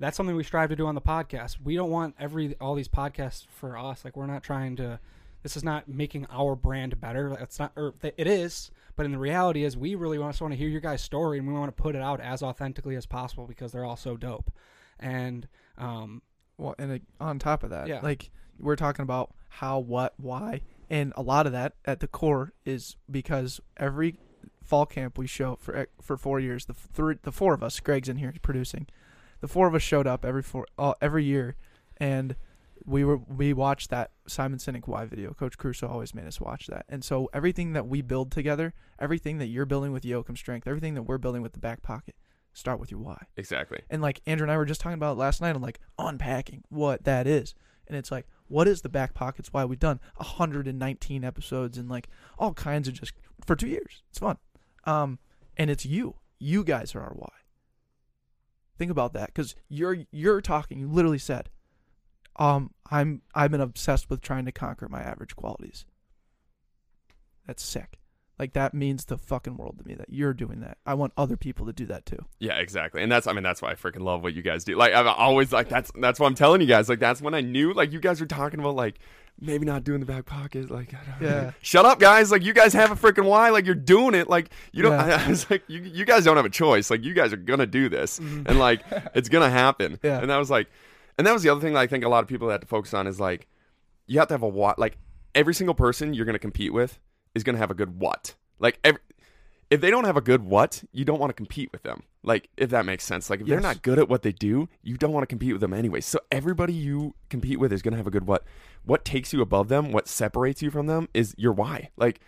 that's 0.00 0.16
something 0.16 0.34
we 0.34 0.44
strive 0.44 0.70
to 0.70 0.76
do 0.76 0.86
on 0.86 0.94
the 0.94 1.00
podcast. 1.00 1.56
We 1.62 1.76
don't 1.76 1.90
want 1.90 2.14
every 2.18 2.56
all 2.60 2.74
these 2.74 2.88
podcasts 2.88 3.46
for 3.48 3.76
us. 3.78 4.04
Like 4.04 4.16
we're 4.16 4.26
not 4.26 4.42
trying 4.42 4.76
to. 4.76 4.98
This 5.44 5.56
is 5.56 5.62
not 5.62 5.86
making 5.86 6.26
our 6.30 6.56
brand 6.56 7.00
better. 7.00 7.36
It's 7.40 7.58
not. 7.60 7.70
Or 7.76 7.94
it 8.02 8.26
is, 8.26 8.70
but 8.96 9.06
in 9.06 9.12
the 9.12 9.18
reality 9.18 9.62
is, 9.62 9.76
we 9.76 9.94
really 9.94 10.18
want, 10.18 10.40
want 10.40 10.52
to 10.52 10.58
hear 10.58 10.68
your 10.68 10.80
guys' 10.80 11.02
story, 11.02 11.38
and 11.38 11.46
we 11.46 11.52
want 11.52 11.68
to 11.74 11.80
put 11.80 11.94
it 11.94 12.02
out 12.02 12.20
as 12.20 12.42
authentically 12.42 12.96
as 12.96 13.06
possible 13.06 13.46
because 13.46 13.70
they're 13.70 13.84
all 13.84 13.94
so 13.96 14.16
dope. 14.16 14.50
And 14.98 15.46
um, 15.78 16.22
Well, 16.56 16.74
and 16.78 17.00
on 17.20 17.38
top 17.38 17.62
of 17.62 17.70
that, 17.70 17.86
Yeah. 17.88 18.00
like 18.02 18.30
we're 18.58 18.74
talking 18.76 19.02
about 19.02 19.34
how, 19.50 19.78
what, 19.78 20.14
why, 20.16 20.62
and 20.90 21.12
a 21.16 21.22
lot 21.22 21.46
of 21.46 21.52
that 21.52 21.74
at 21.84 22.00
the 22.00 22.08
core 22.08 22.52
is 22.64 22.96
because 23.10 23.60
every 23.76 24.18
fall 24.62 24.86
camp 24.86 25.18
we 25.18 25.26
show 25.26 25.56
for 25.56 25.76
eh, 25.76 25.84
for 26.00 26.16
four 26.16 26.40
years, 26.40 26.64
the 26.64 26.72
three, 26.74 27.16
the 27.22 27.32
four 27.32 27.52
of 27.52 27.62
us, 27.62 27.78
Greg's 27.80 28.08
in 28.08 28.16
here 28.16 28.32
producing, 28.42 28.86
the 29.40 29.48
four 29.48 29.66
of 29.68 29.74
us 29.74 29.82
showed 29.82 30.06
up 30.06 30.24
every 30.24 30.42
four 30.42 30.66
uh, 30.78 30.94
every 31.02 31.24
year, 31.24 31.54
and 31.98 32.34
we 32.84 33.04
were 33.04 33.16
we 33.16 33.52
watched 33.52 33.90
that 33.90 34.12
Simon 34.26 34.58
Sinek 34.58 34.86
Y 34.86 35.04
video. 35.04 35.32
Coach 35.32 35.58
Caruso 35.58 35.88
always 35.88 36.14
made 36.14 36.26
us 36.26 36.40
watch 36.40 36.66
that, 36.66 36.84
and 36.88 37.04
so 37.04 37.28
everything 37.32 37.72
that 37.72 37.86
we 37.86 38.02
build 38.02 38.30
together, 38.30 38.74
everything 38.98 39.38
that 39.38 39.46
you're 39.46 39.66
building 39.66 39.92
with 39.92 40.02
Jochum 40.04 40.36
Strength, 40.36 40.66
everything 40.66 40.94
that 40.94 41.02
we're 41.02 41.18
building 41.18 41.42
with 41.42 41.52
the 41.52 41.58
back 41.58 41.82
pocket, 41.82 42.14
start 42.52 42.80
with 42.80 42.90
your 42.90 43.00
why. 43.00 43.26
Exactly. 43.36 43.80
And 43.90 44.00
like 44.00 44.20
Andrew 44.26 44.44
and 44.44 44.52
I 44.52 44.56
were 44.56 44.64
just 44.64 44.80
talking 44.80 44.94
about 44.94 45.18
last 45.18 45.40
night 45.40 45.54
on 45.54 45.62
like 45.62 45.80
unpacking 45.98 46.64
what 46.68 47.04
that 47.04 47.26
is. 47.26 47.54
And 47.86 47.98
it's 47.98 48.10
like, 48.10 48.26
what 48.48 48.66
is 48.66 48.80
the 48.80 48.88
back 48.88 49.12
pockets? 49.12 49.52
Why 49.52 49.64
we've 49.64 49.78
done 49.78 50.00
119 50.16 51.24
episodes 51.24 51.76
and 51.76 51.88
like 51.88 52.08
all 52.38 52.54
kinds 52.54 52.88
of 52.88 52.94
just 52.94 53.12
for 53.46 53.56
two 53.56 53.68
years. 53.68 54.02
It's 54.08 54.18
fun. 54.18 54.38
Um, 54.84 55.18
and 55.56 55.70
it's 55.70 55.84
you. 55.84 56.16
You 56.38 56.64
guys 56.64 56.94
are 56.94 57.00
our 57.00 57.14
why. 57.14 57.32
Think 58.76 58.90
about 58.90 59.12
that, 59.12 59.28
because 59.28 59.54
you're 59.68 59.98
you're 60.10 60.40
talking. 60.40 60.80
You 60.80 60.88
literally 60.88 61.18
said, 61.18 61.48
um, 62.36 62.72
I'm 62.90 63.22
I've 63.34 63.50
been 63.50 63.60
obsessed 63.60 64.10
with 64.10 64.20
trying 64.20 64.44
to 64.46 64.52
conquer 64.52 64.88
my 64.88 65.00
average 65.00 65.36
qualities. 65.36 65.86
That's 67.46 67.64
sick. 67.64 67.98
Like 68.38 68.52
that 68.54 68.74
means 68.74 69.04
the 69.04 69.16
fucking 69.16 69.56
world 69.56 69.78
to 69.78 69.86
me 69.86 69.94
that 69.94 70.10
you're 70.10 70.34
doing 70.34 70.60
that. 70.60 70.78
I 70.84 70.94
want 70.94 71.12
other 71.16 71.36
people 71.36 71.66
to 71.66 71.72
do 71.72 71.86
that 71.86 72.04
too. 72.04 72.18
Yeah, 72.40 72.56
exactly. 72.56 73.02
And 73.02 73.10
that's 73.10 73.28
I 73.28 73.32
mean 73.32 73.44
that's 73.44 73.62
why 73.62 73.70
I 73.70 73.74
freaking 73.74 74.02
love 74.02 74.22
what 74.22 74.34
you 74.34 74.42
guys 74.42 74.64
do. 74.64 74.76
Like 74.76 74.92
I've 74.92 75.06
always 75.06 75.52
like 75.52 75.68
that's 75.68 75.92
that's 76.00 76.18
what 76.18 76.26
I'm 76.26 76.34
telling 76.34 76.60
you 76.60 76.66
guys. 76.66 76.88
Like 76.88 76.98
that's 76.98 77.22
when 77.22 77.34
I 77.34 77.42
knew 77.42 77.72
like 77.72 77.92
you 77.92 78.00
guys 78.00 78.20
were 78.20 78.26
talking 78.26 78.58
about 78.58 78.74
like 78.74 78.98
maybe 79.40 79.64
not 79.64 79.84
doing 79.84 80.00
the 80.00 80.06
back 80.06 80.26
pocket. 80.26 80.68
Like 80.68 80.94
I 80.94 80.98
don't 81.10 81.22
know. 81.22 81.28
Yeah. 81.28 81.50
Shut 81.62 81.86
up, 81.86 82.00
guys. 82.00 82.32
Like 82.32 82.42
you 82.42 82.52
guys 82.52 82.72
have 82.72 82.90
a 82.90 82.96
freaking 82.96 83.24
why. 83.24 83.50
Like 83.50 83.66
you're 83.66 83.74
doing 83.76 84.14
it. 84.14 84.28
Like 84.28 84.50
you 84.72 84.82
don't. 84.82 84.92
Yeah. 84.92 85.22
I, 85.26 85.28
was 85.28 85.48
like 85.48 85.62
you 85.68 85.80
you 85.82 86.04
guys 86.04 86.24
don't 86.24 86.36
have 86.36 86.46
a 86.46 86.50
choice. 86.50 86.90
Like 86.90 87.04
you 87.04 87.14
guys 87.14 87.32
are 87.32 87.36
gonna 87.38 87.66
do 87.66 87.88
this, 87.88 88.18
and 88.18 88.58
like 88.58 88.82
it's 89.14 89.28
gonna 89.28 89.50
happen. 89.50 89.98
Yeah. 90.04 90.20
And 90.20 90.30
I 90.30 90.38
was 90.38 90.50
like, 90.50 90.68
and 91.18 91.26
that 91.26 91.32
was 91.32 91.42
the 91.42 91.48
other 91.48 91.60
thing 91.60 91.74
that 91.74 91.80
I 91.80 91.86
think 91.86 92.04
a 92.04 92.08
lot 92.08 92.22
of 92.22 92.28
people 92.28 92.48
have 92.50 92.60
to 92.60 92.66
focus 92.66 92.94
on 92.94 93.06
is 93.06 93.20
like 93.20 93.46
you 94.06 94.18
have 94.18 94.28
to 94.28 94.34
have 94.34 94.42
a 94.42 94.48
what. 94.48 94.78
Like 94.78 94.98
every 95.34 95.54
single 95.54 95.74
person 95.74 96.14
you're 96.14 96.26
gonna 96.26 96.38
compete 96.38 96.72
with 96.72 96.98
is 97.34 97.42
gonna 97.42 97.58
have 97.58 97.70
a 97.70 97.74
good 97.74 97.98
what. 97.98 98.34
Like 98.58 98.78
every, 98.84 99.00
if 99.70 99.80
they 99.80 99.90
don't 99.90 100.04
have 100.04 100.16
a 100.16 100.20
good 100.20 100.44
what, 100.44 100.84
you 100.92 101.04
don't 101.04 101.18
want 101.18 101.30
to 101.30 101.34
compete 101.34 101.70
with 101.72 101.82
them. 101.82 102.04
Like 102.22 102.48
if 102.56 102.70
that 102.70 102.86
makes 102.86 103.04
sense. 103.04 103.28
Like 103.28 103.40
if 103.40 103.46
they're 103.46 103.60
not 103.60 103.82
good 103.82 103.98
at 103.98 104.08
what 104.08 104.22
they 104.22 104.32
do, 104.32 104.68
you 104.82 104.96
don't 104.96 105.12
want 105.12 105.22
to 105.22 105.26
compete 105.26 105.52
with 105.52 105.60
them 105.60 105.72
anyway. 105.72 106.00
So 106.00 106.18
everybody 106.30 106.72
you 106.72 107.14
compete 107.28 107.58
with 107.58 107.72
is 107.72 107.82
going 107.82 107.92
to 107.92 107.98
have 107.98 108.06
a 108.06 108.10
good 108.10 108.26
what. 108.26 108.44
What 108.84 109.04
takes 109.04 109.32
you 109.32 109.40
above 109.40 109.68
them, 109.68 109.92
what 109.92 110.08
separates 110.08 110.62
you 110.62 110.70
from 110.70 110.86
them 110.86 111.08
is 111.14 111.34
your 111.36 111.52
why. 111.52 111.90
Like 111.96 112.20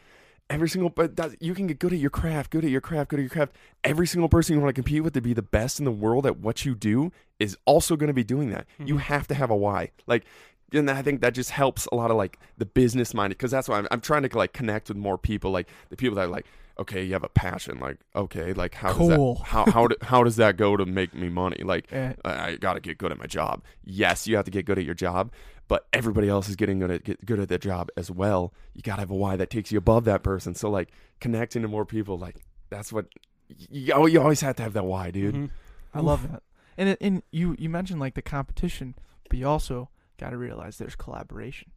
every 0.49 0.69
single 0.69 0.91
but 0.91 1.17
that, 1.17 1.41
you 1.43 1.55
can 1.55 1.67
get 1.67 1.79
good 1.79 1.93
at 1.93 1.99
your 1.99 2.11
craft, 2.11 2.51
good 2.51 2.65
at 2.65 2.71
your 2.71 2.81
craft, 2.81 3.11
good 3.11 3.19
at 3.19 3.23
your 3.23 3.31
craft. 3.31 3.53
Every 3.85 4.07
single 4.07 4.29
person 4.29 4.55
you 4.55 4.61
want 4.61 4.75
to 4.75 4.81
compete 4.81 5.03
with 5.03 5.15
to 5.15 5.21
be 5.21 5.35
the 5.35 5.43
best 5.43 5.79
in 5.79 5.85
the 5.85 5.93
world 5.93 6.27
at 6.27 6.39
what 6.39 6.65
you 6.65 6.75
do 6.75 7.13
is 7.39 7.57
also 7.65 7.97
going 7.97 8.09
to 8.09 8.15
be 8.15 8.25
doing 8.25 8.51
that. 8.51 8.67
You 8.79 8.95
mm-hmm. 8.95 8.99
have 8.99 9.27
to 9.29 9.35
have 9.35 9.51
a 9.51 9.57
why. 9.57 9.91
Like 10.07 10.25
and 10.73 10.91
I 10.91 11.03
think 11.03 11.21
that 11.21 11.35
just 11.35 11.51
helps 11.51 11.87
a 11.93 11.95
lot 11.95 12.11
of 12.11 12.17
like 12.17 12.39
the 12.59 12.67
business 12.67 13.15
minded 13.15 13.39
because 13.39 13.51
that's 13.51 13.69
why 13.69 13.79
I'm, 13.79 13.89
I'm 13.91 14.01
trying 14.01 14.29
to 14.29 14.37
like 14.37 14.53
connect 14.53 14.89
with 14.89 14.97
more 14.97 15.19
people, 15.19 15.51
like 15.51 15.69
the 15.91 15.97
people 15.97 16.17
that 16.17 16.27
are 16.27 16.31
like, 16.31 16.47
okay, 16.79 17.03
you 17.03 17.13
have 17.15 17.25
a 17.25 17.29
passion, 17.29 17.79
like 17.81 17.99
okay, 18.15 18.53
like 18.53 18.75
how 18.75 18.93
Cool. 18.93 19.09
does 19.09 19.39
that 19.43 19.47
how 19.49 19.71
how 19.71 19.87
do, 19.89 19.97
how 20.03 20.23
does 20.25 20.37
that 20.37 20.57
go 20.57 20.77
to 20.77 20.85
make 20.87 21.15
me 21.15 21.29
money? 21.29 21.63
Like 21.65 21.93
Eh, 21.93 22.13
I, 22.25 22.47
I 22.49 22.57
got 22.57 22.75
to 22.75 22.81
get 22.81 22.99
good 22.99 23.13
at 23.13 23.19
my 23.19 23.27
job. 23.27 23.63
Yes, 23.85 24.27
you 24.27 24.37
have 24.37 24.45
to 24.45 24.51
get 24.51 24.67
good 24.67 24.79
at 24.79 24.85
your 24.85 24.95
job, 24.95 25.33
but 25.69 25.87
everybody 25.93 26.29
else 26.29 26.49
is 26.49 26.57
getting 26.57 26.79
good 26.79 26.91
at 26.91 27.05
get 27.05 27.25
good 27.25 27.41
at 27.41 27.49
their 27.49 27.59
job 27.59 27.89
as 27.97 28.11
well. 28.11 28.53
You 28.75 28.83
got 28.83 28.97
to 28.97 29.01
have 29.01 29.11
a 29.11 29.15
why 29.15 29.37
that 29.37 29.51
takes 29.51 29.71
you 29.73 29.79
above 29.79 30.05
that 30.05 30.23
person. 30.23 30.55
So 30.55 30.71
like 30.71 30.91
connecting 31.21 31.63
to 31.63 31.69
more 31.69 31.85
people, 31.87 32.19
like 32.19 32.37
that's 32.71 32.93
what 32.93 33.07
you, 33.49 34.07
you 34.09 34.21
always 34.21 34.41
have 34.41 34.57
to 34.57 34.63
have 34.63 34.73
that 34.75 34.85
why, 34.85 35.11
dude. 35.11 35.35
Mhm. 35.35 35.51
I 35.95 36.01
love 36.01 36.31
that. 36.31 36.43
And 36.77 36.91
it, 36.91 36.99
and 37.01 37.23
you 37.31 37.57
you 37.59 37.71
mentioned 37.71 38.01
like 38.01 38.15
the 38.15 38.23
competition, 38.23 38.95
but 39.31 39.39
you 39.39 39.49
also 39.49 39.89
got 40.19 40.31
to 40.31 40.37
realize 40.37 40.77
there's 40.79 40.97
collaboration. 40.97 41.71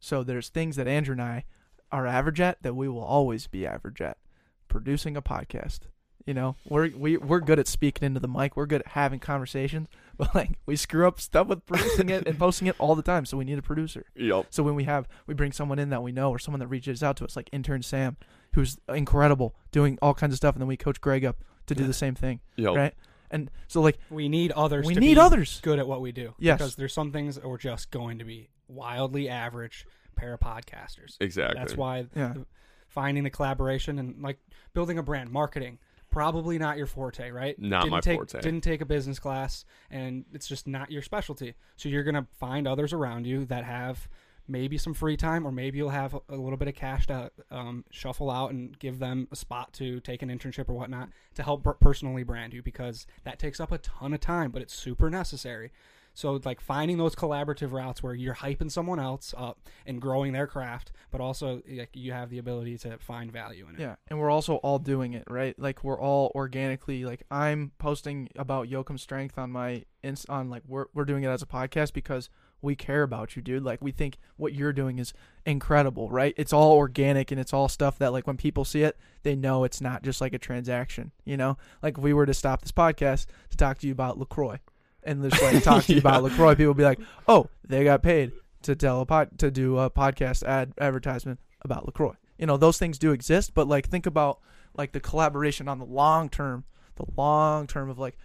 So 0.00 0.22
there's 0.22 0.50
things 0.50 0.76
that 0.76 0.86
Andrew 0.86 1.12
and 1.12 1.22
I 1.22 1.44
are 1.90 2.06
average 2.06 2.40
at 2.40 2.62
that 2.62 2.74
we 2.74 2.88
will 2.88 3.02
always 3.04 3.46
be 3.46 3.66
average 3.66 4.00
at. 4.02 4.18
Producing 4.74 5.16
a 5.16 5.22
podcast. 5.22 5.82
You 6.26 6.34
know, 6.34 6.56
we're 6.68 6.88
we 6.96 7.16
we're 7.16 7.38
good 7.38 7.60
at 7.60 7.68
speaking 7.68 8.04
into 8.04 8.18
the 8.18 8.26
mic. 8.26 8.56
We're 8.56 8.66
good 8.66 8.80
at 8.80 8.88
having 8.88 9.20
conversations, 9.20 9.86
but 10.16 10.34
like 10.34 10.58
we 10.66 10.74
screw 10.74 11.06
up 11.06 11.20
stuff 11.20 11.46
with 11.46 11.64
producing 11.64 12.08
it 12.08 12.26
and 12.26 12.36
posting 12.36 12.66
it 12.66 12.74
all 12.80 12.96
the 12.96 13.02
time. 13.02 13.24
So 13.24 13.36
we 13.36 13.44
need 13.44 13.56
a 13.56 13.62
producer. 13.62 14.06
Yep. 14.16 14.46
So 14.50 14.64
when 14.64 14.74
we 14.74 14.82
have 14.82 15.06
we 15.28 15.34
bring 15.34 15.52
someone 15.52 15.78
in 15.78 15.90
that 15.90 16.02
we 16.02 16.10
know 16.10 16.30
or 16.30 16.40
someone 16.40 16.58
that 16.58 16.66
reaches 16.66 17.04
out 17.04 17.16
to 17.18 17.24
us, 17.24 17.36
like 17.36 17.48
intern 17.52 17.82
Sam, 17.84 18.16
who's 18.54 18.76
incredible, 18.88 19.54
doing 19.70 19.96
all 20.02 20.12
kinds 20.12 20.32
of 20.32 20.38
stuff, 20.38 20.56
and 20.56 20.60
then 20.60 20.66
we 20.66 20.76
coach 20.76 21.00
Greg 21.00 21.24
up 21.24 21.36
to 21.66 21.74
do 21.76 21.86
the 21.86 21.92
same 21.94 22.16
thing, 22.16 22.40
Yep. 22.56 22.74
right? 22.74 22.94
And 23.30 23.48
so 23.68 23.80
like 23.80 23.98
We 24.10 24.28
need 24.28 24.50
others. 24.52 24.86
we 24.86 24.94
to 24.94 25.00
need 25.00 25.14
be 25.14 25.20
others. 25.20 25.60
good 25.62 25.78
at 25.78 25.86
what 25.86 26.00
we 26.00 26.10
do. 26.10 26.34
Yes. 26.40 26.58
because 26.58 26.74
there's 26.74 26.92
some 26.92 27.12
things 27.12 27.36
that 27.36 27.44
we're 27.48 27.58
just 27.58 27.92
going 27.92 28.18
to 28.18 28.24
be 28.24 28.48
wildly 28.66 29.28
average 29.28 29.86
pair 30.16 30.34
of 30.34 30.40
podcasters. 30.40 31.16
Exactly. 31.20 31.58
That's 31.60 31.76
why 31.76 32.06
Yeah. 32.16 32.32
the- 32.32 32.46
finding 32.94 33.24
the 33.24 33.30
collaboration 33.30 33.98
and 33.98 34.22
like 34.22 34.38
building 34.72 34.98
a 34.98 35.02
brand, 35.02 35.30
marketing, 35.30 35.78
probably 36.10 36.58
not 36.58 36.78
your 36.78 36.86
forte, 36.86 37.30
right? 37.30 37.58
Not 37.58 37.82
didn't 37.82 37.90
my 37.90 38.00
take, 38.00 38.16
forte. 38.16 38.40
Didn't 38.40 38.62
take 38.62 38.80
a 38.80 38.86
business 38.86 39.18
class, 39.18 39.64
and 39.90 40.24
it's 40.32 40.46
just 40.46 40.66
not 40.68 40.90
your 40.90 41.02
specialty. 41.02 41.54
So 41.76 41.88
you're 41.88 42.04
gonna 42.04 42.26
find 42.38 42.68
others 42.68 42.92
around 42.92 43.26
you 43.26 43.44
that 43.46 43.64
have 43.64 44.08
maybe 44.46 44.78
some 44.78 44.94
free 44.94 45.16
time, 45.16 45.46
or 45.46 45.50
maybe 45.50 45.78
you'll 45.78 45.88
have 45.88 46.14
a, 46.28 46.36
little 46.36 46.56
bit 46.56 46.68
of 46.68 46.74
cash 46.74 47.06
to 47.06 47.30
um, 47.50 47.84
shuffle 47.90 48.30
out 48.30 48.52
and 48.52 48.78
give 48.78 48.98
them 48.98 49.26
a 49.32 49.36
spot 49.36 49.72
to 49.72 50.00
take 50.00 50.22
an 50.22 50.28
internship 50.28 50.68
or 50.68 50.74
whatnot 50.74 51.08
to 51.34 51.42
help 51.42 51.66
personally 51.80 52.22
brand 52.22 52.52
you 52.52 52.62
because 52.62 53.06
that 53.24 53.38
takes 53.38 53.58
up 53.58 53.72
a 53.72 53.78
ton 53.78 54.12
of 54.12 54.20
time, 54.20 54.50
but 54.50 54.62
it's 54.62 54.74
super 54.74 55.10
necessary. 55.10 55.72
So 56.14 56.40
like 56.44 56.60
finding 56.60 56.96
those 56.96 57.14
collaborative 57.14 57.72
routes 57.72 58.02
where 58.02 58.14
you're 58.14 58.36
hyping 58.36 58.70
someone 58.70 59.00
else 59.00 59.34
up 59.36 59.60
and 59.84 60.00
growing 60.00 60.32
their 60.32 60.46
craft, 60.46 60.92
but 61.10 61.20
also 61.20 61.60
like, 61.68 61.90
you 61.92 62.12
have 62.12 62.30
the 62.30 62.38
ability 62.38 62.78
to 62.78 62.98
find 62.98 63.32
value 63.32 63.66
in 63.68 63.74
it. 63.74 63.80
Yeah, 63.80 63.96
and 64.08 64.18
we're 64.18 64.30
also 64.30 64.56
all 64.56 64.78
doing 64.78 65.12
it, 65.12 65.24
right? 65.28 65.58
Like 65.58 65.84
we're 65.84 66.00
all 66.00 66.32
organically 66.34 67.04
like 67.04 67.24
I'm 67.30 67.72
posting 67.78 68.28
about 68.36 68.68
Jochum 68.68 68.98
Strength 68.98 69.38
on 69.38 69.50
my 69.50 69.84
on 70.28 70.50
like 70.50 70.62
we're 70.66 70.86
we're 70.94 71.04
doing 71.04 71.24
it 71.24 71.28
as 71.28 71.42
a 71.42 71.46
podcast 71.46 71.92
because 71.92 72.30
we 72.62 72.74
care 72.74 73.02
about 73.02 73.36
you, 73.36 73.42
dude. 73.42 73.62
Like 73.62 73.82
we 73.82 73.92
think 73.92 74.18
what 74.36 74.54
you're 74.54 74.72
doing 74.72 74.98
is 74.98 75.12
incredible, 75.44 76.08
right? 76.10 76.34
It's 76.36 76.52
all 76.52 76.72
organic 76.72 77.30
and 77.30 77.40
it's 77.40 77.52
all 77.52 77.68
stuff 77.68 77.98
that 77.98 78.12
like 78.12 78.26
when 78.26 78.36
people 78.36 78.64
see 78.64 78.82
it, 78.82 78.96
they 79.22 79.36
know 79.36 79.64
it's 79.64 79.80
not 79.80 80.02
just 80.02 80.20
like 80.20 80.32
a 80.32 80.38
transaction, 80.38 81.12
you 81.24 81.36
know? 81.36 81.58
Like 81.82 81.98
if 81.98 82.02
we 82.02 82.12
were 82.12 82.26
to 82.26 82.34
stop 82.34 82.62
this 82.62 82.72
podcast 82.72 83.26
to 83.50 83.56
talk 83.56 83.78
to 83.78 83.86
you 83.86 83.92
about 83.92 84.18
LaCroix 84.18 84.60
and 85.04 85.28
just 85.30 85.42
like 85.42 85.62
talk 85.62 85.84
to 85.84 85.92
you 85.92 85.98
about 86.00 86.22
LaCroix, 86.22 86.54
people 86.54 86.74
be 86.74 86.84
like, 86.84 87.00
"Oh, 87.28 87.48
they 87.66 87.84
got 87.84 88.02
paid 88.02 88.32
to 88.62 88.74
tell 88.74 89.00
a 89.00 89.06
pod 89.06 89.38
to 89.38 89.50
do 89.50 89.78
a 89.78 89.90
podcast 89.90 90.42
ad 90.42 90.72
advertisement 90.78 91.40
about 91.62 91.86
LaCroix." 91.86 92.14
You 92.38 92.46
know, 92.46 92.56
those 92.56 92.78
things 92.78 92.98
do 92.98 93.12
exist, 93.12 93.54
but 93.54 93.68
like 93.68 93.88
think 93.88 94.06
about 94.06 94.40
like 94.76 94.92
the 94.92 95.00
collaboration 95.00 95.68
on 95.68 95.78
the 95.78 95.84
long 95.84 96.28
term, 96.28 96.64
the 96.96 97.06
long 97.16 97.66
term 97.66 97.90
of 97.90 97.98
like 97.98 98.16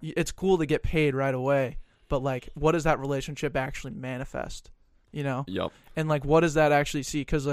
it's 0.00 0.32
cool 0.32 0.58
to 0.58 0.66
get 0.66 0.82
paid 0.82 1.14
right 1.14 1.34
away, 1.34 1.78
but 2.08 2.22
like 2.22 2.48
what 2.54 2.72
does 2.72 2.84
that 2.84 2.98
relationship 2.98 3.56
actually 3.56 3.92
manifest? 3.92 4.70
You 5.12 5.24
know? 5.24 5.44
Yep. 5.48 5.72
and 5.94 6.08
like 6.08 6.24
what 6.24 6.40
does 6.40 6.54
that 6.54 6.72
actually 6.72 7.02
see 7.02 7.22
because 7.22 7.48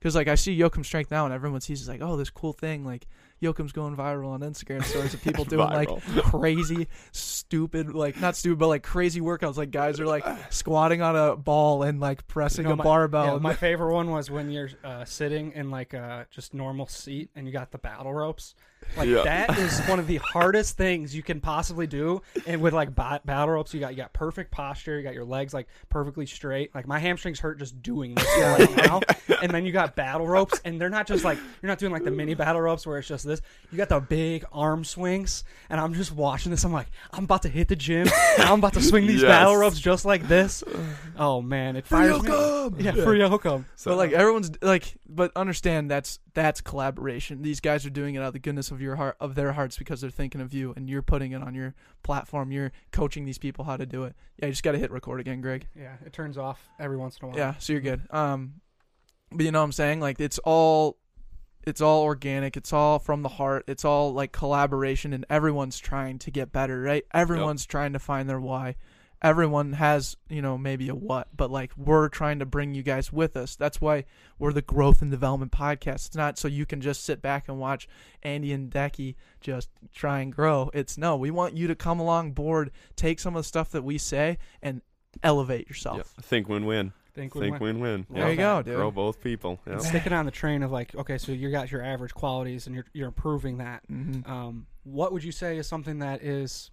because 0.00 0.16
uh, 0.16 0.18
like 0.18 0.26
i 0.26 0.34
see 0.34 0.58
Jochum 0.58 0.84
strength 0.84 1.12
now 1.12 1.24
and 1.26 1.32
everyone 1.32 1.60
sees 1.60 1.80
it's 1.80 1.88
like 1.88 2.00
oh 2.02 2.16
this 2.16 2.30
cool 2.30 2.52
thing 2.52 2.84
like 2.84 3.06
Jochum's 3.44 3.72
going 3.72 3.96
viral 3.96 4.28
on 4.30 4.40
instagram 4.40 4.82
stories 4.84 5.14
of 5.14 5.22
people 5.22 5.44
doing 5.54 5.68
like 5.68 5.88
crazy 6.22 6.88
stupid 7.12 7.94
like 7.94 8.20
not 8.20 8.36
stupid 8.36 8.58
but 8.58 8.68
like 8.68 8.82
crazy 8.82 9.20
workouts. 9.20 9.56
Like 9.56 9.70
guys 9.70 10.00
are 10.00 10.06
like 10.06 10.24
squatting 10.50 11.02
on 11.02 11.14
a 11.16 11.36
ball 11.36 11.82
and 11.82 12.00
like 12.00 12.26
pressing 12.26 12.64
You 12.64 12.68
know, 12.70 12.74
a 12.74 12.76
my- 12.76 12.84
barbell. 12.84 13.26
Yeah, 13.34 13.38
my 13.38 13.54
favorite 13.68 13.92
one 13.92 14.10
was 14.10 14.30
when 14.30 14.50
you're 14.50 14.70
uh, 14.82 15.04
sitting 15.04 15.52
in 15.52 15.70
like 15.70 15.92
a 15.94 16.26
just 16.30 16.54
normal 16.54 16.86
seat 16.86 17.30
and 17.36 17.46
you 17.46 17.52
got 17.52 17.70
the 17.70 17.78
battle 17.78 18.12
ropes. 18.12 18.54
Like 18.96 19.08
Yeah. 19.08 19.22
that 19.22 19.58
is 19.58 19.80
one 19.86 19.98
of 19.98 20.06
the 20.06 20.16
hardest 20.16 20.76
things 20.76 21.14
you 21.14 21.22
can 21.22 21.40
possibly 21.40 21.86
do. 21.86 22.22
And 22.46 22.60
with 22.60 22.72
like 22.74 22.94
ba- 22.94 23.20
battle 23.24 23.50
ropes, 23.54 23.72
you 23.74 23.80
got 23.80 23.90
you 23.92 23.96
got 23.96 24.12
perfect 24.12 24.50
posture. 24.50 24.96
You 24.98 25.02
got 25.02 25.14
your 25.14 25.24
legs 25.24 25.52
like 25.54 25.66
perfectly 25.88 26.26
straight. 26.26 26.74
Like 26.74 26.86
my 26.86 26.98
hamstrings 26.98 27.40
hurt 27.40 27.58
just 27.58 27.82
doing 27.82 28.14
this 28.14 28.26
right 28.38 28.76
now. 28.86 29.00
And 29.42 29.52
then 29.52 29.64
you 29.64 29.72
got 29.72 29.94
battle 29.96 30.26
ropes, 30.26 30.60
and 30.64 30.80
they're 30.80 30.88
not 30.90 31.06
just 31.06 31.24
like 31.24 31.38
you're 31.62 31.68
not 31.68 31.78
doing 31.78 31.92
like 31.92 32.04
the 32.04 32.10
mini 32.10 32.34
battle 32.34 32.60
ropes 32.60 32.86
where 32.86 32.98
it's 32.98 33.08
just 33.08 33.26
this. 33.26 33.40
You 33.70 33.76
got 33.78 33.88
the 33.88 34.00
big 34.00 34.44
arm 34.52 34.84
swings, 34.84 35.44
and 35.70 35.80
I'm 35.80 35.94
just 35.94 36.12
watching 36.12 36.50
this. 36.50 36.64
I'm 36.64 36.72
like, 36.72 36.88
I'm 37.12 37.24
about 37.24 37.42
to 37.42 37.48
hit 37.48 37.68
the 37.68 37.76
gym. 37.76 38.06
and 38.38 38.42
I'm 38.48 38.58
about 38.58 38.74
to 38.74 38.82
swing 38.82 39.06
these 39.06 39.22
Yes. 39.22 39.28
battle 39.28 39.56
ropes 39.56 39.78
just 39.80 40.04
like 40.04 40.26
this. 40.28 40.62
Oh 41.18 41.40
man, 41.42 41.76
it 41.76 41.86
fires 41.86 42.22
me. 42.22 42.28
Jochum! 42.28 42.80
Yeah, 42.82 42.94
Yeah. 42.94 43.04
for 43.04 43.14
Jochum. 43.16 43.64
So, 43.76 43.90
but 43.90 43.96
like 43.98 44.12
everyone's 44.12 44.50
like 44.62 44.94
but 45.08 45.30
understand 45.36 45.90
that's 45.90 46.18
that's 46.32 46.60
collaboration 46.60 47.42
these 47.42 47.60
guys 47.60 47.86
are 47.86 47.90
doing 47.90 48.14
it 48.16 48.18
out 48.18 48.26
of 48.28 48.32
the 48.32 48.38
goodness 48.40 48.70
of 48.70 48.73
your 48.80 48.96
heart 48.96 49.16
of 49.20 49.34
their 49.34 49.52
hearts 49.52 49.76
because 49.76 50.00
they're 50.00 50.10
thinking 50.10 50.40
of 50.40 50.52
you 50.52 50.72
and 50.76 50.88
you're 50.88 51.02
putting 51.02 51.32
it 51.32 51.42
on 51.42 51.54
your 51.54 51.74
platform 52.02 52.52
you're 52.52 52.72
coaching 52.92 53.24
these 53.24 53.38
people 53.38 53.64
how 53.64 53.76
to 53.76 53.86
do 53.86 54.04
it 54.04 54.14
yeah 54.38 54.46
you 54.46 54.52
just 54.52 54.62
got 54.62 54.72
to 54.72 54.78
hit 54.78 54.90
record 54.90 55.20
again 55.20 55.40
greg 55.40 55.66
Yeah, 55.74 55.96
it 56.04 56.12
turns 56.12 56.38
off 56.38 56.68
every 56.78 56.96
once 56.96 57.18
in 57.18 57.26
a 57.26 57.28
while. 57.28 57.38
Yeah, 57.38 57.54
so 57.58 57.72
you're 57.72 57.82
good. 57.82 58.02
Um, 58.10 58.60
but 59.30 59.44
you 59.44 59.50
know 59.50 59.60
what 59.60 59.64
I'm 59.64 59.72
saying? 59.72 60.00
Like 60.00 60.20
it's 60.20 60.38
all, 60.38 60.98
it's 61.66 61.80
all 61.80 62.02
organic. 62.02 62.56
It's 62.56 62.72
all 62.72 62.98
from 62.98 63.22
the 63.22 63.28
heart. 63.28 63.64
It's 63.68 63.84
all 63.84 64.12
like 64.12 64.32
collaboration, 64.32 65.12
and 65.12 65.24
everyone's 65.30 65.78
trying 65.78 66.18
to 66.20 66.30
get 66.30 66.52
better, 66.52 66.80
right? 66.82 67.04
Everyone's 67.12 67.66
trying 67.66 67.94
to 67.94 67.98
find 67.98 68.28
their 68.28 68.40
why. 68.40 68.76
Everyone 69.24 69.72
has, 69.72 70.16
you 70.28 70.42
know, 70.42 70.58
maybe 70.58 70.88
a 70.90 70.94
what, 70.94 71.28
but 71.34 71.50
like 71.50 71.72
we're 71.78 72.10
trying 72.10 72.38
to 72.40 72.46
bring 72.46 72.74
you 72.74 72.82
guys 72.82 73.10
with 73.10 73.36
us. 73.38 73.56
That's 73.56 73.80
why 73.80 74.04
we're 74.38 74.52
the 74.52 74.60
growth 74.60 75.00
and 75.00 75.10
development 75.10 75.50
podcast. 75.50 76.06
It's 76.06 76.14
not 76.14 76.36
so 76.38 76.46
you 76.46 76.66
can 76.66 76.82
just 76.82 77.04
sit 77.04 77.22
back 77.22 77.48
and 77.48 77.58
watch 77.58 77.88
Andy 78.22 78.52
and 78.52 78.70
Decky 78.70 79.14
just 79.40 79.70
try 79.94 80.20
and 80.20 80.30
grow. 80.30 80.70
It's 80.74 80.98
no, 80.98 81.16
we 81.16 81.30
want 81.30 81.56
you 81.56 81.66
to 81.68 81.74
come 81.74 81.98
along 81.98 82.32
board, 82.32 82.70
take 82.96 83.18
some 83.18 83.34
of 83.34 83.40
the 83.40 83.48
stuff 83.48 83.70
that 83.70 83.82
we 83.82 83.96
say, 83.96 84.36
and 84.62 84.82
elevate 85.22 85.68
yourself. 85.68 85.96
Yep. 85.96 86.06
Think 86.26 86.48
win-win. 86.50 86.92
Think 87.14 87.32
Think 87.32 87.52
went- 87.52 87.62
win-win. 87.62 88.06
There 88.10 88.30
you 88.30 88.36
go, 88.36 88.60
dude. 88.60 88.74
Grow 88.74 88.90
both 88.90 89.22
people. 89.22 89.60
Yep. 89.66 89.80
Sticking 89.80 90.12
on 90.12 90.26
the 90.26 90.32
train 90.32 90.62
of 90.62 90.72
like, 90.72 90.94
okay, 90.96 91.16
so 91.16 91.32
you 91.32 91.50
got 91.50 91.70
your 91.70 91.82
average 91.82 92.12
qualities 92.12 92.66
and 92.66 92.74
you're 92.74 92.86
you're 92.92 93.08
improving 93.08 93.58
that. 93.58 93.88
Mm-hmm. 93.90 94.30
Um, 94.30 94.66
what 94.82 95.12
would 95.12 95.24
you 95.24 95.32
say 95.32 95.56
is 95.56 95.66
something 95.66 96.00
that 96.00 96.22
is 96.22 96.70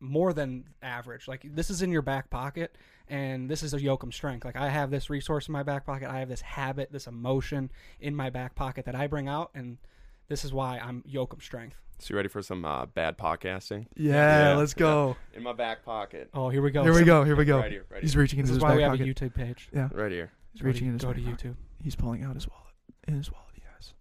more 0.00 0.32
than 0.32 0.64
average? 0.82 1.28
Like 1.28 1.42
this 1.54 1.70
is 1.70 1.82
in 1.82 1.90
your 1.92 2.02
back 2.02 2.30
pocket, 2.30 2.76
and 3.08 3.48
this 3.50 3.62
is 3.62 3.74
a 3.74 3.78
Jochum 3.78 4.12
strength. 4.12 4.44
Like 4.44 4.56
I 4.56 4.68
have 4.68 4.90
this 4.90 5.10
resource 5.10 5.48
in 5.48 5.52
my 5.52 5.62
back 5.62 5.84
pocket. 5.86 6.08
I 6.10 6.20
have 6.20 6.28
this 6.28 6.40
habit, 6.40 6.92
this 6.92 7.06
emotion 7.06 7.70
in 8.00 8.14
my 8.14 8.30
back 8.30 8.54
pocket 8.54 8.84
that 8.86 8.94
I 8.94 9.06
bring 9.06 9.28
out, 9.28 9.50
and 9.54 9.78
this 10.28 10.44
is 10.44 10.52
why 10.52 10.78
I'm 10.78 11.02
Jochum 11.02 11.42
strength. 11.42 11.76
So 12.00 12.12
you 12.14 12.16
ready 12.16 12.28
for 12.28 12.42
some 12.42 12.64
uh, 12.64 12.86
bad 12.86 13.18
podcasting? 13.18 13.86
Yeah, 13.96 14.50
Yeah. 14.50 14.56
let's 14.56 14.72
go. 14.74 15.16
In 15.34 15.42
my 15.42 15.52
back 15.52 15.84
pocket. 15.84 16.30
Oh, 16.32 16.48
here 16.48 16.62
we 16.62 16.70
go. 16.70 16.84
Here 16.84 16.94
we 16.94 17.02
go. 17.02 17.24
Here 17.24 17.34
we 17.34 17.44
go. 17.44 17.58
Right 17.58 17.72
here. 17.72 17.86
Right 17.90 18.02
He's 18.02 18.12
here. 18.12 18.22
reaching 18.22 18.38
This 18.40 18.50
into 18.50 18.52
is 18.52 18.56
his 18.58 18.62
why 18.62 18.76
we 18.76 18.82
back 18.82 18.90
have 18.98 19.00
a. 19.00 19.04
YouTube 19.10 19.34
page. 19.34 19.68
Yeah, 19.74 19.88
Right 19.92 20.12
here. 20.12 20.30
he's 20.52 20.62
reaching 20.62 20.86
in 20.86 20.92
his 20.92 21.02
go 21.02 21.12
to 21.12 21.20
back 21.20 21.32
pocket. 21.32 21.48
YouTube. 21.48 21.56
He's 21.82 21.96
pulling 21.96 22.22
out 22.22 22.34
his 22.36 22.46
wallet. 22.48 22.62
In 23.08 23.14
his 23.14 23.32
wallet, 23.32 23.46
he 23.54 23.62
has. 23.74 23.94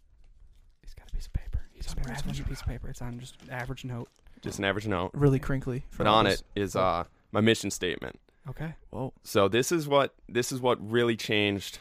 He's 0.83 0.93
got 0.93 1.09
a 1.09 1.11
piece 1.15 1.25
of 1.25 1.33
paper. 1.33 1.65
He's 1.73 1.87
Spare, 1.89 2.03
unwrapping 2.03 2.33
spare, 2.35 2.45
a 2.45 2.49
piece 2.49 2.61
of 2.61 2.67
paper. 2.67 2.89
It's 2.89 3.01
on 3.01 3.19
just 3.19 3.35
average 3.49 3.83
note. 3.83 4.09
Just 4.41 4.59
an 4.59 4.65
average 4.65 4.87
note. 4.87 5.11
Really 5.13 5.39
crinkly. 5.39 5.85
for 5.89 6.03
But 6.03 6.07
on 6.09 6.27
us. 6.27 6.43
it 6.55 6.61
is 6.61 6.75
uh, 6.75 7.03
my 7.31 7.41
mission 7.41 7.71
statement. 7.71 8.19
Okay. 8.49 8.75
Whoa. 8.91 9.13
So 9.23 9.47
this 9.47 9.71
is 9.71 9.87
what 9.87 10.13
this 10.29 10.51
is 10.51 10.61
what 10.61 10.77
really 10.91 11.15
changed 11.17 11.79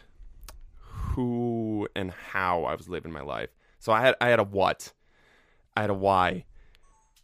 who 0.81 1.89
and 1.95 2.11
how 2.11 2.65
I 2.65 2.75
was 2.75 2.89
living 2.89 3.13
my 3.13 3.23
life. 3.23 3.51
So 3.79 3.93
I 3.93 4.01
had 4.01 4.15
I 4.21 4.29
had 4.29 4.39
a 4.41 4.45
what, 4.45 4.93
I 5.77 5.83
had 5.83 5.91
a 5.91 5.95
why, 5.95 6.45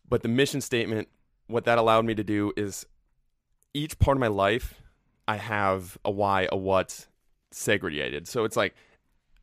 but 0.08 0.22
the 0.22 0.28
mission 0.28 0.60
statement, 0.60 1.08
what 1.46 1.64
that 1.64 1.78
allowed 1.78 2.04
me 2.04 2.14
to 2.14 2.24
do 2.24 2.52
is 2.56 2.86
each 3.74 3.98
part 3.98 4.16
of 4.16 4.20
my 4.20 4.28
life, 4.28 4.82
I 5.26 5.36
have 5.36 5.98
a 6.04 6.10
why, 6.10 6.48
a 6.52 6.56
what, 6.56 7.06
segregated. 7.50 8.28
So 8.28 8.44
it's 8.44 8.56
like 8.56 8.74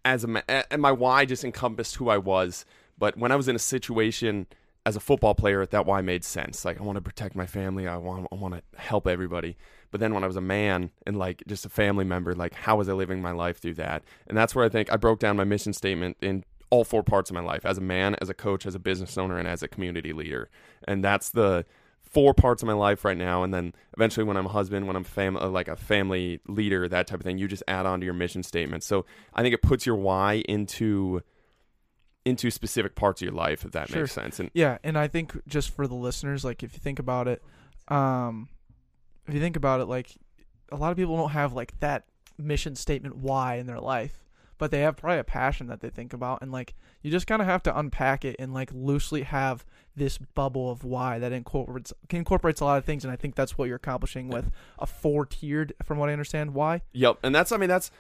as 0.06 0.24
a 0.24 0.28
ma- 0.28 0.42
a- 0.48 0.72
and 0.72 0.82
my 0.82 0.92
why 0.92 1.26
just 1.26 1.44
encompassed 1.44 1.96
who 1.96 2.10
I 2.10 2.18
was. 2.18 2.66
But 2.98 3.18
when 3.18 3.32
I 3.32 3.36
was 3.36 3.48
in 3.48 3.56
a 3.56 3.60
situation 3.60 4.48
as 4.90 4.96
a 4.96 5.00
football 5.00 5.36
player, 5.36 5.64
that 5.68 5.86
why 5.86 6.02
made 6.02 6.24
sense. 6.24 6.66
Like 6.66 6.80
I 6.80 6.84
want 6.84 6.96
to 6.96 7.02
protect 7.02 7.36
my 7.36 7.46
family. 7.46 7.88
I 7.88 7.96
want 7.98 8.28
I 8.32 8.36
want 8.36 8.56
to 8.56 8.80
help 8.80 9.08
everybody. 9.08 9.56
But 9.92 10.00
then 10.00 10.16
when 10.16 10.24
I 10.24 10.28
was 10.28 10.36
a 10.36 10.42
man 10.42 10.90
and 11.06 11.16
like 11.16 11.44
just 11.48 11.64
a 11.64 11.70
family 11.70 12.06
member, 12.06 12.34
like 12.34 12.56
how 12.56 12.78
was 12.78 12.90
I 12.90 12.94
living 12.94 13.22
my 13.22 13.32
life 13.32 13.62
through 13.62 13.76
that? 13.76 14.04
And 14.28 14.36
that's 14.36 14.56
where 14.56 14.66
I 14.66 14.70
think 14.70 14.92
I 14.92 14.98
broke 14.98 15.20
down 15.20 15.38
my 15.38 15.44
mission 15.44 15.74
statement 15.74 16.18
in 16.22 16.44
all 16.72 16.84
four 16.84 17.04
parts 17.04 17.30
of 17.30 17.36
my 17.36 17.42
life 17.42 17.68
as 17.68 17.78
a 17.78 17.82
man, 17.82 18.16
as 18.20 18.30
a 18.30 18.34
coach, 18.34 18.66
as 18.66 18.74
a 18.74 18.80
business 18.80 19.16
owner, 19.16 19.38
and 19.38 19.48
as 19.48 19.62
a 19.62 19.68
community 19.68 20.12
leader. 20.12 20.50
And 20.88 21.04
that's 21.04 21.30
the 21.30 21.66
four 22.02 22.34
parts 22.34 22.64
of 22.64 22.68
my 22.68 22.74
life 22.74 23.06
right 23.06 23.18
now. 23.18 23.44
And 23.44 23.54
then 23.54 23.74
eventually, 23.96 24.24
when 24.24 24.38
I'm 24.38 24.48
a 24.48 24.50
husband, 24.50 24.88
when 24.88 24.96
I'm 24.96 25.04
fam- 25.04 25.38
uh, 25.38 25.50
like 25.50 25.68
a 25.68 25.76
family 25.76 26.40
leader, 26.48 26.88
that 26.88 27.06
type 27.06 27.20
of 27.20 27.24
thing, 27.24 27.38
you 27.38 27.48
just 27.48 27.64
add 27.68 27.86
on 27.86 28.00
to 28.00 28.06
your 28.06 28.16
mission 28.16 28.42
statement. 28.42 28.84
So 28.84 29.06
I 29.36 29.44
think 29.44 29.54
it 29.54 29.62
puts 29.62 29.86
your 29.86 29.98
why 29.98 30.44
into 30.50 31.22
into 32.30 32.50
specific 32.52 32.96
parts 32.96 33.22
of 33.22 33.26
your 33.26 33.34
life, 33.36 33.66
if 33.66 33.72
that 33.72 33.90
Sure. 33.90 34.02
makes 34.02 34.14
sense. 34.14 34.40
And 34.40 34.50
Yeah, 34.54 34.78
and 34.84 34.98
I 34.98 35.08
think 35.08 35.34
just 35.48 35.70
for 35.76 35.88
the 35.88 35.96
listeners, 35.96 36.46
like 36.46 36.64
if 36.64 36.74
you 36.74 36.80
think 36.80 37.00
about 37.00 37.28
it, 37.28 37.44
um, 37.88 38.50
if 39.28 39.34
you 39.34 39.40
think 39.40 39.56
about 39.56 39.82
it, 39.82 39.86
like 39.86 40.16
a 40.72 40.76
lot 40.76 40.92
of 40.92 40.98
people 40.98 41.18
don't 41.18 41.32
have 41.32 41.54
like 41.54 41.80
that 41.80 42.06
mission 42.38 42.76
statement 42.76 43.18
why 43.18 43.56
in 43.56 43.66
their 43.68 43.80
life, 43.80 44.24
but 44.58 44.72
they 44.72 44.82
have 44.82 44.96
probably 44.98 45.20
a 45.20 45.24
passion 45.24 45.68
that 45.68 45.82
they 45.82 45.90
think 45.90 46.14
about, 46.14 46.42
and 46.42 46.52
like 46.52 46.74
you 47.02 47.10
just 47.12 47.28
kind 47.28 47.42
of 47.42 47.48
have 47.48 47.64
to 47.64 47.78
unpack 47.78 48.24
it 48.26 48.36
and 48.40 48.54
like 48.54 48.72
loosely 48.74 49.24
have 49.24 49.66
this 49.96 50.18
bubble 50.18 50.70
of 50.72 50.84
why 50.84 51.20
that 51.20 51.32
incorporates 51.32 51.92
incorporates 52.10 52.62
a 52.62 52.66
lot 52.66 52.78
of 52.78 52.86
things, 52.86 53.04
and 53.04 53.12
I 53.12 53.16
think 53.16 53.36
that's 53.36 53.58
what 53.58 53.66
you're 53.68 53.78
accomplishing 53.78 54.30
with 54.30 54.50
a 54.78 54.86
four 54.86 55.26
tiered, 55.26 55.74
from 55.84 55.98
what 55.98 56.10
I 56.10 56.14
understand, 56.14 56.54
why. 56.54 56.82
Yep, 56.94 57.20
and 57.24 57.34
that's 57.36 57.52
I 57.52 57.58
mean 57.58 57.70
that's 57.70 57.92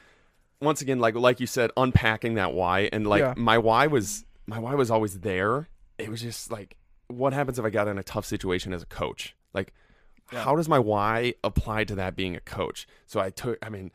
once 0.62 0.82
again 0.82 1.00
like 1.00 1.16
like 1.16 1.40
you 1.40 1.48
said 1.48 1.72
unpacking 1.78 2.36
that 2.36 2.54
why 2.54 2.90
and 2.92 3.08
like 3.08 3.22
Yeah. 3.22 3.34
my 3.38 3.58
why 3.58 3.88
was 3.88 4.26
my 4.46 4.60
why 4.60 4.76
was 4.76 4.92
always 4.92 5.20
there. 5.20 5.70
It 5.98 6.10
was 6.10 6.22
just 6.22 6.52
like 6.52 6.76
what 7.08 7.34
happens 7.34 7.58
if 7.60 7.66
I 7.66 7.70
got 7.70 7.88
in 7.88 7.98
a 7.98 8.04
tough 8.04 8.26
situation 8.26 8.74
as 8.74 8.82
a 8.84 8.86
coach? 8.86 9.36
Like 9.54 9.74
how 10.28 10.56
does 10.56 10.70
my 10.70 10.78
why 10.80 11.34
apply 11.44 11.84
to 11.86 11.96
that 11.96 12.16
being 12.16 12.36
a 12.36 12.40
coach? 12.40 12.88
So 13.08 13.20
I 13.20 13.30
took 13.30 13.58
I 13.66 13.70
mean 13.70 13.92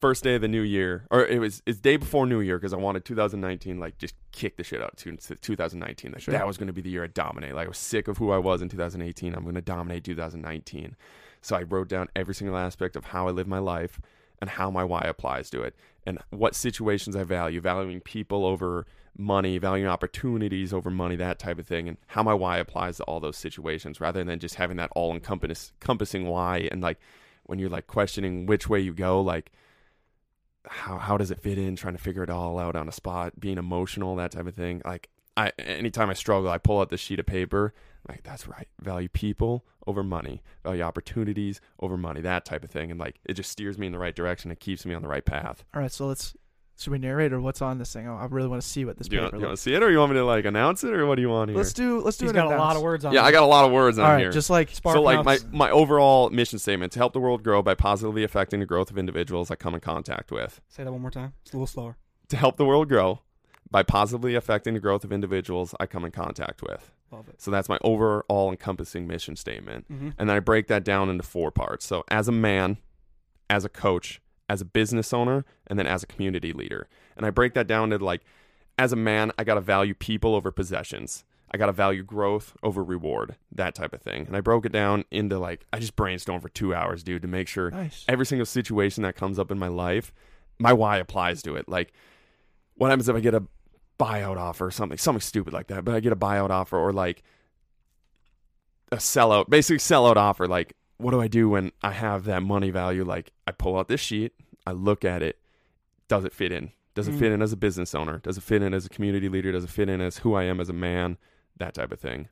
first 0.00 0.22
day 0.24 0.34
of 0.34 0.42
the 0.42 0.48
new 0.48 0.60
year, 0.62 1.06
or 1.10 1.24
it 1.24 1.38
was 1.40 1.62
it's 1.66 1.78
day 1.78 1.96
before 1.96 2.26
New 2.26 2.40
Year 2.40 2.58
because 2.58 2.72
I 2.72 2.76
wanted 2.76 3.04
2019 3.04 3.78
like 3.80 3.96
just 3.98 4.14
kick 4.32 4.56
the 4.56 4.64
shit 4.64 4.82
out 4.82 4.96
to 4.98 5.16
2019. 5.16 6.12
Like 6.12 6.22
Sure. 6.22 6.32
that 6.32 6.46
was 6.46 6.56
going 6.58 6.66
to 6.66 6.72
be 6.72 6.82
the 6.82 6.90
year 6.90 7.04
I 7.04 7.06
dominate. 7.08 7.54
Like 7.54 7.66
I 7.66 7.68
was 7.68 7.78
sick 7.78 8.08
of 8.08 8.18
who 8.18 8.30
I 8.30 8.38
was 8.38 8.60
in 8.60 8.68
2018. 8.68 9.34
I'm 9.34 9.42
going 9.42 9.54
to 9.54 9.62
dominate 9.62 10.04
2019. 10.04 10.96
So 11.42 11.56
I 11.56 11.62
wrote 11.62 11.88
down 11.88 12.08
every 12.16 12.34
single 12.34 12.56
aspect 12.58 12.96
of 12.96 13.06
how 13.06 13.28
I 13.28 13.30
live 13.30 13.46
my 13.46 13.58
life 13.58 14.00
and 14.40 14.50
how 14.50 14.70
my 14.70 14.84
why 14.84 15.02
applies 15.02 15.50
to 15.50 15.62
it 15.62 15.74
and 16.04 16.18
what 16.30 16.54
situations 16.54 17.16
I 17.16 17.24
value, 17.24 17.60
valuing 17.60 18.00
people 18.00 18.44
over 18.44 18.86
money, 19.18 19.58
valuing 19.58 19.88
opportunities 19.88 20.72
over 20.72 20.90
money, 20.90 21.16
that 21.16 21.38
type 21.38 21.58
of 21.58 21.66
thing, 21.66 21.88
and 21.88 21.96
how 22.08 22.22
my 22.22 22.34
why 22.34 22.58
applies 22.58 22.98
to 22.98 23.04
all 23.04 23.20
those 23.20 23.36
situations 23.36 24.00
rather 24.00 24.22
than 24.22 24.38
just 24.38 24.56
having 24.56 24.76
that 24.76 24.90
all 24.94 25.12
encompassing 25.12 26.26
why 26.26 26.68
and 26.70 26.80
like 26.80 26.98
when 27.44 27.58
you're 27.58 27.70
like 27.70 27.86
questioning 27.86 28.46
which 28.46 28.68
way 28.68 28.80
you 28.80 28.92
go, 28.92 29.20
like 29.20 29.52
how 30.66 30.98
how 30.98 31.16
does 31.16 31.30
it 31.30 31.40
fit 31.40 31.58
in, 31.58 31.76
trying 31.76 31.96
to 31.96 32.02
figure 32.02 32.22
it 32.22 32.30
all 32.30 32.58
out 32.58 32.76
on 32.76 32.88
a 32.88 32.92
spot, 32.92 33.38
being 33.38 33.58
emotional, 33.58 34.16
that 34.16 34.32
type 34.32 34.46
of 34.46 34.54
thing. 34.54 34.82
Like 34.84 35.08
I 35.36 35.52
anytime 35.58 36.10
I 36.10 36.14
struggle, 36.14 36.50
I 36.50 36.58
pull 36.58 36.80
out 36.80 36.90
this 36.90 37.00
sheet 37.00 37.20
of 37.20 37.26
paper. 37.26 37.72
Like 38.08 38.22
that's 38.22 38.46
right. 38.46 38.68
Value 38.80 39.08
people 39.08 39.64
over 39.86 40.02
money. 40.02 40.42
Value 40.64 40.82
opportunities 40.82 41.60
over 41.80 41.96
money. 41.96 42.20
That 42.20 42.44
type 42.44 42.64
of 42.64 42.70
thing. 42.70 42.90
And 42.90 43.00
like 43.00 43.16
it 43.24 43.34
just 43.34 43.50
steers 43.50 43.78
me 43.78 43.86
in 43.86 43.92
the 43.92 43.98
right 43.98 44.14
direction. 44.14 44.50
It 44.50 44.60
keeps 44.60 44.86
me 44.86 44.94
on 44.94 45.02
the 45.02 45.08
right 45.08 45.24
path. 45.24 45.64
All 45.74 45.80
right, 45.82 45.90
so 45.90 46.06
let's 46.06 46.34
should 46.78 46.90
we 46.92 46.98
narrate 46.98 47.32
or 47.32 47.40
what's 47.40 47.62
on 47.62 47.78
this 47.78 47.90
thing? 47.92 48.06
Oh, 48.06 48.16
I 48.16 48.26
really 48.26 48.48
want 48.48 48.60
to 48.60 48.68
see 48.68 48.84
what 48.84 48.98
this 48.98 49.08
Do 49.08 49.16
you, 49.16 49.22
paper 49.22 49.32
want, 49.32 49.40
you 49.40 49.46
want 49.46 49.56
to 49.56 49.62
see 49.62 49.72
it, 49.74 49.82
or 49.82 49.90
you 49.90 49.98
want 49.98 50.12
me 50.12 50.18
to 50.18 50.24
like 50.26 50.44
announce 50.44 50.84
it, 50.84 50.92
or 50.92 51.06
what 51.06 51.14
do 51.14 51.22
you 51.22 51.30
want 51.30 51.48
here? 51.48 51.56
Let's 51.56 51.72
do 51.72 52.00
let's 52.02 52.18
do 52.18 52.26
He's 52.26 52.30
an 52.30 52.36
got 52.36 52.52
a 52.52 52.58
lot 52.58 52.76
of 52.76 52.82
words 52.82 53.04
on. 53.04 53.14
yeah, 53.14 53.24
I 53.24 53.32
got 53.32 53.42
a 53.42 53.46
lot 53.46 53.64
of 53.64 53.72
words 53.72 53.98
on 53.98 54.04
All 54.04 54.10
right, 54.12 54.20
here. 54.20 54.30
just 54.30 54.50
like 54.50 54.70
Spark 54.70 54.94
so 54.94 55.02
like 55.02 55.24
my, 55.24 55.38
my 55.50 55.70
overall 55.70 56.28
mission 56.28 56.58
statement 56.58 56.92
to 56.92 56.98
help 56.98 57.14
the 57.14 57.20
world 57.20 57.42
grow 57.42 57.62
by 57.62 57.74
positively 57.74 58.24
affecting 58.24 58.60
the 58.60 58.66
growth 58.66 58.90
of 58.90 58.98
individuals 58.98 59.50
I 59.50 59.54
come 59.56 59.74
in 59.74 59.80
contact 59.80 60.30
with. 60.30 60.60
Say 60.68 60.84
that 60.84 60.92
one 60.92 61.00
more 61.00 61.10
time. 61.10 61.32
It's 61.42 61.52
a 61.52 61.56
little 61.56 61.66
slower. 61.66 61.96
To 62.28 62.36
help 62.36 62.56
the 62.56 62.66
world 62.66 62.88
grow 62.88 63.20
by 63.70 63.82
positively 63.82 64.34
affecting 64.34 64.74
the 64.74 64.80
growth 64.80 65.02
of 65.02 65.12
individuals 65.12 65.74
I 65.80 65.86
come 65.86 66.04
in 66.04 66.10
contact 66.10 66.62
with. 66.62 66.92
Love 67.10 67.28
it. 67.28 67.40
So 67.40 67.50
that's 67.50 67.68
my 67.68 67.78
overall 67.82 68.50
encompassing 68.50 69.06
mission 69.06 69.36
statement. 69.36 69.90
Mm-hmm. 69.90 70.10
And 70.18 70.28
then 70.28 70.36
I 70.36 70.40
break 70.40 70.66
that 70.68 70.84
down 70.84 71.08
into 71.08 71.22
four 71.22 71.50
parts. 71.50 71.86
So 71.86 72.04
as 72.08 72.28
a 72.28 72.32
man, 72.32 72.78
as 73.48 73.64
a 73.64 73.68
coach, 73.68 74.20
as 74.48 74.60
a 74.60 74.64
business 74.64 75.12
owner, 75.12 75.44
and 75.66 75.78
then 75.78 75.86
as 75.86 76.02
a 76.02 76.06
community 76.06 76.52
leader. 76.52 76.88
And 77.16 77.26
I 77.26 77.30
break 77.30 77.54
that 77.54 77.66
down 77.66 77.90
to 77.90 77.98
like, 77.98 78.22
as 78.78 78.92
a 78.92 78.96
man, 78.96 79.32
I 79.38 79.44
got 79.44 79.54
to 79.54 79.60
value 79.60 79.94
people 79.94 80.34
over 80.34 80.52
possessions. 80.52 81.24
I 81.50 81.58
got 81.58 81.66
to 81.66 81.72
value 81.72 82.02
growth 82.02 82.56
over 82.62 82.82
reward, 82.82 83.36
that 83.52 83.74
type 83.74 83.92
of 83.92 84.02
thing. 84.02 84.26
And 84.26 84.36
I 84.36 84.40
broke 84.40 84.66
it 84.66 84.72
down 84.72 85.04
into 85.10 85.38
like, 85.38 85.64
I 85.72 85.78
just 85.78 85.96
brainstormed 85.96 86.42
for 86.42 86.48
two 86.48 86.74
hours, 86.74 87.02
dude, 87.02 87.22
to 87.22 87.28
make 87.28 87.48
sure 87.48 87.70
nice. 87.70 88.04
every 88.08 88.26
single 88.26 88.46
situation 88.46 89.04
that 89.04 89.14
comes 89.14 89.38
up 89.38 89.50
in 89.50 89.58
my 89.58 89.68
life, 89.68 90.12
my 90.58 90.72
why 90.72 90.98
applies 90.98 91.42
to 91.42 91.54
it. 91.54 91.68
Like, 91.68 91.92
what 92.74 92.90
happens 92.90 93.08
if 93.08 93.16
I 93.16 93.20
get 93.20 93.34
a 93.34 93.44
buyout 93.98 94.36
offer 94.36 94.66
or 94.66 94.70
something, 94.70 94.98
something 94.98 95.20
stupid 95.20 95.52
like 95.52 95.68
that? 95.68 95.84
But 95.84 95.94
I 95.94 96.00
get 96.00 96.12
a 96.12 96.16
buyout 96.16 96.50
offer 96.50 96.78
or 96.78 96.92
like 96.92 97.22
a 98.92 98.96
sellout, 98.96 99.48
basically 99.50 99.78
sellout 99.78 100.16
offer. 100.16 100.46
Like, 100.46 100.74
what 100.98 101.10
do 101.10 101.20
I 101.20 101.28
do 101.28 101.48
when 101.48 101.72
I 101.82 101.92
have 101.92 102.24
that 102.24 102.42
money 102.42 102.70
value? 102.70 103.04
Like, 103.04 103.32
I 103.46 103.52
pull 103.52 103.76
out 103.78 103.88
this 103.88 104.00
sheet, 104.00 104.32
I 104.66 104.72
look 104.72 105.04
at 105.04 105.22
it. 105.22 105.38
Does 106.08 106.24
it 106.24 106.32
fit 106.32 106.52
in? 106.52 106.70
Does 106.94 107.08
it 107.08 107.14
Mm. 107.14 107.18
fit 107.18 107.32
in 107.32 107.42
as 107.42 107.52
a 107.52 107.56
business 107.56 107.94
owner? 107.94 108.18
Does 108.18 108.38
it 108.38 108.42
fit 108.42 108.62
in 108.62 108.72
as 108.72 108.86
a 108.86 108.88
community 108.88 109.28
leader? 109.28 109.52
Does 109.52 109.64
it 109.64 109.70
fit 109.70 109.88
in 109.88 110.00
as 110.00 110.18
who 110.18 110.34
I 110.34 110.44
am 110.44 110.60
as 110.60 110.68
a 110.68 110.72
man? 110.72 111.18
That 111.56 111.74
type 111.74 111.92
of 111.92 112.00
thing. 112.00 112.28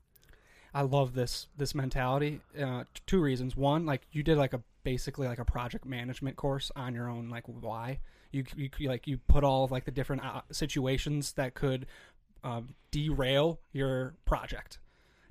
I 0.72 0.82
love 0.82 1.14
this 1.14 1.48
this 1.56 1.74
mentality. 1.74 2.40
Uh, 2.60 2.84
two 3.06 3.20
reasons. 3.20 3.56
One, 3.56 3.84
like 3.86 4.06
you 4.10 4.22
did 4.22 4.38
like 4.38 4.52
a 4.52 4.62
basically 4.82 5.26
like 5.28 5.38
a 5.38 5.44
project 5.44 5.84
management 5.84 6.36
course 6.36 6.70
on 6.74 6.94
your 6.94 7.08
own. 7.08 7.28
Like 7.28 7.44
why 7.46 8.00
you 8.34 8.44
you, 8.56 8.70
you 8.78 8.88
like 8.88 9.06
you 9.06 9.18
put 9.28 9.44
all 9.44 9.64
of 9.64 9.70
like 9.70 9.84
the 9.84 9.90
different 9.90 10.24
uh, 10.24 10.42
situations 10.50 11.32
that 11.34 11.54
could 11.54 11.86
um, 12.42 12.74
derail 12.90 13.60
your 13.72 14.14
project, 14.24 14.78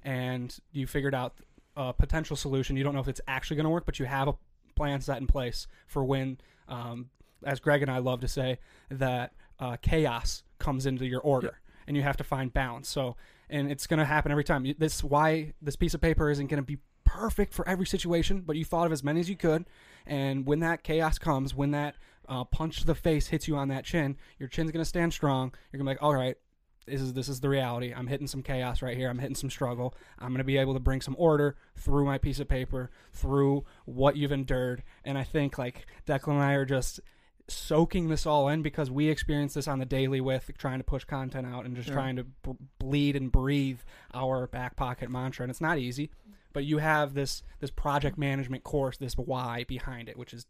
and 0.03 0.57
you 0.71 0.87
figured 0.87 1.13
out 1.13 1.33
a 1.75 1.93
potential 1.93 2.35
solution. 2.35 2.75
You 2.77 2.83
don't 2.83 2.93
know 2.93 3.01
if 3.01 3.07
it's 3.07 3.21
actually 3.27 3.57
going 3.57 3.65
to 3.65 3.69
work, 3.69 3.85
but 3.85 3.99
you 3.99 4.05
have 4.05 4.27
a 4.27 4.35
plan 4.75 5.01
set 5.01 5.17
in 5.17 5.27
place 5.27 5.67
for 5.85 6.03
when, 6.03 6.39
um, 6.67 7.09
as 7.43 7.59
Greg 7.59 7.81
and 7.81 7.91
I 7.91 7.99
love 7.99 8.21
to 8.21 8.27
say, 8.27 8.59
that 8.89 9.33
uh, 9.59 9.77
chaos 9.81 10.43
comes 10.59 10.85
into 10.85 11.05
your 11.05 11.21
order, 11.21 11.59
and 11.87 11.95
you 11.95 12.03
have 12.03 12.17
to 12.17 12.23
find 12.23 12.53
balance. 12.53 12.89
So 12.89 13.15
and 13.49 13.71
it's 13.71 13.87
going 13.87 13.99
to 13.99 14.05
happen 14.05 14.31
every 14.31 14.43
time. 14.43 14.65
This 14.77 15.03
why 15.03 15.53
this 15.61 15.75
piece 15.75 15.93
of 15.93 16.01
paper 16.01 16.29
isn't 16.29 16.47
going 16.47 16.61
to 16.61 16.65
be 16.65 16.79
perfect 17.05 17.53
for 17.53 17.67
every 17.67 17.85
situation, 17.85 18.41
but 18.41 18.55
you 18.55 18.65
thought 18.65 18.87
of 18.87 18.91
as 18.91 19.03
many 19.03 19.19
as 19.19 19.29
you 19.29 19.35
could. 19.35 19.65
And 20.05 20.45
when 20.45 20.59
that 20.61 20.83
chaos 20.83 21.19
comes, 21.19 21.53
when 21.53 21.71
that 21.71 21.95
uh, 22.27 22.43
punch 22.43 22.79
to 22.79 22.85
the 22.85 22.95
face 22.95 23.27
hits 23.27 23.47
you 23.47 23.55
on 23.55 23.67
that 23.69 23.85
chin, 23.85 24.17
your 24.39 24.49
chin's 24.49 24.71
to 24.71 24.85
stand 24.85 25.13
strong. 25.13 25.53
You're 25.71 25.79
to 25.79 25.83
be 25.83 25.89
like, 25.89 26.01
all 26.03 26.15
right, 26.15 26.37
this 26.85 27.01
is 27.01 27.13
this 27.13 27.29
is 27.29 27.39
the 27.39 27.49
reality. 27.49 27.93
I'm 27.93 28.07
hitting 28.07 28.27
some 28.27 28.43
chaos 28.43 28.81
right 28.81 28.97
here. 28.97 29.09
I'm 29.09 29.19
hitting 29.19 29.35
some 29.35 29.49
struggle. 29.49 29.95
I'm 30.19 30.29
going 30.29 30.39
to 30.39 30.43
be 30.43 30.57
able 30.57 30.73
to 30.73 30.79
bring 30.79 31.01
some 31.01 31.15
order 31.17 31.55
through 31.75 32.05
my 32.05 32.17
piece 32.17 32.39
of 32.39 32.47
paper, 32.47 32.91
through 33.13 33.65
what 33.85 34.17
you've 34.17 34.31
endured. 34.31 34.83
And 35.03 35.17
I 35.17 35.23
think 35.23 35.57
like 35.57 35.85
Declan 36.05 36.33
and 36.33 36.43
I 36.43 36.53
are 36.53 36.65
just 36.65 36.99
soaking 37.47 38.07
this 38.07 38.25
all 38.25 38.47
in 38.47 38.61
because 38.61 38.89
we 38.89 39.09
experience 39.09 39.53
this 39.53 39.67
on 39.67 39.79
the 39.79 39.85
daily 39.85 40.21
with 40.21 40.49
trying 40.57 40.79
to 40.79 40.83
push 40.83 41.03
content 41.03 41.45
out 41.45 41.65
and 41.65 41.75
just 41.75 41.89
trying 41.89 42.15
to 42.15 42.23
b- 42.23 42.55
bleed 42.79 43.15
and 43.17 43.31
breathe 43.31 43.79
our 44.13 44.47
back 44.47 44.77
pocket 44.77 45.09
mantra 45.09 45.43
and 45.43 45.49
it's 45.49 45.59
not 45.59 45.77
easy 45.77 46.09
but 46.53 46.63
you 46.63 46.77
have 46.77 47.13
this 47.13 47.43
this 47.59 47.69
project 47.69 48.17
management 48.17 48.63
course 48.63 48.97
this 48.97 49.15
why 49.15 49.65
behind 49.67 50.07
it 50.07 50.17
which 50.17 50.33
is 50.33 50.45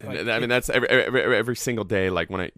And 0.00 0.08
Like, 0.08 0.18
th- 0.18 0.28
I 0.28 0.38
mean, 0.40 0.48
that's 0.48 0.68
every, 0.70 0.88
every 0.88 1.36
every 1.36 1.56
single 1.56 1.84
day. 1.84 2.10
Like 2.10 2.28
when 2.30 2.40
I, 2.42 2.50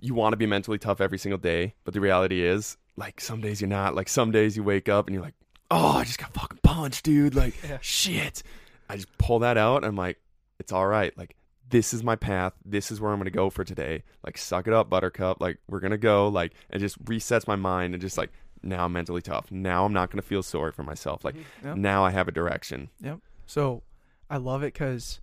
you 0.00 0.14
want 0.14 0.32
to 0.32 0.36
be 0.36 0.46
mentally 0.46 0.78
tough 0.78 1.00
every 1.00 1.18
single 1.18 1.38
day, 1.38 1.74
but 1.84 1.94
the 1.94 2.00
reality 2.00 2.42
is, 2.44 2.76
like 2.96 3.20
some 3.20 3.40
days 3.40 3.60
you're 3.60 3.68
not. 3.68 3.94
Like 3.94 4.08
some 4.08 4.30
days 4.32 4.56
you 4.56 4.62
wake 4.64 4.88
up 4.88 5.06
and 5.06 5.14
you're 5.14 5.22
like, 5.22 5.34
oh, 5.70 5.98
I 5.98 6.04
just 6.04 6.18
got 6.18 6.34
fucking 6.34 6.58
punched, 6.62 7.04
dude. 7.04 7.34
Like 7.34 7.54
Yeah. 7.62 7.78
shit. 7.80 8.42
I 8.88 8.96
just 8.96 9.16
pull 9.18 9.38
that 9.40 9.56
out. 9.56 9.76
And 9.78 9.86
I'm 9.86 9.96
like, 9.96 10.18
it's 10.58 10.72
all 10.72 10.86
right. 10.86 11.16
Like 11.16 11.36
this 11.70 11.94
is 11.94 12.02
my 12.02 12.16
path. 12.16 12.52
This 12.64 12.90
is 12.90 13.00
where 13.00 13.12
I'm 13.12 13.18
gonna 13.18 13.30
go 13.30 13.48
for 13.48 13.64
today. 13.64 14.02
Like 14.24 14.36
suck 14.36 14.66
it 14.66 14.72
up, 14.74 14.90
Buttercup. 14.90 15.40
Like 15.40 15.58
we're 15.68 15.80
gonna 15.80 15.96
go. 15.98 16.28
Like 16.28 16.52
it 16.70 16.80
just 16.80 17.02
resets 17.04 17.46
my 17.46 17.56
mind 17.56 17.94
and 17.94 18.00
just 18.00 18.18
like 18.18 18.30
now 18.62 18.84
I'm 18.84 18.92
mentally 18.92 19.22
tough. 19.22 19.50
Now 19.50 19.84
I'm 19.84 19.92
not 19.92 20.10
gonna 20.10 20.20
feel 20.22 20.42
sorry 20.42 20.72
for 20.72 20.82
myself. 20.82 21.24
Like 21.24 21.36
Yep. 21.64 21.76
now 21.76 22.04
I 22.04 22.10
have 22.10 22.28
a 22.28 22.32
direction. 22.32 22.90
Yep. 23.00 23.20
So 23.46 23.82
I 24.28 24.36
love 24.36 24.62
it 24.62 24.72
because 24.74 25.20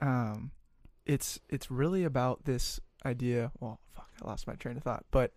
um, 0.00 0.50
it's 1.06 1.40
it's 1.48 1.70
really 1.70 2.04
about 2.04 2.44
this 2.44 2.80
idea. 3.04 3.50
Well, 3.60 3.80
fuck, 3.94 4.08
I 4.22 4.26
lost 4.26 4.46
my 4.46 4.54
train 4.54 4.76
of 4.76 4.82
thought. 4.82 5.04
But 5.10 5.32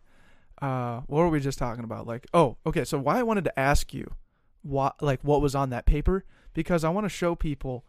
uh, 0.61 1.01
what 1.07 1.20
were 1.20 1.30
we 1.30 1.39
just 1.39 1.57
talking 1.59 1.84
about? 1.84 2.07
Like, 2.07 2.28
oh, 2.34 2.57
okay. 2.66 2.86
So 2.86 2.97
why 2.99 3.20
I 3.20 3.24
wanted 3.24 3.43
to 3.45 3.59
ask 3.59 3.93
you, 3.93 4.13
what 4.61 5.01
like 5.01 5.22
what 5.24 5.41
was 5.41 5.55
on 5.55 5.70
that 5.72 5.86
paper? 5.86 6.26
Because 6.53 6.84
I 6.84 6.89
want 6.89 7.05
to 7.05 7.09
show 7.09 7.36
people 7.36 7.86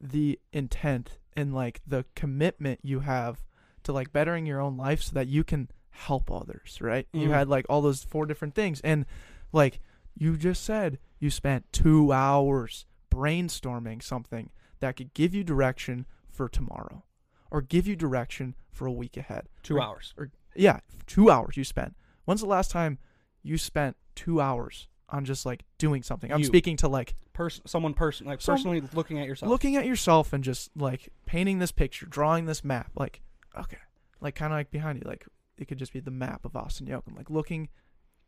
the 0.00 0.38
intent 0.52 1.18
and 1.36 1.54
like 1.54 1.80
the 1.86 2.04
commitment 2.14 2.80
you 2.82 3.00
have 3.00 3.42
to 3.84 3.92
like 3.92 4.12
bettering 4.12 4.46
your 4.46 4.60
own 4.60 4.76
life 4.76 5.02
so 5.02 5.12
that 5.14 5.26
you 5.26 5.42
can 5.44 5.68
help 5.90 6.30
others. 6.30 6.78
Right? 6.80 7.08
You 7.12 7.28
Mhm. 7.28 7.32
had 7.32 7.48
like 7.48 7.66
all 7.68 7.80
those 7.82 8.04
four 8.04 8.26
different 8.26 8.54
things, 8.54 8.80
and 8.82 9.06
like 9.52 9.80
you 10.16 10.36
just 10.36 10.62
said, 10.62 10.98
you 11.18 11.30
spent 11.30 11.72
two 11.72 12.12
hours 12.12 12.86
brainstorming 13.10 14.02
something 14.02 14.50
that 14.80 14.96
could 14.96 15.14
give 15.14 15.34
you 15.34 15.42
direction 15.42 16.06
for 16.30 16.48
tomorrow 16.48 17.02
or 17.50 17.60
give 17.62 17.86
you 17.86 17.96
direction 17.96 18.54
for 18.70 18.86
a 18.86 18.92
week 18.92 19.16
ahead. 19.16 19.48
two 19.62 19.76
Or- 19.76 19.82
hours 19.82 20.14
Yeah, 20.56 20.80
two 21.06 21.30
hours 21.30 21.56
you 21.56 21.64
spent. 21.64 21.96
When's 22.24 22.40
the 22.40 22.46
last 22.46 22.70
time 22.70 22.98
you 23.42 23.58
spent 23.58 23.96
two 24.14 24.40
hours 24.40 24.88
on 25.08 25.24
just 25.24 25.44
like 25.46 25.64
doing 25.78 26.02
something? 26.02 26.32
I'm 26.32 26.40
You. 26.40 26.44
speaking 26.46 26.76
to 26.78 26.88
like 26.88 27.14
person 27.32 27.66
someone 27.66 27.94
person 27.94 28.26
like 28.26 28.40
Some- 28.40 28.54
personally 28.54 28.80
looking 28.92 29.18
at 29.18 29.26
yourself 29.26 29.50
looking 29.50 29.74
at 29.76 29.84
yourself 29.86 30.32
and 30.32 30.42
just 30.44 30.70
like 30.76 31.08
painting 31.26 31.58
this 31.58 31.72
picture, 31.72 32.06
drawing 32.06 32.46
this 32.46 32.62
map. 32.64 32.90
Like, 32.96 33.20
okay, 33.58 33.78
like 34.20 34.34
kind 34.34 34.52
of 34.52 34.58
like 34.58 34.70
behind 34.70 34.98
you, 35.02 35.08
like 35.08 35.26
it 35.58 35.66
could 35.66 35.78
just 35.78 35.92
be 35.92 36.00
the 36.00 36.10
map 36.10 36.44
of 36.44 36.56
Austin 36.56 36.86
Jochum, 36.86 37.16
like 37.16 37.30
looking 37.30 37.68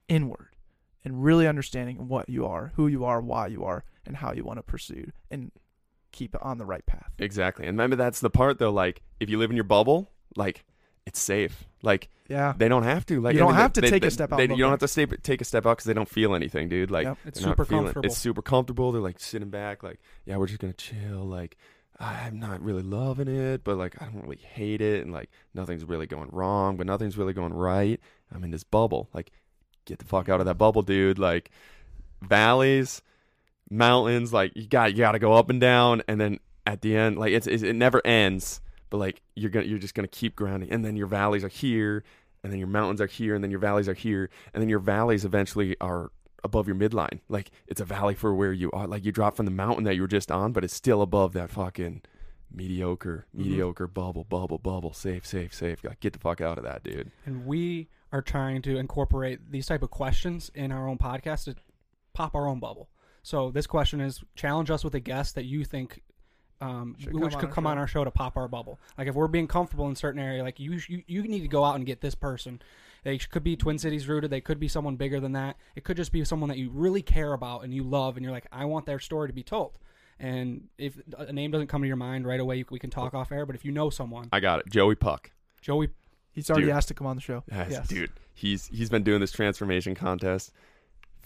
inward 0.09 0.55
and 1.05 1.23
really 1.23 1.47
understanding 1.47 2.09
what 2.09 2.29
you 2.29 2.47
are, 2.47 2.73
who 2.75 2.87
you 2.89 3.05
are, 3.05 3.21
why 3.21 3.47
you 3.47 3.65
are, 3.65 3.85
and 4.05 4.17
how 4.17 4.33
you 4.33 4.45
want 4.45 4.59
to 4.59 4.63
pursue 4.63 5.11
and 5.31 5.51
keep 6.17 6.35
it 6.35 6.43
on 6.43 6.59
the 6.59 6.65
right 6.65 6.85
path. 6.87 7.11
Exactly. 7.19 7.67
And 7.67 7.77
remember 7.77 7.97
that's 7.97 8.21
the 8.21 8.31
part 8.31 8.59
though, 8.59 8.71
like 8.73 9.03
if 9.21 9.29
you 9.31 9.39
live 9.39 9.51
in 9.51 9.57
your 9.57 9.65
bubble, 9.65 10.11
like 10.37 10.65
it's 11.07 11.21
safe. 11.21 11.65
Like 11.83 12.09
Yeah. 12.29 12.55
they 12.57 12.69
don't 12.69 12.83
have 12.83 13.07
to. 13.07 13.21
Like 13.21 13.35
You 13.35 13.39
don't 13.41 13.53
mean, 13.53 13.61
have 13.61 13.73
to 13.75 13.81
they- 13.81 13.91
take 13.91 14.05
a 14.05 14.11
step 14.11 14.33
out 14.33 14.37
they- 14.39 14.45
you 14.49 14.57
don't 14.57 14.71
have 14.71 14.81
to 14.81 14.89
stay, 14.89 15.07
take 15.07 15.41
a 15.41 15.45
step 15.45 15.67
out 15.67 15.77
because 15.77 15.85
they 15.85 15.95
don't 15.95 16.09
feel 16.09 16.35
anything, 16.35 16.69
dude. 16.69 16.91
Like 16.91 17.05
Yep. 17.05 17.19
it's 17.27 17.41
super 17.41 17.63
it. 17.63 17.69
comfortable 17.69 18.07
It's 18.07 18.17
super 18.17 18.43
comfortable. 18.43 18.91
They're 18.93 19.01
like 19.03 19.21
sitting 19.21 19.51
back, 19.51 19.83
like 19.83 20.01
yeah, 20.25 20.37
we're 20.37 20.47
just 20.49 20.59
gonna 20.61 20.73
chill. 20.73 21.23
Like 21.25 21.57
I'm 22.01 22.39
not 22.41 22.61
really 22.61 22.83
loving 22.83 23.29
it, 23.29 23.63
but 23.65 23.77
like 23.77 24.01
I 24.03 24.07
don't 24.07 24.23
really 24.23 24.37
hate 24.43 24.81
it, 24.81 25.05
and 25.05 25.13
like 25.13 25.31
nothing's 25.55 25.85
really 25.85 26.07
going 26.07 26.29
wrong, 26.33 26.77
but 26.77 26.87
nothing's 26.87 27.17
really 27.17 27.33
going 27.35 27.55
right. 27.55 28.01
I'm 28.35 28.43
in 28.43 28.51
this 28.51 28.65
bubble. 28.65 29.09
Like 29.15 29.31
get 29.85 29.99
the 30.01 30.05
fuck 30.05 30.29
out 30.29 30.41
of 30.41 30.47
that 30.47 30.59
bubble, 30.59 30.83
dude. 30.83 31.19
Like 31.19 31.51
valleys, 32.23 33.03
mountains, 33.71 34.33
like 34.33 34.53
you 34.55 34.67
got 34.67 34.93
you 34.93 34.99
got 34.99 35.13
to 35.13 35.19
go 35.19 35.33
up 35.33 35.51
and 35.51 35.61
down, 35.61 36.03
and 36.09 36.21
then 36.21 36.39
at 36.67 36.83
the 36.83 36.97
end, 36.97 37.19
like 37.19 37.33
it's, 37.33 37.47
it's 37.47 37.63
it 37.63 37.75
never 37.75 38.05
ends. 38.07 38.61
but 38.91 38.99
like 38.99 39.21
you're 39.35 39.51
gonna 39.51 39.67
you're 39.67 39.79
just 39.79 39.95
gonna 39.95 40.09
keep 40.09 40.37
grounding, 40.37 40.71
and 40.71 40.85
then 40.85 40.97
your 40.97 41.07
valleys 41.07 41.45
are 41.45 41.49
here, 41.49 42.05
and 42.43 42.53
then 42.53 42.59
your 42.59 42.69
mountains 42.69 43.01
are 43.01 43.07
here, 43.07 43.35
and 43.35 43.43
then 43.43 43.51
your 43.51 43.61
valleys 43.61 43.89
are 43.89 43.95
here, 43.95 44.31
and 44.55 44.63
then 44.63 44.69
your 44.69 44.79
valleys 44.79 45.25
eventually 45.25 45.77
are 45.81 46.11
above 46.45 46.67
your 46.69 46.77
midline. 46.77 47.21
Like 47.29 47.51
it's 47.67 47.81
a 47.81 47.85
valley 47.85 48.15
for 48.15 48.33
where 48.35 48.53
you 48.53 48.71
are. 48.73 48.87
Like 48.87 49.05
you 49.05 49.11
drop 49.13 49.37
from 49.37 49.47
the 49.47 49.53
mountain 49.53 49.85
that 49.85 49.95
you 49.97 50.03
were 50.03 50.09
just 50.09 50.31
on, 50.31 50.53
but 50.53 50.63
it's 50.65 50.75
still 50.75 51.03
above 51.03 51.33
that 51.33 51.51
fucking 51.51 52.03
mediocre, 52.53 53.27
Mhm. 53.37 53.41
mediocre 53.45 53.87
bubble, 53.89 54.25
bubble, 54.25 54.59
bubble. 54.59 54.93
Safe, 54.93 55.27
safe, 55.27 55.53
safe. 55.53 55.83
Like, 55.85 56.01
get 56.01 56.13
the 56.13 56.19
fuck 56.21 56.41
out 56.41 56.59
of 56.59 56.65
that, 56.65 56.83
dude. 56.85 57.11
and 57.25 57.45
we 57.47 57.89
are 58.13 58.23
trying 58.23 58.63
to 58.63 58.77
incorporate 58.79 59.51
these 59.51 59.67
type 59.67 59.83
of 59.83 59.91
questions 59.91 60.51
in 60.55 60.71
our 60.71 60.89
own 60.89 60.97
podcast 60.97 61.45
to 61.45 61.57
pop 62.15 62.35
our 62.37 62.47
own 62.47 62.61
bubble. 62.61 62.89
So 63.27 63.51
this 63.51 63.67
question 63.67 64.01
is 64.01 64.23
challenge 64.37 64.71
us 64.71 64.85
with 64.85 64.95
a 64.95 65.01
guest 65.01 65.35
that 65.35 65.47
you 65.47 65.65
think 65.65 66.01
um, 66.61 66.95
Should 66.97 67.13
which 67.13 67.21
come 67.21 67.25
on 67.25 67.41
could 67.41 67.49
our 67.49 67.53
come 67.53 67.67
on 67.67 67.77
our 67.77 67.87
show 67.89 68.05
to 68.05 68.11
pop 68.13 68.37
our 68.37 68.47
bubble. 68.47 68.79
Like 68.97 69.09
if 69.09 69.17
we're 69.17 69.27
being 69.27 69.49
comfortable 69.49 69.85
in 69.87 69.95
a 69.95 69.97
certain 69.97 70.21
area, 70.21 70.45
like 70.45 70.61
you, 70.61 70.79
you 70.87 71.03
you 71.09 71.23
need 71.25 71.41
to 71.41 71.49
go 71.49 71.65
out 71.65 71.75
and 71.75 71.85
get 71.85 72.01
this 72.01 72.15
person. 72.15 72.63
They 73.03 73.19
could 73.19 73.43
be 73.43 73.57
Twin 73.57 73.79
Cities 73.79 74.07
rooted. 74.07 74.31
They 74.31 74.41
could 74.41 74.61
be 74.61 74.69
someone 74.69 74.95
bigger 74.95 75.19
than 75.19 75.33
that. 75.33 75.57
It 75.75 75.83
could 75.83 75.97
just 75.97 76.13
be 76.13 76.25
someone 76.25 76.49
that 76.51 76.57
you 76.59 76.71
really 76.71 77.03
care 77.03 77.33
about 77.33 77.65
and 77.65 77.75
you 77.75 77.83
love, 77.83 78.17
and 78.17 78.23
you're 78.23 78.33
like, 78.33 78.47
I 78.53 78.65
want 78.65 78.87
their 78.87 79.01
story 79.01 79.29
to 79.29 79.35
be 79.35 79.43
told. 79.43 79.77
And 80.21 80.69
if 80.79 80.97
a 81.19 81.33
name 81.33 81.51
doesn't 81.51 81.67
come 81.67 81.83
to 81.83 81.89
your 81.89 81.97
mind 81.97 82.29
right 82.29 82.39
away, 82.39 82.65
we 82.71 82.79
can 82.79 82.91
talk 82.91 83.13
off 83.13 83.33
air. 83.33 83.45
But 83.45 83.57
if 83.57 83.65
you 83.65 83.73
know 83.73 83.91
someone, 83.91 84.29
I 84.31 84.39
got 84.39 84.61
it. 84.61 84.69
Joey 84.71 84.95
Puck. 84.95 85.33
Joey, 85.61 85.89
He's 86.31 86.49
already 86.49 86.67
Dude. 86.67 86.77
asked 86.77 86.89
to 86.89 86.95
come 86.95 87.09
on 87.09 87.17
the 87.17 87.23
show. 87.23 87.43
Yes, 87.51 87.71
Yes. 87.73 87.89
dude. 87.89 88.13
He's 88.35 88.69
he's 88.69 88.89
been 88.89 89.03
doing 89.03 89.21
this 89.21 89.33
transformation 89.33 89.97
contest, 89.97 90.53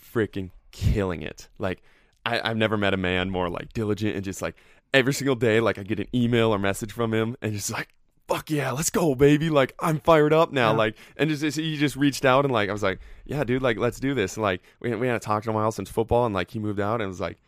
freaking 0.01 0.51
killing 0.73 1.23
it. 1.23 1.49
Like 1.59 1.83
I, 2.27 2.41
I've 2.51 2.57
never 2.57 2.77
met 2.77 2.95
a 2.95 2.97
man 2.99 3.31
more 3.31 3.49
like 3.49 3.73
diligent 3.73 4.15
and 4.17 4.25
just 4.25 4.43
like 4.43 4.57
every 4.93 5.13
single 5.15 5.37
day, 5.37 5.61
like 5.61 5.79
I 5.79 5.83
get 5.83 6.01
an 6.01 6.09
email 6.15 6.53
or 6.55 6.59
message 6.59 6.93
from 6.93 7.13
him 7.15 7.37
and 7.43 7.53
just 7.53 7.71
like, 7.71 7.89
fuck 8.29 8.51
yeah, 8.51 8.71
let's 8.73 8.91
go, 8.91 9.15
baby. 9.15 9.49
Like 9.51 9.75
I'm 9.81 10.01
fired 10.01 10.33
up 10.33 10.53
now. 10.53 10.71
Yeah. 10.73 10.77
Like 10.77 10.97
and 11.17 11.31
just, 11.31 11.43
just- 11.43 11.59
he 11.59 11.77
just 11.77 11.97
reached 11.97 12.25
out 12.25 12.45
and 12.45 12.53
like 12.53 12.69
I 12.69 12.73
was 12.73 12.83
like, 12.83 13.01
yeah, 13.25 13.45
dude, 13.45 13.63
like 13.63 13.79
let's 13.79 14.01
do 14.01 14.15
this. 14.15 14.37
And 14.37 14.43
like 14.43 14.63
we 14.81 14.95
we 14.95 15.07
hadn't 15.07 15.23
talked 15.23 15.47
in 15.47 15.51
a 15.51 15.55
while 15.55 15.73
since 15.73 15.89
football 15.91 16.27
and 16.27 16.35
like 16.35 16.51
he 16.51 16.59
moved 16.59 16.81
out 16.81 17.01
and 17.01 17.09
was 17.09 17.21
like. 17.21 17.39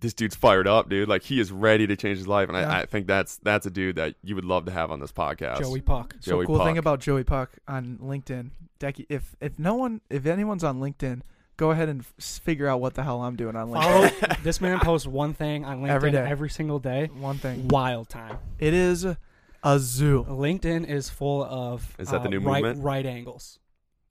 This 0.00 0.14
dude's 0.14 0.34
fired 0.34 0.66
up, 0.66 0.88
dude. 0.88 1.08
Like 1.08 1.22
he 1.22 1.38
is 1.38 1.52
ready 1.52 1.86
to 1.86 1.94
change 1.94 2.18
his 2.18 2.26
life, 2.26 2.48
and 2.48 2.58
Yeah. 2.58 2.68
I, 2.68 2.80
I 2.80 2.86
think 2.86 3.06
that's 3.06 3.36
that's 3.36 3.66
a 3.66 3.70
dude 3.70 3.94
that 3.94 4.16
you 4.24 4.34
would 4.34 4.44
love 4.44 4.64
to 4.64 4.72
have 4.72 4.90
on 4.90 4.98
this 4.98 5.12
podcast. 5.12 5.60
Joey 5.60 5.80
Puck. 5.80 6.16
So 6.18 6.32
Joey 6.32 6.46
cool 6.46 6.64
thing 6.64 6.76
about 6.76 6.98
Joey 6.98 7.22
Puck 7.22 7.52
on 7.68 7.98
LinkedIn, 8.02 8.50
Decky. 8.80 9.06
If 9.08 9.36
if 9.40 9.60
no 9.60 9.76
one, 9.76 10.00
if 10.10 10.26
anyone's 10.26 10.64
on 10.64 10.80
LinkedIn, 10.80 11.20
go 11.56 11.70
ahead 11.70 11.88
and 11.88 12.00
f- 12.00 12.40
figure 12.42 12.66
out 12.66 12.80
what 12.80 12.94
the 12.94 13.02
hell 13.02 13.22
I'm 13.22 13.36
doing 13.36 13.56
on 13.56 13.72
Follow 13.72 14.06
LinkedIn. 14.08 14.42
this 14.42 14.60
man 14.60 14.80
posts 14.80 15.06
one 15.06 15.34
thing 15.34 15.64
on 15.64 15.80
LinkedIn 15.82 15.88
Every 15.88 16.16
every, 16.16 16.48
day. 16.48 16.52
single 16.52 16.78
day. 16.78 17.10
One 17.18 17.38
thing. 17.38 17.68
Wild 17.68 18.08
time. 18.08 18.38
It 18.58 18.74
is 18.74 19.04
a 19.04 19.78
zoo. 19.78 20.24
LinkedIn 20.28 20.88
is 20.88 21.08
full 21.08 21.44
of 21.44 21.94
Is 21.98 22.10
that 22.10 22.22
the 22.22 22.28
uh, 22.28 22.30
new 22.30 22.40
right, 22.40 22.62
movement? 22.62 22.84
right 22.84 23.06
angles. 23.06 23.58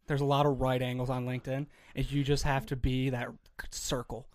There's 0.08 0.22
a 0.22 0.26
lot 0.26 0.46
of 0.46 0.60
right 0.60 0.82
angles 0.82 1.10
on 1.10 1.26
LinkedIn, 1.26 1.68
and 1.96 2.12
you 2.12 2.24
just 2.24 2.44
have 2.44 2.66
to 2.68 2.76
be 2.76 3.10
that 3.12 3.30
circle. 3.70 4.28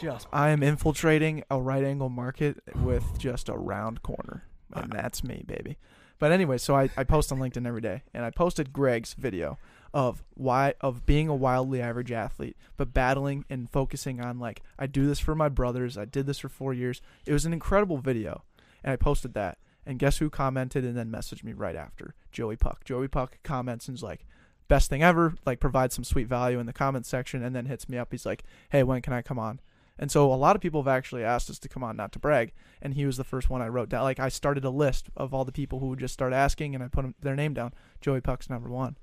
Just 0.00 0.26
I 0.32 0.48
am 0.48 0.62
infiltrating 0.62 1.44
a 1.50 1.60
right 1.60 1.84
angle 1.84 2.08
market 2.08 2.58
with 2.82 3.04
just 3.18 3.48
a 3.48 3.54
round 3.56 4.02
corner. 4.02 4.44
And 4.72 4.90
that's 4.92 5.22
me, 5.22 5.44
baby. 5.46 5.76
But 6.18 6.32
anyway, 6.32 6.58
so 6.58 6.74
I, 6.76 6.88
I 6.96 7.04
post 7.04 7.30
on 7.30 7.38
LinkedIn 7.38 7.66
every 7.66 7.80
day. 7.80 8.02
And 8.12 8.24
I 8.24 8.30
posted 8.30 8.72
Greg's 8.72 9.14
video 9.14 9.58
of 9.92 10.22
why 10.34 10.74
of 10.80 11.04
being 11.06 11.28
a 11.28 11.34
wildly 11.34 11.80
average 11.80 12.12
athlete, 12.12 12.56
but 12.76 12.94
battling 12.94 13.44
and 13.50 13.70
focusing 13.70 14.20
on 14.20 14.38
like 14.38 14.62
I 14.78 14.86
do 14.86 15.06
this 15.06 15.18
for 15.18 15.34
my 15.34 15.48
brothers. 15.48 15.98
I 15.98 16.04
did 16.04 16.26
this 16.26 16.38
for 16.38 16.48
four 16.48 16.72
years. 16.72 17.02
It 17.26 17.32
was 17.32 17.44
an 17.44 17.52
incredible 17.52 17.98
video. 17.98 18.44
And 18.82 18.92
I 18.92 18.96
posted 18.96 19.34
that. 19.34 19.58
And 19.84 19.98
guess 19.98 20.18
who 20.18 20.30
commented 20.30 20.84
and 20.84 20.96
then 20.96 21.10
messaged 21.10 21.42
me 21.42 21.52
right 21.52 21.76
after? 21.76 22.14
Joey 22.30 22.56
Puck. 22.56 22.84
Joey 22.84 23.08
Puck 23.08 23.38
comments 23.42 23.88
and's 23.88 24.02
like, 24.02 24.26
best 24.68 24.88
thing 24.88 25.02
ever, 25.02 25.34
like 25.44 25.58
provides 25.58 25.94
some 25.94 26.04
sweet 26.04 26.28
value 26.28 26.58
in 26.58 26.66
the 26.66 26.72
comment 26.72 27.06
section 27.06 27.42
and 27.42 27.56
then 27.56 27.66
hits 27.66 27.88
me 27.88 27.98
up. 27.98 28.08
He's 28.10 28.26
like, 28.26 28.44
Hey, 28.70 28.82
when 28.82 29.02
can 29.02 29.12
I 29.12 29.22
come 29.22 29.38
on? 29.38 29.60
And 29.98 30.10
so 30.10 30.32
a 30.32 30.34
lot 30.34 30.56
of 30.56 30.62
people 30.62 30.80
have 30.82 30.88
actually 30.88 31.24
asked 31.24 31.50
us 31.50 31.58
to 31.58 31.68
come 31.68 31.84
on, 31.84 31.94
not 31.94 32.12
to 32.12 32.18
brag. 32.18 32.52
And 32.80 32.94
he 32.94 33.04
was 33.04 33.18
the 33.18 33.24
first 33.24 33.50
one 33.50 33.60
I 33.60 33.68
wrote 33.68 33.90
down. 33.90 34.02
Like 34.02 34.18
I 34.18 34.30
started 34.30 34.64
a 34.64 34.70
list 34.70 35.10
of 35.14 35.34
all 35.34 35.44
the 35.44 35.52
people 35.52 35.78
who 35.78 35.88
would 35.88 35.98
just 35.98 36.14
start 36.14 36.32
asking, 36.32 36.74
and 36.74 36.82
I 36.82 36.88
put 36.88 37.04
their 37.20 37.36
name 37.36 37.52
down. 37.52 37.74
Joey 38.00 38.22
Puck's 38.22 38.48
number 38.48 38.70
one. 38.70 38.96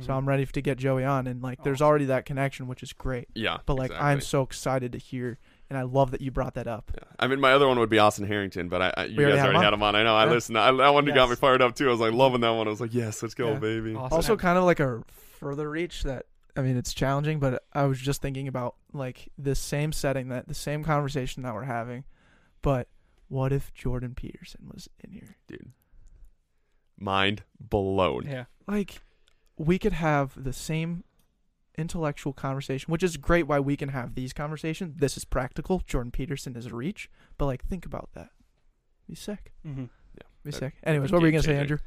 So 0.00 0.08
Mhm. 0.12 0.16
I'm 0.18 0.28
ready 0.28 0.44
to 0.46 0.60
get 0.60 0.78
Joey 0.78 1.04
on, 1.04 1.26
and 1.26 1.42
like 1.42 1.64
there's 1.64 1.76
Awesome. 1.80 1.88
already 1.88 2.04
that 2.06 2.24
connection, 2.26 2.66
which 2.68 2.82
is 2.82 2.92
great. 2.92 3.28
Yeah, 3.34 3.58
But 3.66 3.74
like 3.74 3.90
I'm 3.92 4.20
so 4.20 4.42
excited 4.42 4.92
to 4.92 4.98
hear, 4.98 5.38
and 5.70 5.78
I 5.78 5.82
love 5.82 6.10
that 6.12 6.20
you 6.20 6.30
brought 6.30 6.54
that 6.54 6.66
up. 6.68 6.92
Yeah. 6.94 7.04
I 7.18 7.26
mean, 7.26 7.40
my 7.40 7.52
other 7.52 7.66
one 7.66 7.78
would 7.78 7.88
be 7.88 7.98
Austin 7.98 8.26
Harrington, 8.26 8.68
but 8.68 8.82
I, 8.82 8.94
I 8.96 9.04
you 9.06 9.16
We 9.16 9.24
already 9.24 9.36
guys 9.36 9.38
had 9.40 9.44
already 9.46 9.58
on? 9.58 9.64
had 9.64 9.72
him 9.72 9.82
on. 9.82 9.96
I 9.96 10.02
know. 10.04 10.14
I 10.14 10.24
Yeah. 10.26 10.30
listened. 10.30 10.58
I, 10.58 10.70
that 10.72 10.90
one 10.94 11.04
got 11.06 11.30
me 11.30 11.36
fired 11.36 11.62
up 11.62 11.74
too. 11.74 11.88
I 11.88 11.90
was 11.90 12.00
like 12.00 12.12
loving 12.12 12.42
that 12.42 12.50
one. 12.50 12.66
I 12.66 12.70
was 12.70 12.80
like, 12.80 12.94
yes, 12.94 13.22
let's 13.22 13.34
go, 13.34 13.52
Yeah. 13.52 13.58
baby. 13.58 13.94
Awesome. 13.94 14.14
Also, 14.16 14.36
kind 14.36 14.58
of 14.58 14.64
like 14.64 14.78
a 14.80 15.02
further 15.08 15.68
reach 15.70 16.02
that 16.04 16.26
I 16.56 16.60
mean, 16.60 16.76
it's 16.76 16.92
challenging, 16.92 17.38
but 17.38 17.62
I 17.72 17.84
was 17.84 18.00
just 18.00 18.20
thinking 18.20 18.46
about 18.48 18.74
like 18.92 19.30
this 19.38 19.58
same 19.60 19.92
setting, 19.92 20.28
that 20.28 20.48
the 20.48 20.54
same 20.54 20.82
conversation 20.84 21.44
that 21.44 21.54
we're 21.54 21.62
having, 21.64 22.04
but 22.62 22.88
what 23.28 23.52
if 23.52 23.72
Jordan 23.74 24.14
Peterson 24.14 24.68
was 24.72 24.88
in 25.04 25.12
here? 25.12 25.36
Dude, 25.46 25.70
mind 26.98 27.42
blown. 27.60 28.26
yeah, 28.26 28.44
like 28.66 29.00
we 29.58 29.78
could 29.78 29.92
have 29.92 30.32
the 30.42 30.52
same 30.52 31.04
intellectual 31.76 32.32
conversation, 32.32 32.90
which 32.90 33.02
is 33.02 33.16
great 33.16 33.46
why 33.46 33.60
we 33.60 33.76
can 33.76 33.90
have 33.90 34.14
these 34.14 34.32
conversations. 34.32 34.96
This 34.98 35.16
is 35.16 35.24
practical. 35.24 35.82
Jordan 35.86 36.10
Peterson 36.10 36.56
is 36.56 36.66
a 36.66 36.74
reach, 36.74 37.10
but 37.36 37.46
like 37.46 37.64
think 37.64 37.86
about 37.86 38.10
that. 38.14 38.30
Be 39.06 39.14
sick. 39.14 39.52
hmm 39.62 39.84
Yeah. 40.14 40.22
Be 40.44 40.50
That- 40.50 40.58
sick. 40.58 40.74
Anyways, 40.82 41.12
what 41.12 41.20
were 41.20 41.28
you 41.28 41.32
gonna 41.32 41.42
say. 41.42 41.56
Andrew? 41.58 41.78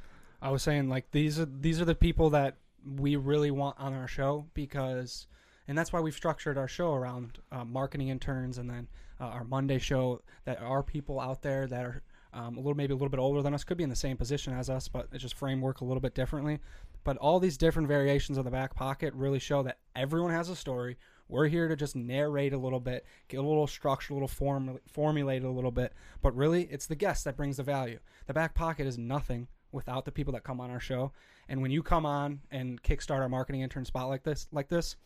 I 0.42 0.50
was 0.50 0.64
saying 0.64 0.90
like 0.90 1.12
these 1.12 1.40
are 1.40 1.46
these 1.46 1.80
are 1.82 1.86
the 1.86 1.96
people 1.96 2.30
that 2.32 2.58
we 2.84 3.16
really 3.16 3.52
want 3.52 3.80
on 3.80 3.94
our 3.94 4.08
show 4.08 4.48
because, 4.56 5.28
and 5.68 5.78
that's 5.78 5.94
why 5.94 6.00
we've 6.00 6.16
structured 6.16 6.58
our 6.58 6.68
show 6.68 6.94
around 6.94 7.38
uh, 7.52 7.64
marketing 7.64 8.08
interns 8.08 8.58
and 8.58 8.68
then 8.70 8.88
uh, 9.20 9.26
our 9.26 9.44
Monday 9.44 9.78
show 9.78 10.22
that 10.46 10.60
are 10.62 10.82
people 10.82 11.20
out 11.20 11.44
there 11.44 11.68
that 11.68 11.86
are 11.86 12.02
um, 12.34 12.56
a 12.58 12.60
little 12.60 12.74
maybe 12.76 12.94
a 12.94 12.96
little 12.96 13.10
bit 13.10 13.20
older 13.20 13.42
than 13.44 13.54
us, 13.54 13.64
could 13.66 13.78
be 13.78 13.84
in 13.84 13.90
the 13.90 13.96
same 13.96 14.16
position 14.18 14.54
as 14.54 14.70
us, 14.70 14.88
but 14.88 15.10
it's 15.12 15.22
just 15.22 15.36
framework 15.36 15.82
a 15.82 15.86
little 15.86 16.00
bit 16.02 16.16
differently. 16.16 16.60
But 17.04 17.18
all 17.18 17.40
these 17.40 17.58
different 17.58 17.88
variations 17.88 18.38
of 18.38 18.46
the 18.46 18.52
back 18.52 18.76
pocket 18.76 19.14
really 19.14 19.40
show 19.40 19.64
that 19.64 19.80
everyone 19.96 20.32
has 20.32 20.50
a 20.50 20.56
story. 20.56 20.98
We're 21.28 21.48
here 21.48 21.68
to 21.68 21.76
just 21.76 21.96
narrate 21.96 22.54
a 22.54 22.58
little 22.58 22.80
bit, 22.82 23.06
get 23.30 23.38
a 23.38 23.42
little 23.44 23.66
structure, 23.68 24.14
a 24.14 24.16
little 24.16 24.28
form, 24.28 24.80
formulate 24.88 25.44
a 25.44 25.50
little 25.50 25.72
bit. 25.72 25.94
But 26.22 26.36
really, 26.36 26.64
it's 26.64 26.88
the 26.88 26.96
guest 26.96 27.24
that 27.24 27.38
brings 27.38 27.58
the 27.58 27.64
value. 27.64 28.00
The 28.28 28.34
back 28.34 28.54
pocket 28.54 28.86
is 28.86 28.98
nothing 28.98 29.48
without 29.72 30.04
the 30.06 30.12
people 30.12 30.34
that 30.34 30.44
come 30.44 30.60
on 30.60 30.70
our 30.70 30.80
show. 30.82 31.14
And 31.48 31.62
when 31.62 31.72
you 31.72 31.82
come 31.82 32.06
on 32.06 32.42
and 32.52 32.82
kickstart 32.84 33.20
our 33.22 33.30
marketing 33.30 33.62
intern 33.62 33.86
spot 33.86 34.10
like 34.10 34.24
this, 34.24 34.48
like 34.52 34.68
this, 34.68 34.98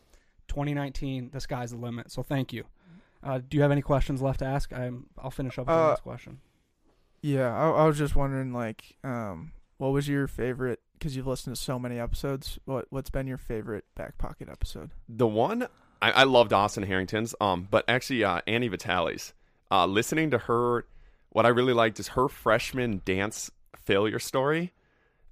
2019, 0.48 1.30
the 1.32 1.40
sky's 1.40 1.70
the 1.70 1.76
limit. 1.76 2.10
So 2.10 2.22
thank 2.22 2.52
you. 2.52 2.64
Uh, 3.22 3.40
do 3.48 3.56
you 3.56 3.62
have 3.62 3.72
any 3.72 3.82
questions 3.82 4.20
left 4.22 4.40
to 4.40 4.44
ask? 4.44 4.72
I'm, 4.72 5.06
I'll 5.18 5.30
finish 5.30 5.58
up 5.58 5.66
with 5.66 5.74
the 5.74 5.80
Uh, 5.80 5.88
last 5.88 6.02
question. 6.02 6.40
Yeah, 7.22 7.52
I, 7.56 7.70
I 7.70 7.86
was 7.86 7.98
just 7.98 8.14
wondering, 8.14 8.52
like, 8.52 8.96
um, 9.02 9.52
what 9.78 9.88
was 9.88 10.08
your 10.08 10.28
favorite? 10.28 10.80
Because 10.98 11.16
you've 11.16 11.26
listened 11.26 11.54
to 11.54 11.60
so 11.60 11.78
many 11.78 11.98
episodes. 11.98 12.58
What 12.64 12.86
what's 12.90 13.10
been 13.10 13.26
your 13.26 13.38
favorite 13.38 13.84
back 13.94 14.18
pocket 14.18 14.48
episode? 14.50 14.90
The 15.08 15.26
one 15.26 15.68
I, 16.00 16.10
I 16.10 16.24
loved 16.24 16.52
Austin 16.52 16.84
Harrington's, 16.84 17.34
um, 17.40 17.68
but 17.70 17.84
actually 17.88 18.24
uh, 18.24 18.40
Annie 18.46 18.68
Vitale's. 18.68 19.32
Uh, 19.70 19.86
listening 19.86 20.30
to 20.30 20.38
her, 20.38 20.86
what 21.30 21.44
I 21.44 21.48
really 21.48 21.72
liked 21.72 21.98
is 21.98 22.08
her 22.08 22.28
freshman 22.28 23.02
dance 23.04 23.50
failure 23.76 24.18
story, 24.18 24.72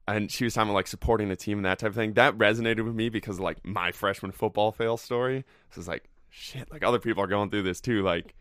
and 0.08 0.30
she 0.30 0.44
was 0.44 0.54
talking 0.54 0.70
about 0.70 0.74
like 0.74 0.86
supporting 0.86 1.28
the 1.28 1.36
team 1.36 1.58
and 1.58 1.64
that 1.64 1.78
type 1.78 1.90
of 1.90 1.94
thing. 1.94 2.14
That 2.14 2.36
resonated 2.36 2.84
with 2.84 2.94
me 2.94 3.08
because 3.08 3.38
like 3.38 3.64
my 3.64 3.92
freshman 3.92 4.32
football 4.32 4.72
fail 4.72 4.96
story. 4.96 5.44
So 5.70 5.80
it's 5.80 5.88
like 5.88 6.08
shit, 6.30 6.70
like 6.70 6.82
other 6.82 6.98
people 6.98 7.22
are 7.22 7.28
going 7.28 7.50
through 7.50 7.62
this 7.62 7.80
too. 7.80 8.02
Like 8.02 8.34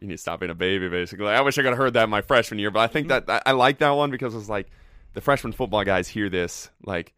you 0.00 0.08
need 0.08 0.14
to 0.14 0.18
stop 0.18 0.40
being 0.40 0.50
a 0.50 0.54
baby, 0.54 0.88
basically. 0.88 1.28
I 1.28 1.40
wish 1.42 1.56
I 1.56 1.62
could 1.62 1.68
have 1.68 1.78
heard 1.78 1.94
that 1.94 2.08
my 2.08 2.22
freshman 2.22 2.58
year, 2.58 2.70
but 2.70 2.80
I 2.80 2.86
think 2.88 3.08
that 3.08 3.24
I, 3.28 3.42
I 3.46 3.52
like 3.52 3.78
that 3.78 3.90
one 3.90 4.10
because 4.10 4.34
it's 4.34 4.48
like 4.48 4.68
the 5.14 5.20
freshman 5.20 5.52
football 5.52 5.84
guys 5.84 6.08
hear 6.08 6.28
this, 6.28 6.70
like 6.84 7.14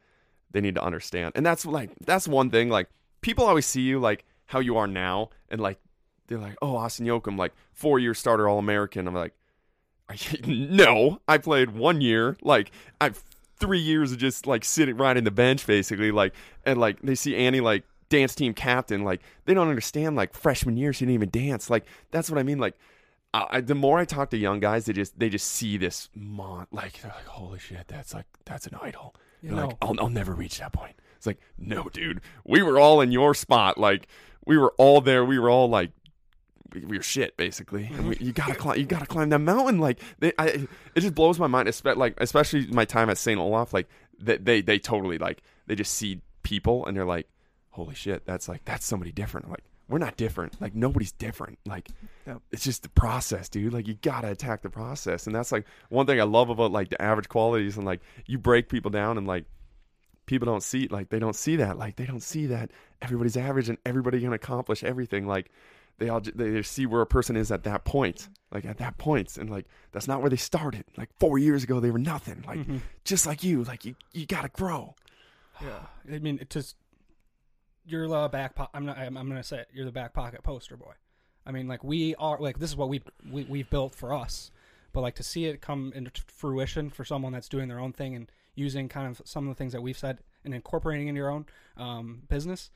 they 0.53 0.61
need 0.61 0.77
to 0.77 0.83
understand, 0.85 1.33
and 1.35 1.45
that's 1.45 1.67
like 1.67 1.91
that's 2.05 2.29
one 2.29 2.51
thing. 2.51 2.69
Like 2.69 2.89
people 3.21 3.45
always 3.45 3.67
see 3.67 3.81
you 3.81 3.99
like 3.99 4.25
how 4.47 4.61
you 4.61 4.77
are 4.77 4.87
now, 4.87 5.31
and 5.51 5.61
like 5.61 5.79
they're 6.29 6.39
like, 6.39 6.57
oh, 6.63 6.77
Austin 6.77 7.07
Jochum, 7.07 7.39
like 7.39 7.53
four 7.73 7.99
year 7.99 8.15
starter 8.15 8.49
All 8.49 8.59
American. 8.59 9.09
I'm 9.09 9.15
like, 9.15 9.35
no, 10.47 11.21
I 11.27 11.39
played 11.39 11.71
one 11.71 12.01
year, 12.01 12.37
like 12.43 12.71
I've 13.01 13.23
three 13.59 13.81
years 13.81 14.13
of 14.13 14.19
just 14.19 14.47
like 14.47 14.65
sitting 14.65 14.97
right 14.97 15.17
in 15.17 15.25
the 15.25 15.31
bench, 15.31 15.67
basically, 15.67 16.13
like 16.13 16.35
and 16.65 16.79
like 16.79 17.01
they 17.03 17.15
see 17.15 17.35
Annie 17.35 17.61
like 17.61 17.85
dance 18.09 18.35
team 18.35 18.55
captain, 18.55 19.05
like 19.05 19.23
they 19.47 19.55
don't 19.55 19.69
understand 19.69 20.17
like 20.17 20.35
freshman 20.35 20.77
year 20.77 20.93
she 20.93 21.07
didn't 21.07 21.15
even 21.15 21.31
dance, 21.31 21.71
like 21.71 21.85
that's 22.11 22.31
what 22.31 22.39
I 22.39 22.43
mean, 22.43 22.59
like. 22.59 22.77
I, 23.51 23.61
the 23.61 23.75
more 23.75 23.99
I 23.99 24.05
talk 24.05 24.31
to 24.31 24.37
young 24.37 24.61
guys, 24.61 24.87
they 24.87 24.93
just 24.93 25.19
they 25.19 25.29
just 25.29 25.49
see 25.49 25.77
this 25.77 26.09
mon 26.15 26.67
like 26.71 27.01
they're 27.03 27.13
like, 27.15 27.27
holy 27.27 27.59
shit, 27.59 27.89
that's 27.89 28.15
like 28.15 28.27
that's 28.45 28.67
an 28.67 28.77
idol. 28.81 29.15
You 29.43 29.51
know, 29.51 29.67
like, 29.67 29.77
I'll, 29.83 29.95
I'll 30.01 30.09
never 30.09 30.33
reach 30.33 30.59
that 30.59 30.73
point. 30.73 30.97
It's 31.17 31.27
like, 31.27 31.41
no, 31.59 31.89
dude, 31.93 32.21
we 32.45 32.63
were 32.63 32.79
all 32.79 33.01
in 33.01 33.13
your 33.13 33.35
spot. 33.35 33.79
Like, 33.79 34.09
we 34.45 34.57
were 34.57 34.73
all 34.79 35.01
there. 35.01 35.25
We 35.25 35.39
were 35.39 35.51
all 35.51 35.69
like 35.69 35.91
we, 36.73 36.85
we 36.85 36.97
were 36.97 37.03
shit 37.03 37.37
basically. 37.37 37.91
And 37.93 38.09
we, 38.09 38.17
you 38.21 38.33
gotta 38.33 38.55
climb, 38.55 38.79
you 38.79 38.87
gotta 38.87 39.07
climb 39.07 39.31
that 39.31 39.39
mountain. 39.39 39.79
Like 39.79 40.01
they, 40.19 40.33
I, 40.39 40.67
it 40.95 41.01
just 41.01 41.15
blows 41.15 41.39
my 41.39 41.47
mind. 41.47 41.69
Espe- 41.69 41.97
like 41.97 42.15
especially 42.19 42.67
my 42.69 42.85
time 42.85 43.11
at 43.11 43.19
Saint 43.19 43.41
Olaf. 43.41 43.73
Like 43.73 43.89
they, 44.19 44.37
they, 44.39 44.61
they 44.61 44.79
totally 44.79 45.19
like 45.19 45.43
they 45.67 45.75
just 45.75 45.95
see 45.95 46.21
people 46.43 46.87
and 46.87 46.97
they're 46.97 47.05
like, 47.05 47.29
holy 47.71 47.95
shit, 47.95 48.25
that's 48.25 48.49
like 48.49 48.65
that's 48.65 48.87
somebody 48.87 49.13
different. 49.13 49.47
I'm 49.47 49.53
like 49.53 49.65
we're 49.89 49.99
not 49.99 50.17
different. 50.17 50.61
Like 50.61 50.75
nobody's 50.75 51.13
different. 51.13 51.59
Like 51.65 51.89
Yep. 52.27 52.43
it's 52.51 52.65
just 52.65 52.83
the 52.83 52.89
process, 52.89 53.49
dude. 53.49 53.73
Like 53.73 53.87
you 53.87 53.95
gotta 53.95 54.31
attack 54.31 54.63
the 54.63 54.71
process, 54.71 55.27
and 55.27 55.35
that's 55.35 55.53
like 55.53 55.65
one 55.91 56.07
thing 56.07 56.21
I 56.21 56.25
love 56.25 56.51
about 56.51 56.73
like 56.73 56.89
the 56.91 57.01
average 57.01 57.29
qualities 57.29 57.77
and 57.77 57.87
like 57.87 58.01
you 58.27 58.39
break 58.39 58.69
people 58.69 58.91
down 58.91 59.17
and 59.19 59.27
like 59.27 59.45
people 60.27 60.47
don't 60.47 60.63
see 60.63 60.89
like 60.89 61.09
they 61.11 61.21
don't 61.21 61.37
see 61.37 61.57
that 61.57 61.79
like 61.79 61.95
they 61.97 62.05
don't 62.05 62.23
see 62.23 62.47
that 62.47 62.71
everybody's 63.01 63.37
average 63.37 63.69
and 63.69 63.79
everybody 63.87 64.21
can 64.21 64.33
accomplish 64.33 64.83
everything 64.83 65.25
like 65.27 65.53
they 65.99 66.09
all 66.09 66.21
they 66.21 66.51
just 66.51 66.73
see 66.73 66.85
where 66.85 67.01
a 67.01 67.07
person 67.07 67.37
is 67.37 67.53
at 67.53 67.63
that 67.63 67.85
point 67.85 68.29
like 68.51 68.65
at 68.65 68.79
that 68.79 68.99
point 68.99 69.37
and 69.37 69.49
like 69.49 69.67
that's 69.93 70.09
not 70.09 70.21
where 70.21 70.29
they 70.29 70.37
started 70.37 70.85
like 70.97 71.11
four 71.21 71.39
years 71.39 71.63
ago 71.63 71.79
they 71.79 71.93
were 71.93 71.99
nothing 71.99 72.43
like 72.45 72.59
Mhm. 72.59 72.81
just 73.05 73.25
like 73.25 73.45
you 73.45 73.63
like 73.63 73.85
you 73.85 73.95
you 74.13 74.27
gotta 74.27 74.49
grow 74.49 74.97
Yeah. 75.63 75.87
I 76.13 76.19
mean, 76.19 76.39
it 76.41 76.51
just 76.51 76.75
you're 77.87 78.09
the 78.09 78.29
back. 78.29 78.55
Po- 78.55 78.69
I'm 78.75 78.87
not. 78.87 78.99
I'm, 78.99 79.17
I'm 79.17 79.29
gonna 79.29 79.43
say 79.43 79.59
it. 79.61 79.69
You're 79.73 79.85
the 79.85 79.93
back 79.93 80.13
pocket 80.13 80.43
poster 80.43 80.77
boy. 80.77 80.93
I 81.47 81.53
mean, 81.53 81.69
like 81.69 81.85
we 81.85 82.15
are. 82.17 82.39
Like 82.39 82.59
this 82.59 82.71
is 82.71 82.77
what 82.77 82.89
we, 82.89 83.03
we 83.31 83.45
we've 83.45 83.71
built 83.71 83.95
for 83.95 84.13
us. 84.13 84.51
But 84.93 85.03
like 85.03 85.15
to 85.17 85.23
see 85.23 85.45
it 85.45 85.61
come 85.61 85.93
into 85.95 86.11
fruition 86.27 86.91
for 86.91 87.05
someone 87.05 87.33
that's 87.33 87.49
doing 87.49 87.69
their 87.69 87.79
own 87.79 87.93
thing 87.93 88.15
and 88.15 88.31
using 88.55 88.89
kind 88.89 89.09
of 89.09 89.21
some 89.27 89.47
of 89.47 89.55
the 89.55 89.59
things 89.59 89.73
that 89.73 89.83
we've 89.83 89.99
said 89.99 90.19
and 90.45 90.55
incorporating 90.55 91.09
into 91.09 91.19
your 91.19 91.31
own 91.31 91.45
um, 91.77 92.23
business. 92.29 92.71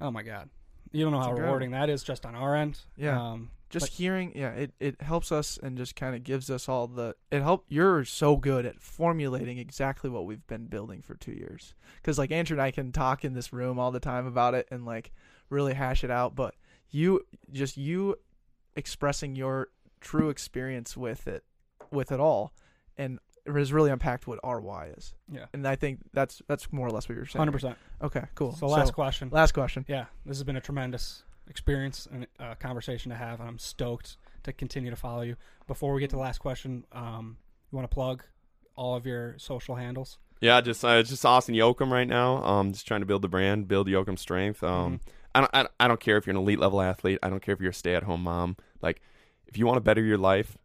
Oh 0.00 0.10
my 0.10 0.22
god, 0.22 0.50
you 0.92 1.02
don't 1.02 1.12
know 1.12 1.18
It's 1.18 1.26
how 1.28 1.32
rewarding 1.32 1.70
that 1.70 1.88
is 1.88 2.02
just 2.02 2.26
on 2.26 2.34
our 2.34 2.54
end. 2.54 2.78
Yeah. 2.96 3.20
Um, 3.20 3.50
just 3.68 3.86
But- 3.86 3.92
hearing 3.92 4.32
yeah 4.36 4.50
it, 4.50 4.74
it 4.78 5.00
helps 5.00 5.32
us 5.32 5.58
and 5.62 5.76
just 5.76 5.96
kind 5.96 6.14
of 6.14 6.22
gives 6.22 6.50
us 6.50 6.68
all 6.68 6.86
the 6.86 7.14
it 7.30 7.42
help 7.42 7.64
you're 7.68 8.04
so 8.04 8.36
good 8.36 8.64
at 8.64 8.80
formulating 8.80 9.58
exactly 9.58 10.08
what 10.08 10.24
we've 10.24 10.46
been 10.46 10.66
building 10.66 11.02
for 11.02 11.14
two 11.14 11.32
years. 11.32 11.74
Because 11.96 12.18
like 12.18 12.30
andrew 12.30 12.54
and 12.54 12.62
i 12.62 12.70
can 12.70 12.92
talk 12.92 13.24
in 13.24 13.32
this 13.34 13.52
room 13.52 13.78
all 13.78 13.90
the 13.90 14.00
time 14.00 14.26
about 14.26 14.54
it 14.54 14.68
and 14.70 14.84
like 14.84 15.10
really 15.50 15.74
hash 15.74 16.04
it 16.04 16.10
out 16.10 16.34
but 16.34 16.54
you 16.90 17.20
just 17.52 17.76
you 17.76 18.16
expressing 18.76 19.34
your 19.34 19.68
true 20.00 20.28
experience 20.28 20.96
with 20.96 21.26
it 21.26 21.42
with 21.90 22.12
it 22.12 22.20
all 22.20 22.52
and 22.96 23.18
it 23.44 23.54
has 23.54 23.72
really 23.72 23.90
unpacked 23.90 24.26
what 24.26 24.40
our 24.42 24.60
RY 24.60 24.92
is. 24.96 25.14
Yeah, 25.30 25.46
and 25.52 25.66
i 25.68 25.76
think 25.76 26.00
that's 26.12 26.42
that's 26.48 26.72
more 26.72 26.86
or 26.86 26.90
less 26.90 27.08
what 27.08 27.14
you're 27.14 27.26
saying. 27.26 27.38
Hundred 27.38 27.52
percent. 27.52 27.78
okay 28.02 28.24
cool. 28.34 28.52
So 28.56 28.66
last 28.66 28.92
question. 28.92 29.28
last 29.30 29.52
question. 29.52 29.84
Yeah, 29.88 30.06
this 30.24 30.36
has 30.36 30.44
been 30.44 30.56
a 30.56 30.60
tremendous 30.60 31.22
experience 31.48 32.06
and 32.10 32.26
uh, 32.38 32.54
conversation 32.56 33.10
to 33.10 33.16
have, 33.16 33.40
and 33.40 33.48
I'm 33.48 33.58
stoked 33.58 34.16
to 34.44 34.52
continue 34.52 34.90
to 34.90 34.96
follow 34.96 35.22
you. 35.22 35.36
Before 35.66 35.92
we 35.92 36.00
get 36.00 36.10
to 36.10 36.16
the 36.16 36.22
last 36.22 36.38
question, 36.38 36.84
um, 36.92 37.36
you 37.70 37.76
want 37.76 37.90
to 37.90 37.94
plug 37.94 38.24
all 38.76 38.94
of 38.96 39.06
your 39.06 39.36
social 39.38 39.76
handles? 39.76 40.18
yeah 40.42 40.60
just 40.60 40.84
uh, 40.84 41.02
just 41.02 41.24
austin 41.24 41.54
Jochum 41.54 41.90
right 41.90 42.06
now 42.06 42.44
um 42.44 42.70
just 42.70 42.86
trying 42.86 43.00
to 43.00 43.06
build 43.06 43.22
the 43.22 43.28
brand 43.28 43.66
build 43.68 43.86
Jochum 43.88 44.18
strength 44.18 44.62
um 44.62 45.00
I, 45.34 45.40
don't, 45.40 45.50
I, 45.54 45.62
don't- 45.62 45.72
I 45.80 45.88
don't 45.88 45.98
care 45.98 46.18
if 46.18 46.26
you're 46.26 46.36
an 46.36 46.42
elite 46.42 46.58
level 46.58 46.82
athlete 46.82 47.18
i 47.22 47.30
don't 47.30 47.40
care 47.40 47.54
if 47.54 47.60
you're 47.62 47.70
a 47.70 47.74
stay-at-home 47.74 48.22
mom 48.22 48.58
like 48.82 49.00
if 49.46 49.56
you 49.56 49.64
want 49.64 49.78
to 49.78 49.80
better 49.80 50.02
your 50.02 50.18
life 50.18 50.58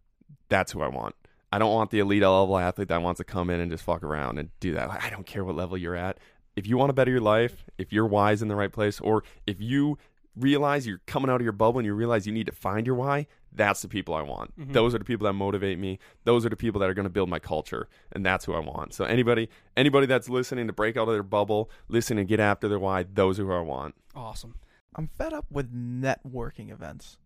that's 0.50 0.74
who 0.74 0.82
i 0.82 0.90
want 0.90 1.16
I 1.54 1.58
don't 1.60 1.74
want 1.74 1.90
the 1.90 2.00
elite 2.00 2.22
level 2.22 2.58
athlete 2.58 2.90
that 2.90 3.02
wants 3.02 3.20
to 3.20 3.24
come 3.24 3.50
in 3.50 3.62
and 3.62 3.72
just 3.72 3.84
fuck 3.86 4.04
around 4.04 4.40
and 4.40 4.50
do 4.62 4.74
that. 4.76 4.88
Like, 4.90 5.04
I 5.06 5.10
don't 5.10 5.26
care 5.26 5.44
what 5.44 5.56
level 5.56 5.78
you're 5.78 5.98
at. 5.98 6.18
If 6.56 6.66
you 6.66 6.78
want 6.78 6.90
to 6.90 6.94
better 6.94 7.12
your 7.12 7.20
life, 7.20 7.66
if 7.78 7.92
your 7.92 8.06
why 8.08 8.32
is 8.32 8.42
in 8.42 8.48
the 8.48 8.56
right 8.56 8.72
place, 8.72 9.02
or 9.02 9.24
if 9.46 9.60
you 9.60 9.98
realize 10.36 10.88
you're 10.88 11.02
coming 11.08 11.30
out 11.30 11.36
of 11.36 11.44
your 11.44 11.52
bubble 11.52 11.80
and 11.80 11.86
you 11.86 11.94
realize 11.94 12.26
you 12.26 12.32
need 12.34 12.46
to 12.46 12.52
find 12.52 12.88
your 12.88 12.96
why, 12.96 13.28
that's 13.52 13.82
the 13.82 13.88
people 13.90 14.14
I 14.14 14.22
want. 14.22 14.58
Mhm. 14.58 14.72
Those 14.74 14.96
are 14.96 14.98
the 14.98 15.04
people 15.06 15.26
that 15.26 15.34
motivate 15.34 15.78
me. 15.78 16.00
Those 16.24 16.46
are 16.46 16.50
the 16.50 16.56
people 16.56 16.80
that 16.80 16.90
are 16.90 16.94
going 16.94 17.04
to 17.06 17.10
build 17.10 17.30
my 17.30 17.40
culture, 17.40 17.90
and 18.14 18.26
that's 18.26 18.46
who 18.46 18.54
I 18.54 18.60
want. 18.60 18.94
So 18.94 19.04
anybody, 19.04 19.50
anybody 19.76 20.06
that's 20.06 20.30
listening 20.30 20.68
to 20.68 20.74
break 20.74 20.96
out 20.96 21.08
of 21.08 21.14
their 21.14 21.24
bubble, 21.24 21.70
listen 21.90 22.18
and 22.18 22.28
get 22.28 22.40
after 22.40 22.70
their 22.70 22.80
why, 22.80 23.04
those 23.04 23.40
are 23.40 23.46
who 23.46 23.52
I 23.52 23.60
want. 23.60 23.96
Awesome. 24.16 24.56
I'm 24.96 25.08
fed 25.18 25.34
up 25.34 25.46
with 25.52 25.74
networking 25.74 26.72
events. 26.72 27.18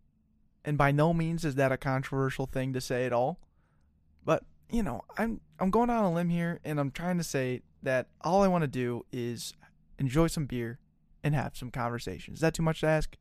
And 0.63 0.77
by 0.77 0.91
no 0.91 1.13
means 1.13 1.45
is 1.45 1.55
that 1.55 1.71
a 1.71 1.77
controversial 1.77 2.47
thing 2.47 2.73
to 2.73 2.81
say 2.81 3.05
at 3.05 3.13
all. 3.13 3.39
But, 4.23 4.43
you 4.71 4.81
know, 4.81 5.03
I'm 5.17 5.41
I'm 5.59 5.69
going 5.69 5.91
out 5.91 6.03
on 6.03 6.11
a 6.11 6.13
limb 6.15 6.29
here 6.29 6.59
and 6.65 6.79
I'm 6.79 6.89
trying 6.89 7.19
to 7.19 7.23
say 7.23 7.61
that 7.83 8.07
all 8.21 8.41
I 8.41 8.47
want 8.47 8.63
to 8.63 8.67
do 8.67 9.05
is 9.11 9.53
enjoy 9.99 10.25
some 10.27 10.47
beer 10.47 10.79
and 11.25 11.35
have 11.35 11.57
some 11.57 11.71
conversations. 11.71 12.37
Is 12.37 12.41
that 12.41 12.53
too 12.53 12.63
much 12.63 12.81
to 12.81 12.87
ask? 12.87 13.17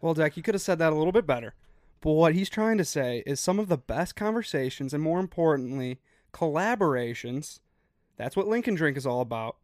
Well, 0.00 0.14
Deck, 0.14 0.36
you 0.36 0.42
could 0.42 0.54
have 0.54 0.62
said 0.62 0.78
that 0.78 0.92
a 0.92 0.96
little 0.96 1.12
bit 1.12 1.26
better. 1.26 1.54
But 2.00 2.12
what 2.12 2.34
he's 2.34 2.48
trying 2.48 2.78
to 2.78 2.84
say 2.84 3.24
is 3.26 3.40
some 3.40 3.58
of 3.58 3.68
the 3.68 3.76
best 3.76 4.14
conversations 4.14 4.94
and 4.94 5.02
more 5.02 5.18
importantly, 5.18 5.98
collaborations. 6.32 7.58
That's 8.16 8.36
what 8.36 8.46
Link 8.46 8.68
n 8.68 8.76
Drink 8.76 8.96
is 8.96 9.06
all 9.06 9.20
about. 9.20 9.56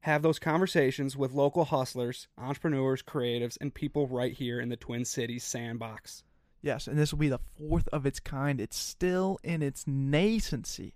Have 0.00 0.20
those 0.20 0.38
conversations 0.38 1.16
with 1.16 1.32
local 1.32 1.64
hustlers, 1.64 2.28
entrepreneurs, 2.36 3.02
creatives, 3.02 3.56
and 3.60 3.72
people 3.72 4.06
right 4.06 4.32
here 4.32 4.60
in 4.60 4.68
the 4.68 4.76
Twin 4.76 5.06
Cities 5.06 5.44
sandbox. 5.44 6.22
Yes, 6.60 6.86
and 6.86 6.98
this 6.98 7.12
will 7.12 7.18
be 7.18 7.28
the 7.30 7.40
fourth 7.56 7.88
of 7.88 8.04
its 8.04 8.20
kind. 8.20 8.60
It's 8.60 8.76
still 8.76 9.38
in 9.42 9.62
its 9.62 9.84
nascency. 9.84 10.92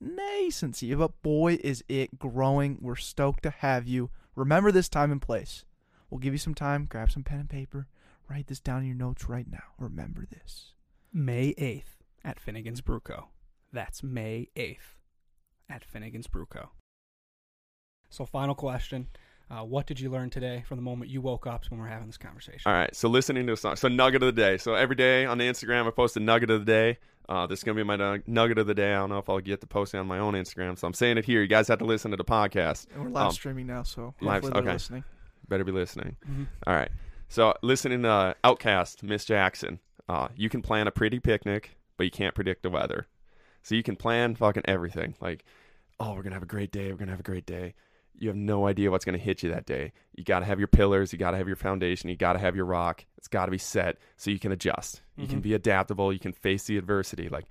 Nascency. 0.00 0.96
But 0.96 1.20
boy, 1.22 1.58
is 1.64 1.82
it 1.88 2.18
growing. 2.18 2.78
We're 2.80 2.96
stoked 2.96 3.42
to 3.44 3.50
have 3.50 3.88
you. 3.88 4.10
Remember 4.34 4.72
this 4.72 4.88
time 4.88 5.12
and 5.12 5.20
place. 5.20 5.64
We'll 6.08 6.18
give 6.18 6.34
you 6.34 6.38
some 6.38 6.54
time. 6.54 6.86
Grab 6.88 7.10
some 7.10 7.22
pen 7.22 7.40
and 7.40 7.48
paper. 7.50 7.86
Write 8.28 8.46
this 8.46 8.60
down 8.60 8.82
in 8.82 8.88
your 8.88 8.96
notes 8.96 9.28
right 9.28 9.50
now. 9.50 9.64
Remember 9.78 10.26
this. 10.30 10.72
May 11.12 11.54
8th 11.54 11.98
at 12.24 12.38
Finnegan's 12.38 12.80
Brew 12.80 13.00
Co. 13.00 13.28
That's 13.72 14.02
May 14.02 14.48
8th 14.56 14.96
at 15.68 15.84
Finnegan's 15.84 16.26
Brew 16.26 16.46
Co. 16.46 16.70
So, 18.08 18.24
final 18.24 18.54
question. 18.54 19.08
Uh, 19.50 19.64
what 19.64 19.86
did 19.86 19.98
you 19.98 20.08
learn 20.10 20.30
today 20.30 20.62
from 20.68 20.76
the 20.78 20.82
moment 20.82 21.10
you 21.10 21.20
woke 21.20 21.44
up 21.46 21.62
to 21.64 21.70
when 21.70 21.80
we're 21.80 21.86
having 21.88 22.06
this 22.06 22.16
conversation? 22.16 22.62
All 22.66 22.72
right, 22.72 22.94
so 22.94 23.08
listening 23.08 23.46
to 23.48 23.54
a 23.54 23.56
song. 23.56 23.74
So 23.76 23.88
nugget 23.88 24.22
of 24.22 24.26
the 24.34 24.40
day. 24.40 24.58
So 24.58 24.74
every 24.74 24.94
day 24.94 25.24
on 25.24 25.38
the 25.38 25.44
Instagram, 25.44 25.86
I 25.86 25.90
post 25.90 26.16
a 26.16 26.20
nugget 26.20 26.50
of 26.50 26.60
the 26.64 26.72
day. 26.72 26.98
Uh, 27.28 27.46
this 27.46 27.60
is 27.60 27.64
gonna 27.64 27.76
be 27.76 27.82
my 27.82 28.20
nugget 28.26 28.58
of 28.58 28.66
the 28.68 28.74
day. 28.74 28.92
I 28.94 28.98
don't 28.98 29.08
know 29.08 29.18
if 29.18 29.28
I'll 29.28 29.40
get 29.40 29.60
to 29.60 29.66
post 29.66 29.94
it 29.94 29.98
on 29.98 30.06
my 30.06 30.18
own 30.18 30.34
Instagram, 30.34 30.78
so 30.78 30.86
I'm 30.86 30.94
saying 30.94 31.18
it 31.18 31.24
here. 31.24 31.40
You 31.42 31.48
guys 31.48 31.66
have 31.68 31.78
to 31.80 31.84
listen 31.84 32.10
to 32.12 32.16
the 32.16 32.24
podcast. 32.24 32.86
And 32.94 33.02
we're 33.04 33.10
live 33.10 33.26
Um, 33.26 33.32
streaming 33.32 33.66
now, 33.66 33.82
so 33.82 34.14
live- 34.20 34.42
hopefully 34.44 34.62
okay. 34.62 34.72
listening. 34.72 35.04
Better 35.48 35.64
be 35.64 35.72
listening. 35.72 36.16
Mhm. 36.28 36.46
All 36.66 36.74
right. 36.74 36.90
So 37.28 37.54
listening 37.62 38.02
to 38.02 38.36
OutKast, 38.44 39.02
Miss 39.02 39.24
Jackson. 39.24 39.80
Uh, 40.08 40.28
you 40.36 40.48
can 40.48 40.62
plan 40.62 40.86
a 40.86 40.90
pretty 40.92 41.18
picnic, 41.20 41.76
but 41.96 42.04
you 42.04 42.10
can't 42.10 42.34
predict 42.34 42.62
the 42.62 42.70
weather. 42.70 43.06
So 43.62 43.74
you 43.74 43.82
can 43.82 43.94
plan 43.96 44.34
fucking 44.36 44.62
everything. 44.66 45.14
Like, 45.20 45.44
oh, 46.00 46.14
we're 46.14 46.22
gonna 46.22 46.34
have 46.36 46.42
a 46.42 46.46
great 46.46 46.72
day. 46.72 46.90
We're 46.90 46.98
gonna 46.98 47.10
have 47.12 47.20
a 47.20 47.24
great 47.24 47.46
day. 47.46 47.74
You 48.18 48.28
have 48.28 48.36
no 48.36 48.66
idea 48.66 48.90
what's 48.90 49.04
gonna 49.04 49.18
hit 49.18 49.42
you 49.42 49.50
that 49.50 49.64
day. 49.66 49.92
You 50.14 50.24
gotta 50.24 50.44
have 50.44 50.58
your 50.58 50.68
pillars. 50.68 51.12
You 51.12 51.18
gotta 51.18 51.36
have 51.38 51.46
your 51.46 51.56
foundation. 51.56 52.10
You 52.10 52.16
gotta 52.16 52.38
have 52.38 52.54
your 52.54 52.66
rock. 52.66 53.04
It's 53.16 53.28
gotta 53.28 53.50
be 53.50 53.58
set 53.58 53.96
so 54.16 54.30
you 54.30 54.38
can 54.38 54.52
adjust. 54.52 55.00
You 55.16 55.26
can 55.26 55.38
Mhm. 55.38 55.42
be 55.42 55.54
adaptable. 55.54 56.12
You 56.12 56.18
can 56.18 56.32
face 56.32 56.64
the 56.64 56.76
adversity. 56.76 57.28
Like, 57.28 57.46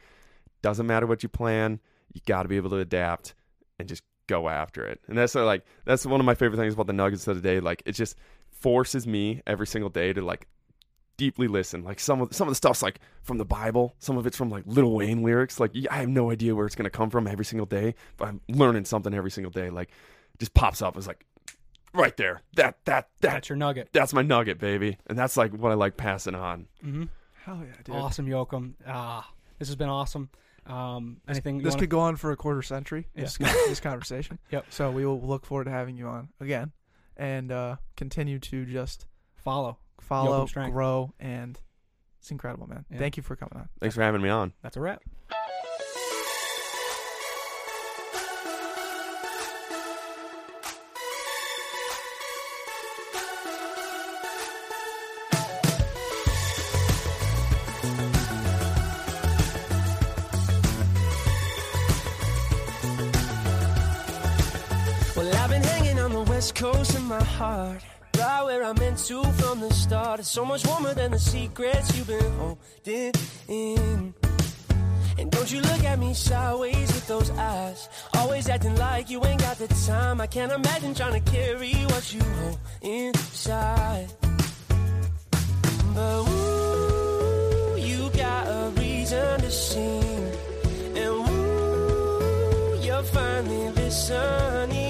doesn't 0.62 0.86
matter 0.86 1.08
what 1.08 1.24
you 1.24 1.30
plan. 1.30 1.80
You 2.14 2.22
gotta 2.26 2.48
be 2.50 2.58
able 2.58 2.70
to 2.72 2.78
adapt 2.78 3.34
and 3.80 3.88
just 3.90 4.04
go 4.28 4.48
after 4.50 4.86
it. 4.86 5.00
And 5.08 5.18
that's 5.18 5.36
uh, 5.36 5.44
like 5.46 5.66
that's 5.86 6.06
one 6.06 6.20
of 6.20 6.26
my 6.26 6.36
favorite 6.36 6.58
things 6.58 6.76
about 6.76 6.86
the 6.88 6.94
Nuggets 6.94 7.28
of 7.28 7.36
the 7.36 7.42
day. 7.42 7.60
Like, 7.60 7.82
it 7.88 7.94
just 7.94 8.16
forces 8.52 9.08
me 9.08 9.42
every 9.48 9.66
single 9.66 9.90
day 9.90 10.14
to 10.14 10.22
like 10.22 10.48
deeply 11.18 11.48
listen. 11.48 11.84
Like 11.84 12.00
some 12.00 12.22
of 12.22 12.34
some 12.36 12.48
of 12.48 12.52
the 12.52 12.56
stuff's 12.56 12.84
like 12.84 13.00
from 13.24 13.38
the 13.40 13.46
Bible, 13.46 13.96
some 14.00 14.18
of 14.18 14.28
it's 14.28 14.38
from 14.38 14.50
like 14.50 14.64
Little 14.68 14.94
Wayne 14.94 15.24
lyrics. 15.24 15.60
Like 15.60 15.72
I 15.90 15.98
have 15.98 16.10
no 16.10 16.30
idea 16.32 16.56
where 16.56 16.66
it's 16.66 16.76
gonna 16.76 16.90
come 16.92 17.10
from 17.10 17.26
every 17.28 17.46
single 17.46 17.66
day, 17.66 17.96
but 18.18 18.28
I'm 18.28 18.42
learning 18.48 18.86
something 18.86 19.14
every 19.14 19.32
single 19.32 19.52
day. 19.52 19.70
Like 19.70 19.90
just 20.40 20.54
pops 20.54 20.82
up. 20.82 20.98
It's 20.98 21.08
like 21.08 21.26
right 21.94 22.16
there. 22.18 22.42
That 22.56 22.78
that 22.86 23.10
that 23.22 23.32
That's 23.34 23.50
your 23.50 23.58
nugget. 23.58 23.90
that's 23.92 24.14
my 24.14 24.22
nugget, 24.22 24.60
baby. 24.60 24.98
And 25.08 25.18
that's 25.18 25.38
like 25.38 25.54
what 25.54 25.72
I 25.72 25.76
like 25.76 25.98
passing 25.98 26.36
on. 26.36 26.68
Mm-hmm. 26.86 27.04
Hell 27.44 27.62
yeah, 27.66 27.74
dude. 27.84 27.96
Awesome, 27.96 28.28
Jochum. 28.28 28.74
Ah, 28.88 29.30
this 29.60 29.68
has 29.68 29.76
been 29.76 29.90
awesome. 29.90 30.30
Um, 30.66 31.22
anything 31.28 31.56
you 31.58 31.62
This 31.64 31.72
wanna- 31.72 31.80
could 31.82 31.90
go 31.90 32.00
on 32.02 32.16
for 32.16 32.32
a 32.32 32.36
quarter 32.36 32.62
century. 32.62 33.08
Yeah. 33.16 33.24
This, 33.24 33.38
this 33.38 33.80
conversation. 33.80 34.38
Yep. 34.52 34.66
So 34.70 34.92
we 34.92 35.06
will 35.06 35.20
look 35.20 35.46
forward 35.46 35.64
to 35.66 35.72
having 35.72 35.96
you 35.98 36.08
on 36.08 36.30
again, 36.40 36.72
and 37.18 37.52
uh, 37.52 37.78
continue 37.96 38.40
to 38.40 38.66
just 38.66 39.06
follow? 39.36 39.78
follow, 40.02 40.48
grow, 40.72 41.14
and 41.20 41.60
it's 42.20 42.32
incredible, 42.32 42.68
man. 42.68 42.86
Yeah. 42.92 42.98
Thank 43.00 43.18
you 43.18 43.24
for 43.24 43.36
coming 43.36 43.54
on. 43.56 43.70
Thanks 43.80 43.96
for 43.96 44.02
having 44.02 44.22
me 44.22 44.30
on. 44.30 44.54
That's 44.62 44.76
a 44.78 44.82
wrap. 44.82 45.02
Heart. 67.40 67.82
right 68.18 68.44
where 68.44 68.64
I 68.66 68.74
meant 68.74 68.98
to 69.08 69.24
from 69.40 69.62
the 69.62 69.72
start. 69.74 70.20
It's 70.20 70.30
so 70.30 70.44
much 70.44 70.68
warmer 70.68 70.94
than 70.94 71.12
the 71.12 71.20
secrets 71.20 71.96
you've 71.96 72.08
been 72.08 72.32
holding 72.34 73.14
in. 73.48 74.14
And 75.18 75.32
don't 75.32 75.50
you 75.50 75.62
look 75.62 75.84
at 75.86 75.98
me 76.00 76.14
sideways 76.14 76.90
with 76.96 77.08
those 77.08 77.30
eyes. 77.32 77.88
Always 78.18 78.50
acting 78.50 78.76
like 78.76 79.10
you 79.10 79.24
ain't 79.26 79.42
got 79.42 79.58
the 79.58 79.70
time. 79.88 80.20
I 80.20 80.28
can't 80.28 80.52
imagine 80.52 80.94
trying 80.94 81.18
to 81.22 81.32
carry 81.32 81.76
what 81.94 82.14
you 82.14 82.22
hold 82.40 82.60
inside. 82.82 84.10
But 85.96 86.20
ooh, 86.28 87.78
you 87.90 88.10
got 88.26 88.44
a 88.48 88.62
reason 88.82 89.40
to 89.40 89.52
sing. 89.52 90.32
And 91.02 91.14
ooh, 91.30 92.80
you're 92.84 93.04
finally 93.04 93.70
listening. 93.80 94.89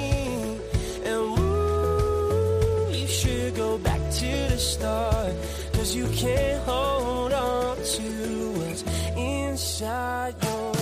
Start. 4.80 5.34
Cause 5.74 5.96
you 5.96 6.08
can't 6.08 6.64
hold 6.64 7.34
on 7.34 7.76
to 7.78 8.52
what's 8.60 8.84
inside 9.16 10.36
your 10.44 10.79